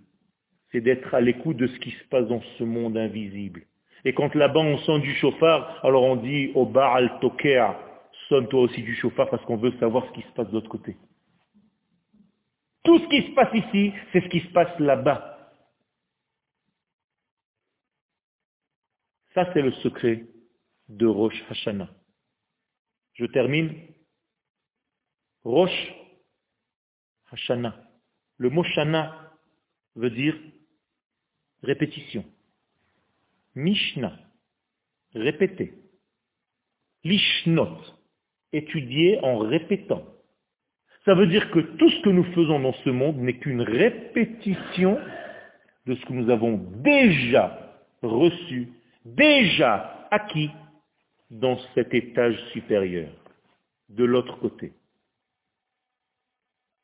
c'est 0.72 0.82
d'être 0.82 1.14
à 1.14 1.22
l'écoute 1.22 1.58
de 1.58 1.68
ce 1.68 1.80
qui 1.80 1.92
se 1.92 2.04
passe 2.06 2.28
dans 2.28 2.42
ce 2.58 2.64
monde 2.64 2.98
invisible. 2.98 3.64
Et 4.06 4.14
quand 4.14 4.34
là-bas 4.36 4.60
on 4.60 4.78
sonne 4.80 5.02
du 5.02 5.14
chauffard, 5.16 5.84
alors 5.84 6.04
on 6.04 6.16
dit 6.16 6.52
au 6.56 6.66
bar 6.66 6.96
al 6.96 7.20
tokea, 7.20 7.80
sonne 8.30 8.48
toi 8.48 8.62
aussi 8.62 8.82
du 8.82 8.96
chauffard 8.96 9.30
parce 9.30 9.44
qu'on 9.46 9.58
veut 9.58 9.74
savoir 9.80 10.06
ce 10.08 10.12
qui 10.14 10.22
se 10.22 10.32
passe 10.34 10.48
de 10.48 10.54
l'autre 10.54 10.70
côté. 10.70 10.96
Tout 12.84 13.00
ce 13.00 13.08
qui 13.08 13.22
se 13.28 13.34
passe 13.34 13.54
ici, 13.54 13.94
c'est 14.12 14.22
ce 14.22 14.30
qui 14.30 14.40
se 14.40 14.48
passe 14.54 14.80
là-bas. 14.80 15.34
Ça, 19.34 19.50
c'est 19.54 19.62
le 19.62 19.72
secret 19.74 20.26
de 20.90 21.06
Rosh 21.06 21.44
Hashanah. 21.50 21.90
Je 23.14 23.26
termine. 23.26 23.74
Rosh 25.44 25.94
Hashanah. 27.32 27.76
Le 28.38 28.50
mot 28.50 28.64
Shana 28.64 29.32
veut 29.96 30.12
dire 30.12 30.36
répétition. 31.64 32.24
Mishnah, 33.56 34.18
répéter. 35.14 35.74
Lishnot, 37.04 37.78
étudier 38.54 39.20
en 39.24 39.40
répétant. 39.40 40.04
Ça 41.06 41.16
veut 41.16 41.28
dire 41.28 41.50
que 41.52 41.60
tout 41.60 41.90
ce 41.90 42.02
que 42.02 42.10
nous 42.10 42.26
faisons 42.34 42.60
dans 42.60 42.74
ce 42.74 42.90
monde 42.90 43.18
n'est 43.18 43.38
qu'une 43.38 43.62
répétition 43.62 45.00
de 45.86 45.96
ce 45.96 46.06
que 46.06 46.14
nous 46.14 46.30
avons 46.30 46.58
déjà 46.84 47.80
reçu, 48.02 48.70
déjà 49.06 50.08
acquis 50.12 50.52
dans 51.30 51.58
cet 51.76 51.94
étage 51.94 52.38
supérieur, 52.52 53.10
de 53.90 54.04
l'autre 54.04 54.38
côté. 54.40 54.74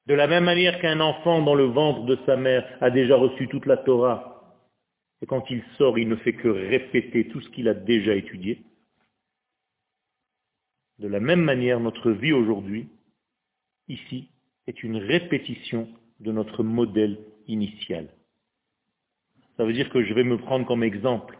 De 0.06 0.14
la 0.14 0.28
même 0.28 0.46
manière 0.46 0.80
qu'un 0.80 1.00
enfant 1.00 1.42
dans 1.42 1.56
le 1.56 1.66
ventre 1.66 2.06
de 2.06 2.18
sa 2.26 2.36
mère 2.36 2.66
a 2.82 2.90
déjà 2.90 3.16
reçu 3.16 3.48
toute 3.48 3.66
la 3.66 3.78
Torah, 3.78 4.33
et 5.24 5.26
quand 5.26 5.50
il 5.50 5.64
sort, 5.78 5.98
il 5.98 6.10
ne 6.10 6.18
fait 6.18 6.34
que 6.34 6.50
répéter 6.50 7.30
tout 7.30 7.40
ce 7.40 7.48
qu'il 7.48 7.70
a 7.70 7.74
déjà 7.74 8.14
étudié, 8.14 8.62
de 11.00 11.08
la 11.08 11.22
même 11.22 11.40
manière, 11.40 11.80
notre 11.80 12.12
vie 12.12 12.34
aujourd'hui, 12.34 12.90
ici, 13.88 14.28
est 14.68 14.84
une 14.84 14.98
répétition 14.98 15.88
de 16.20 16.34
notre 16.34 16.62
modèle 16.62 17.18
initial. 17.48 18.10
Ça 19.56 19.64
veut 19.64 19.72
dire 19.72 19.90
que 19.90 20.04
je 20.04 20.14
vais 20.14 20.26
me 20.26 20.38
prendre 20.38 20.68
comme 20.68 20.84
exemple. 20.84 21.40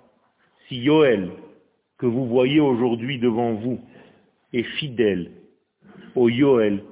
Si 0.70 0.78
Yoel, 0.78 1.34
que 1.98 2.06
vous 2.06 2.26
voyez 2.26 2.62
aujourd'hui 2.62 3.20
devant 3.20 3.54
vous, 3.54 3.82
est 4.54 4.64
fidèle 4.64 5.30
au 6.16 6.30
Yoel 6.30 6.86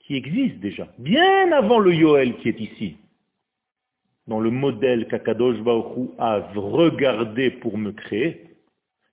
qui 0.00 0.14
existe 0.16 0.60
déjà, 0.60 0.88
bien 0.98 1.52
avant 1.52 1.78
le 1.78 1.94
Yoel 1.94 2.38
qui 2.38 2.48
est 2.48 2.58
ici, 2.58 2.96
dans 4.28 4.40
le 4.40 4.50
modèle 4.50 5.08
qu'Akadosh 5.08 5.58
Baruch 5.60 6.10
a 6.18 6.38
regardé 6.54 7.50
pour 7.50 7.76
me 7.76 7.92
créer, 7.92 8.56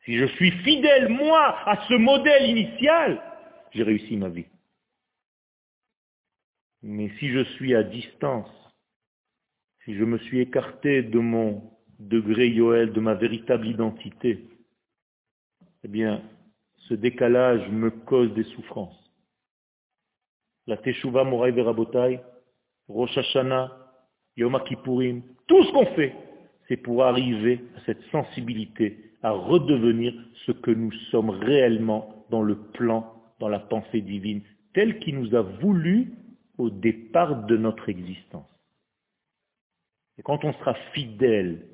si 0.03 0.17
je 0.17 0.25
suis 0.25 0.51
fidèle, 0.51 1.09
moi, 1.09 1.57
à 1.67 1.83
ce 1.87 1.95
modèle 1.95 2.47
initial, 2.49 3.21
j'ai 3.71 3.81
réussi 3.81 4.15
ma 4.17 4.29
vie. 4.29 4.45
Mais 6.83 7.09
si 7.17 7.29
je 7.29 7.43
suis 7.55 7.73
à 7.73 7.81
distance, 7.81 8.51
si 9.83 9.95
je 9.95 10.03
me 10.03 10.19
suis 10.19 10.41
écarté 10.41 11.01
de 11.01 11.17
mon 11.17 11.71
degré 11.97 12.49
Yoel, 12.49 12.93
de 12.93 12.99
ma 12.99 13.15
véritable 13.15 13.67
identité, 13.67 14.47
eh 15.83 15.87
bien, 15.87 16.21
ce 16.87 16.93
décalage 16.93 17.67
me 17.69 17.89
cause 17.89 18.31
des 18.35 18.43
souffrances 18.43 19.05
la 20.67 20.77
Teshuvah 20.77 21.23
Moraï 21.23 21.51
Verabotai, 21.51 22.19
Rosh 22.87 23.17
Hashanah, 23.17 23.84
Yom 24.37 24.59
Kippourim, 24.65 25.21
tout 25.47 25.63
ce 25.63 25.71
qu'on 25.71 25.85
fait, 25.95 26.13
c'est 26.67 26.77
pour 26.77 27.03
arriver 27.03 27.61
à 27.77 27.85
cette 27.85 28.01
sensibilité, 28.11 29.11
à 29.21 29.31
redevenir 29.31 30.13
ce 30.45 30.51
que 30.51 30.71
nous 30.71 30.91
sommes 31.11 31.29
réellement 31.29 32.25
dans 32.29 32.41
le 32.41 32.55
plan, 32.55 33.13
dans 33.39 33.49
la 33.49 33.59
pensée 33.59 34.01
divine, 34.01 34.41
tel 34.73 34.99
qu'il 34.99 35.19
nous 35.19 35.35
a 35.35 35.41
voulu 35.41 36.13
au 36.57 36.69
départ 36.69 37.45
de 37.45 37.57
notre 37.57 37.89
existence. 37.89 38.49
Et 40.17 40.23
quand 40.23 40.43
on 40.43 40.53
sera 40.53 40.73
fidèle, 40.93 41.67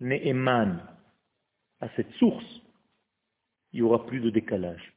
Ne'eman, 0.00 0.80
à 1.80 1.88
cette 1.96 2.10
source, 2.12 2.62
il 3.72 3.80
n'y 3.80 3.82
aura 3.82 4.06
plus 4.06 4.20
de 4.20 4.30
décalage. 4.30 4.94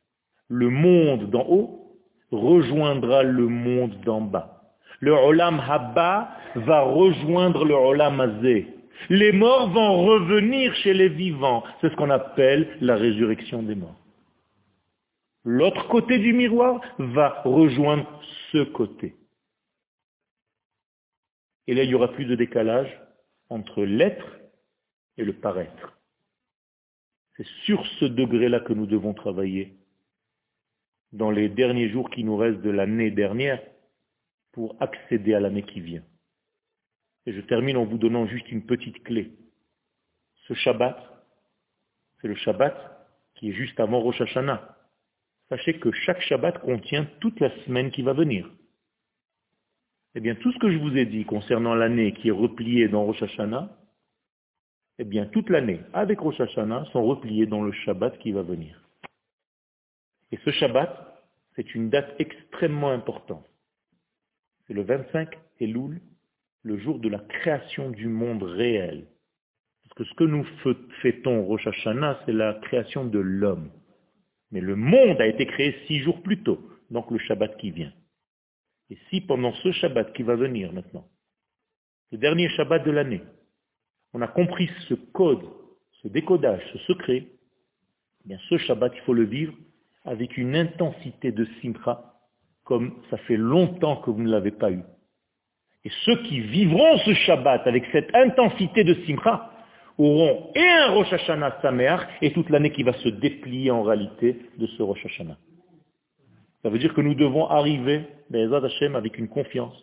Le 0.47 0.69
monde 0.69 1.29
d'en 1.29 1.45
haut 1.47 1.99
rejoindra 2.31 3.23
le 3.23 3.47
monde 3.47 3.99
d'en 4.01 4.21
bas. 4.21 4.52
Le 5.03 5.11
Olam 5.11 5.59
Haba 5.59 6.29
va 6.55 6.81
rejoindre 6.83 7.65
le 7.65 7.73
Olam 7.73 8.21
Azé. 8.21 8.67
Les 9.09 9.33
morts 9.33 9.69
vont 9.69 10.05
revenir 10.05 10.73
chez 10.75 10.93
les 10.93 11.09
vivants. 11.09 11.61
C'est 11.81 11.89
ce 11.89 11.95
qu'on 11.97 12.09
appelle 12.09 12.77
la 12.79 12.95
résurrection 12.95 13.63
des 13.63 13.75
morts. 13.75 13.99
L'autre 15.43 15.89
côté 15.89 16.19
du 16.19 16.31
miroir 16.31 16.79
va 16.99 17.41
rejoindre 17.43 18.07
ce 18.53 18.63
côté. 18.63 19.13
Et 21.67 21.73
là, 21.73 21.83
il 21.83 21.89
n'y 21.89 21.95
aura 21.95 22.13
plus 22.13 22.23
de 22.23 22.35
décalage 22.35 22.97
entre 23.49 23.83
l'être 23.83 24.39
et 25.17 25.25
le 25.25 25.33
paraître. 25.33 25.97
C'est 27.35 27.47
sur 27.65 27.85
ce 27.99 28.05
degré-là 28.05 28.61
que 28.61 28.71
nous 28.71 28.85
devons 28.85 29.13
travailler 29.13 29.73
dans 31.11 31.29
les 31.29 31.49
derniers 31.49 31.89
jours 31.89 32.09
qui 32.09 32.23
nous 32.23 32.37
restent 32.37 32.61
de 32.61 32.69
l'année 32.69 33.11
dernière 33.11 33.59
pour 34.53 34.75
accéder 34.79 35.33
à 35.33 35.39
l'année 35.39 35.63
qui 35.63 35.81
vient. 35.81 36.03
Et 37.25 37.33
je 37.33 37.41
termine 37.41 37.77
en 37.77 37.85
vous 37.85 37.97
donnant 37.97 38.25
juste 38.27 38.49
une 38.51 38.65
petite 38.65 39.03
clé. 39.03 39.31
Ce 40.47 40.53
Shabbat, 40.53 40.97
c'est 42.21 42.27
le 42.27 42.35
Shabbat 42.35 42.75
qui 43.35 43.49
est 43.49 43.53
juste 43.53 43.79
avant 43.79 43.99
Rosh 43.99 44.21
Hashanah. 44.21 44.77
Sachez 45.49 45.79
que 45.79 45.91
chaque 45.91 46.21
Shabbat 46.21 46.59
contient 46.59 47.05
toute 47.19 47.39
la 47.39 47.49
semaine 47.65 47.91
qui 47.91 48.01
va 48.01 48.13
venir. 48.13 48.49
Eh 50.15 50.19
bien, 50.19 50.35
tout 50.35 50.51
ce 50.51 50.59
que 50.59 50.71
je 50.71 50.77
vous 50.77 50.95
ai 50.95 51.05
dit 51.05 51.25
concernant 51.25 51.73
l'année 51.73 52.13
qui 52.13 52.27
est 52.27 52.31
repliée 52.31 52.87
dans 52.87 53.03
Rosh 53.03 53.23
Hashanah, 53.23 53.69
eh 54.99 55.03
bien, 55.05 55.25
toute 55.25 55.49
l'année, 55.49 55.79
avec 55.91 56.19
Rosh 56.19 56.39
Hashanah, 56.39 56.85
sont 56.91 57.03
repliées 57.03 57.47
dans 57.47 57.63
le 57.63 57.71
Shabbat 57.71 58.19
qui 58.19 58.31
va 58.31 58.43
venir. 58.43 58.79
Et 60.31 60.37
ce 60.45 60.51
Shabbat, 60.51 61.23
c'est 61.55 61.73
une 61.73 61.89
date 61.89 62.13
extrêmement 62.19 62.91
importante. 62.91 63.47
C'est 64.67 64.73
le 64.73 64.83
25 64.83 65.29
Elul, 65.59 66.01
le 66.63 66.77
jour 66.77 66.99
de 66.99 67.09
la 67.09 67.19
création 67.19 67.89
du 67.89 68.07
monde 68.07 68.43
réel. 68.43 69.07
Parce 69.83 69.93
que 69.95 70.03
ce 70.05 70.13
que 70.15 70.23
nous 70.23 70.45
fêtons 71.01 71.45
Rosh 71.45 71.67
Hashanah, 71.67 72.21
c'est 72.25 72.33
la 72.33 72.53
création 72.63 73.05
de 73.05 73.19
l'homme. 73.19 73.71
Mais 74.51 74.61
le 74.61 74.75
monde 74.75 75.19
a 75.19 75.27
été 75.27 75.45
créé 75.45 75.75
six 75.87 75.99
jours 75.99 76.21
plus 76.21 76.41
tôt, 76.43 76.59
donc 76.89 77.11
le 77.11 77.17
Shabbat 77.17 77.57
qui 77.57 77.71
vient. 77.71 77.93
Et 78.89 78.97
si 79.09 79.21
pendant 79.21 79.53
ce 79.53 79.71
Shabbat 79.71 80.13
qui 80.13 80.23
va 80.23 80.35
venir 80.35 80.71
maintenant, 80.71 81.07
le 82.11 82.17
dernier 82.17 82.47
Shabbat 82.49 82.85
de 82.85 82.91
l'année, 82.91 83.23
on 84.13 84.21
a 84.21 84.27
compris 84.27 84.69
ce 84.87 84.93
code, 84.93 85.43
ce 86.03 86.07
décodage, 86.07 86.61
ce 86.71 86.77
secret, 86.79 87.25
eh 87.25 88.27
bien 88.27 88.37
ce 88.49 88.57
Shabbat, 88.57 88.93
il 88.95 89.01
faut 89.01 89.13
le 89.13 89.25
vivre 89.25 89.53
avec 90.05 90.37
une 90.37 90.55
intensité 90.55 91.31
de 91.31 91.45
simcha, 91.61 92.12
comme 92.63 92.93
ça 93.09 93.17
fait 93.17 93.37
longtemps 93.37 93.97
que 93.97 94.11
vous 94.11 94.21
ne 94.21 94.31
l'avez 94.31 94.51
pas 94.51 94.71
eu. 94.71 94.81
Et 95.85 95.91
ceux 96.05 96.21
qui 96.23 96.39
vivront 96.39 96.97
ce 96.99 97.13
Shabbat 97.13 97.67
avec 97.67 97.85
cette 97.91 98.13
intensité 98.15 98.83
de 98.83 98.93
simcha 99.05 99.51
auront 99.97 100.51
et 100.55 100.65
un 100.65 100.91
Rosh 100.91 101.11
Hashanah 101.11 101.59
Sameach 101.61 102.01
et 102.21 102.31
toute 102.31 102.49
l'année 102.49 102.71
qui 102.71 102.83
va 102.83 102.93
se 102.93 103.09
déplier 103.09 103.69
en 103.69 103.83
réalité 103.83 104.39
de 104.57 104.65
ce 104.65 104.81
Rosh 104.81 105.05
Hashanah. 105.05 105.37
Ça 106.61 106.69
veut 106.69 106.79
dire 106.79 106.93
que 106.93 107.01
nous 107.01 107.15
devons 107.15 107.47
arriver, 107.47 108.05
Be'ezad 108.29 108.63
Hashem, 108.63 108.95
avec 108.95 109.17
une 109.17 109.27
confiance, 109.27 109.77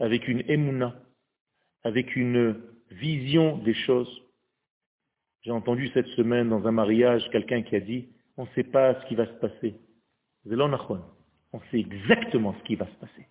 avec 0.00 0.26
une 0.26 0.42
émouna, 0.48 0.96
avec 1.84 2.16
une 2.16 2.56
vision 2.90 3.58
des 3.58 3.74
choses. 3.74 4.22
J'ai 5.42 5.52
entendu 5.52 5.88
cette 5.94 6.08
semaine 6.08 6.48
dans 6.48 6.66
un 6.66 6.72
mariage 6.72 7.28
quelqu'un 7.30 7.62
qui 7.62 7.76
a 7.76 7.80
dit, 7.80 8.08
on 8.36 8.42
ne 8.42 8.48
sait 8.56 8.64
pas 8.64 9.00
ce 9.00 9.06
qui 9.06 9.14
va 9.14 9.26
se 9.26 9.34
passer. 9.34 9.76
On 11.52 11.60
sait 11.70 11.78
exactement 11.78 12.54
ce 12.58 12.64
qui 12.64 12.76
va 12.76 12.86
se 12.86 12.94
passer. 12.96 13.26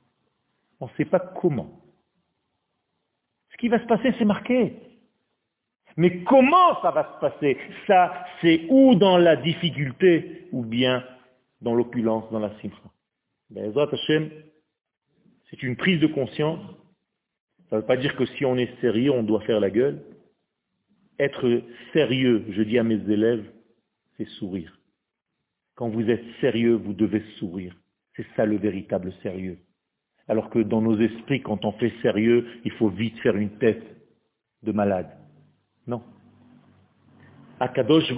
On 0.79 0.87
ne 0.87 0.91
sait 0.97 1.05
pas 1.05 1.19
comment. 1.19 1.81
Ce 3.51 3.57
qui 3.57 3.69
va 3.69 3.79
se 3.79 3.85
passer, 3.85 4.13
c'est 4.17 4.25
marqué. 4.25 4.73
Mais 5.97 6.23
comment 6.23 6.81
ça 6.81 6.91
va 6.91 7.13
se 7.13 7.19
passer? 7.19 7.57
Ça, 7.87 8.25
c'est 8.41 8.65
ou 8.69 8.95
dans 8.95 9.17
la 9.17 9.37
difficulté, 9.37 10.47
ou 10.51 10.63
bien 10.63 11.05
dans 11.61 11.73
l'opulence, 11.73 12.29
dans 12.31 12.39
la 12.39 12.51
simcha. 12.59 12.91
C'est 15.49 15.63
une 15.63 15.77
prise 15.77 16.01
de 16.01 16.07
conscience. 16.07 16.59
Ça 17.69 17.77
ne 17.77 17.81
veut 17.81 17.87
pas 17.87 17.97
dire 17.97 18.15
que 18.15 18.25
si 18.25 18.45
on 18.45 18.57
est 18.57 18.79
sérieux, 18.81 19.11
on 19.11 19.23
doit 19.23 19.41
faire 19.41 19.59
la 19.59 19.69
gueule. 19.69 20.03
Être 21.17 21.61
sérieux, 21.93 22.45
je 22.49 22.61
dis 22.61 22.77
à 22.77 22.83
mes 22.83 22.95
élèves, 23.09 23.49
c'est 24.17 24.27
sourire. 24.27 24.77
Quand 25.75 25.89
vous 25.89 26.09
êtes 26.09 26.25
sérieux, 26.41 26.75
vous 26.75 26.93
devez 26.93 27.23
sourire. 27.39 27.75
C'est 28.15 28.25
ça 28.35 28.45
le 28.45 28.57
véritable 28.57 29.13
sérieux. 29.21 29.59
Alors 30.27 30.49
que 30.49 30.59
dans 30.59 30.81
nos 30.81 30.99
esprits, 30.99 31.41
quand 31.41 31.65
on 31.65 31.71
fait 31.73 31.93
sérieux, 32.01 32.47
il 32.63 32.71
faut 32.71 32.89
vite 32.89 33.17
faire 33.19 33.35
une 33.35 33.57
tête 33.57 33.83
de 34.63 34.71
malade. 34.71 35.09
Non. 35.85 36.01
Akadosh 37.59 38.11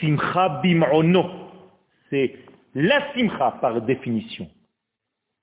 Simcha 0.00 0.60
bim'ono 0.62 1.40
c'est 2.10 2.34
la 2.74 3.12
simcha 3.14 3.52
par 3.60 3.80
définition. 3.82 4.48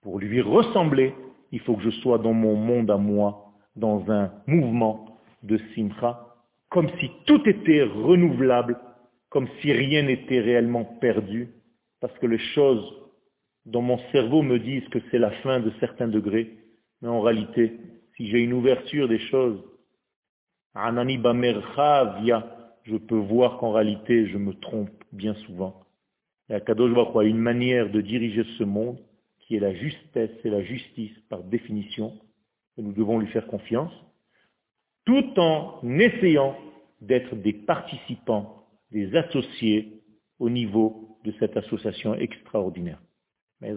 Pour 0.01 0.19
lui 0.19 0.41
ressembler, 0.41 1.15
il 1.51 1.61
faut 1.61 1.75
que 1.75 1.83
je 1.83 1.89
sois 1.89 2.17
dans 2.17 2.33
mon 2.33 2.55
monde 2.55 2.91
à 2.91 2.97
moi, 2.97 3.53
dans 3.75 4.09
un 4.11 4.31
mouvement 4.45 5.17
de 5.43 5.57
simcha, 5.73 6.35
comme 6.69 6.89
si 6.99 7.09
tout 7.25 7.41
était 7.47 7.83
renouvelable, 7.83 8.77
comme 9.29 9.47
si 9.61 9.71
rien 9.71 10.03
n'était 10.03 10.41
réellement 10.41 10.83
perdu, 10.83 11.49
parce 11.99 12.17
que 12.19 12.27
les 12.27 12.39
choses 12.39 12.93
dans 13.65 13.81
mon 13.81 13.99
cerveau 14.11 14.41
me 14.43 14.59
disent 14.59 14.87
que 14.89 14.99
c'est 15.11 15.19
la 15.19 15.31
fin 15.41 15.59
de 15.59 15.71
certains 15.79 16.07
degrés, 16.07 16.57
mais 17.01 17.09
en 17.09 17.21
réalité, 17.21 17.77
si 18.15 18.27
j'ai 18.29 18.39
une 18.39 18.53
ouverture 18.53 19.07
des 19.07 19.19
choses, 19.19 19.61
je 22.83 22.97
peux 22.97 23.17
voir 23.17 23.57
qu'en 23.57 23.71
réalité, 23.71 24.27
je 24.27 24.37
me 24.37 24.53
trompe 24.53 25.03
bien 25.11 25.33
souvent. 25.45 25.83
Et 26.49 26.53
Akadosh 26.53 26.93
Baruch 26.93 27.15
a 27.15 27.23
une 27.23 27.39
manière 27.39 27.89
de 27.91 27.99
diriger 28.01 28.45
ce 28.57 28.63
monde 28.63 28.99
qui 29.39 29.55
est 29.55 29.59
la 29.59 29.73
justesse 29.73 30.31
et 30.43 30.49
la 30.49 30.63
justice 30.63 31.17
par 31.29 31.43
définition, 31.43 32.13
et 32.77 32.81
nous 32.81 32.93
devons 32.93 33.19
lui 33.19 33.27
faire 33.27 33.47
confiance, 33.47 33.93
tout 35.05 35.39
en 35.39 35.81
essayant 35.99 36.55
d'être 37.01 37.35
des 37.35 37.53
participants, 37.53 38.65
des 38.91 39.15
associés 39.15 40.01
au 40.39 40.49
niveau 40.49 41.06
de 41.27 41.33
cette 41.39 41.57
association 41.57 42.15
extraordinaire. 42.15 42.99
Et 43.61 43.73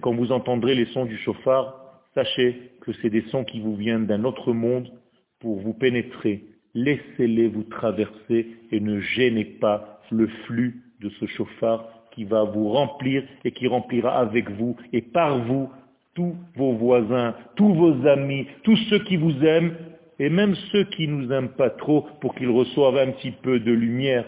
quand 0.00 0.14
vous 0.14 0.32
entendrez 0.32 0.74
les 0.74 0.86
sons 0.86 1.04
du 1.06 1.16
chauffard, 1.18 2.02
sachez 2.14 2.72
que 2.82 2.92
c'est 3.00 3.10
des 3.10 3.22
sons 3.30 3.44
qui 3.44 3.60
vous 3.60 3.74
viennent 3.74 4.06
d'un 4.06 4.24
autre 4.24 4.52
monde 4.52 4.92
pour 5.40 5.60
vous 5.60 5.74
pénétrer 5.74 6.44
laissez-les 6.74 7.48
vous 7.48 7.64
traverser 7.64 8.46
et 8.70 8.80
ne 8.80 9.00
gênez 9.00 9.44
pas 9.44 10.00
le 10.10 10.26
flux 10.46 10.82
de 11.00 11.10
ce 11.20 11.26
chauffard 11.26 11.88
qui 12.12 12.24
va 12.24 12.44
vous 12.44 12.70
remplir 12.70 13.22
et 13.44 13.52
qui 13.52 13.66
remplira 13.66 14.18
avec 14.18 14.50
vous 14.50 14.76
et 14.92 15.02
par 15.02 15.38
vous 15.44 15.70
tous 16.14 16.34
vos 16.56 16.72
voisins, 16.72 17.34
tous 17.56 17.74
vos 17.74 18.06
amis, 18.06 18.46
tous 18.64 18.76
ceux 18.88 18.98
qui 19.00 19.16
vous 19.16 19.44
aiment 19.44 19.74
et 20.18 20.30
même 20.30 20.54
ceux 20.72 20.84
qui 20.84 21.06
ne 21.06 21.14
nous 21.14 21.32
aiment 21.32 21.54
pas 21.54 21.70
trop 21.70 22.06
pour 22.20 22.34
qu'ils 22.34 22.50
reçoivent 22.50 22.96
un 22.96 23.12
petit 23.12 23.30
peu 23.30 23.60
de 23.60 23.72
lumière 23.72 24.26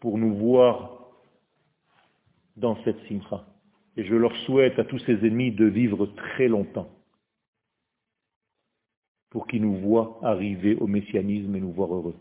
pour 0.00 0.18
nous 0.18 0.34
voir 0.34 1.00
dans 2.56 2.76
cette 2.84 3.00
simcha. 3.08 3.44
Et 3.96 4.04
je 4.04 4.14
leur 4.14 4.34
souhaite 4.46 4.78
à 4.78 4.84
tous 4.84 4.98
ces 5.00 5.14
ennemis 5.26 5.52
de 5.52 5.66
vivre 5.66 6.06
très 6.06 6.48
longtemps 6.48 6.88
pour 9.30 9.46
qu'ils 9.46 9.62
nous 9.62 9.76
voient 9.76 10.18
arriver 10.22 10.76
au 10.76 10.86
messianisme 10.86 11.54
et 11.54 11.60
nous 11.60 11.72
voir 11.72 11.94
heureux. 11.94 12.16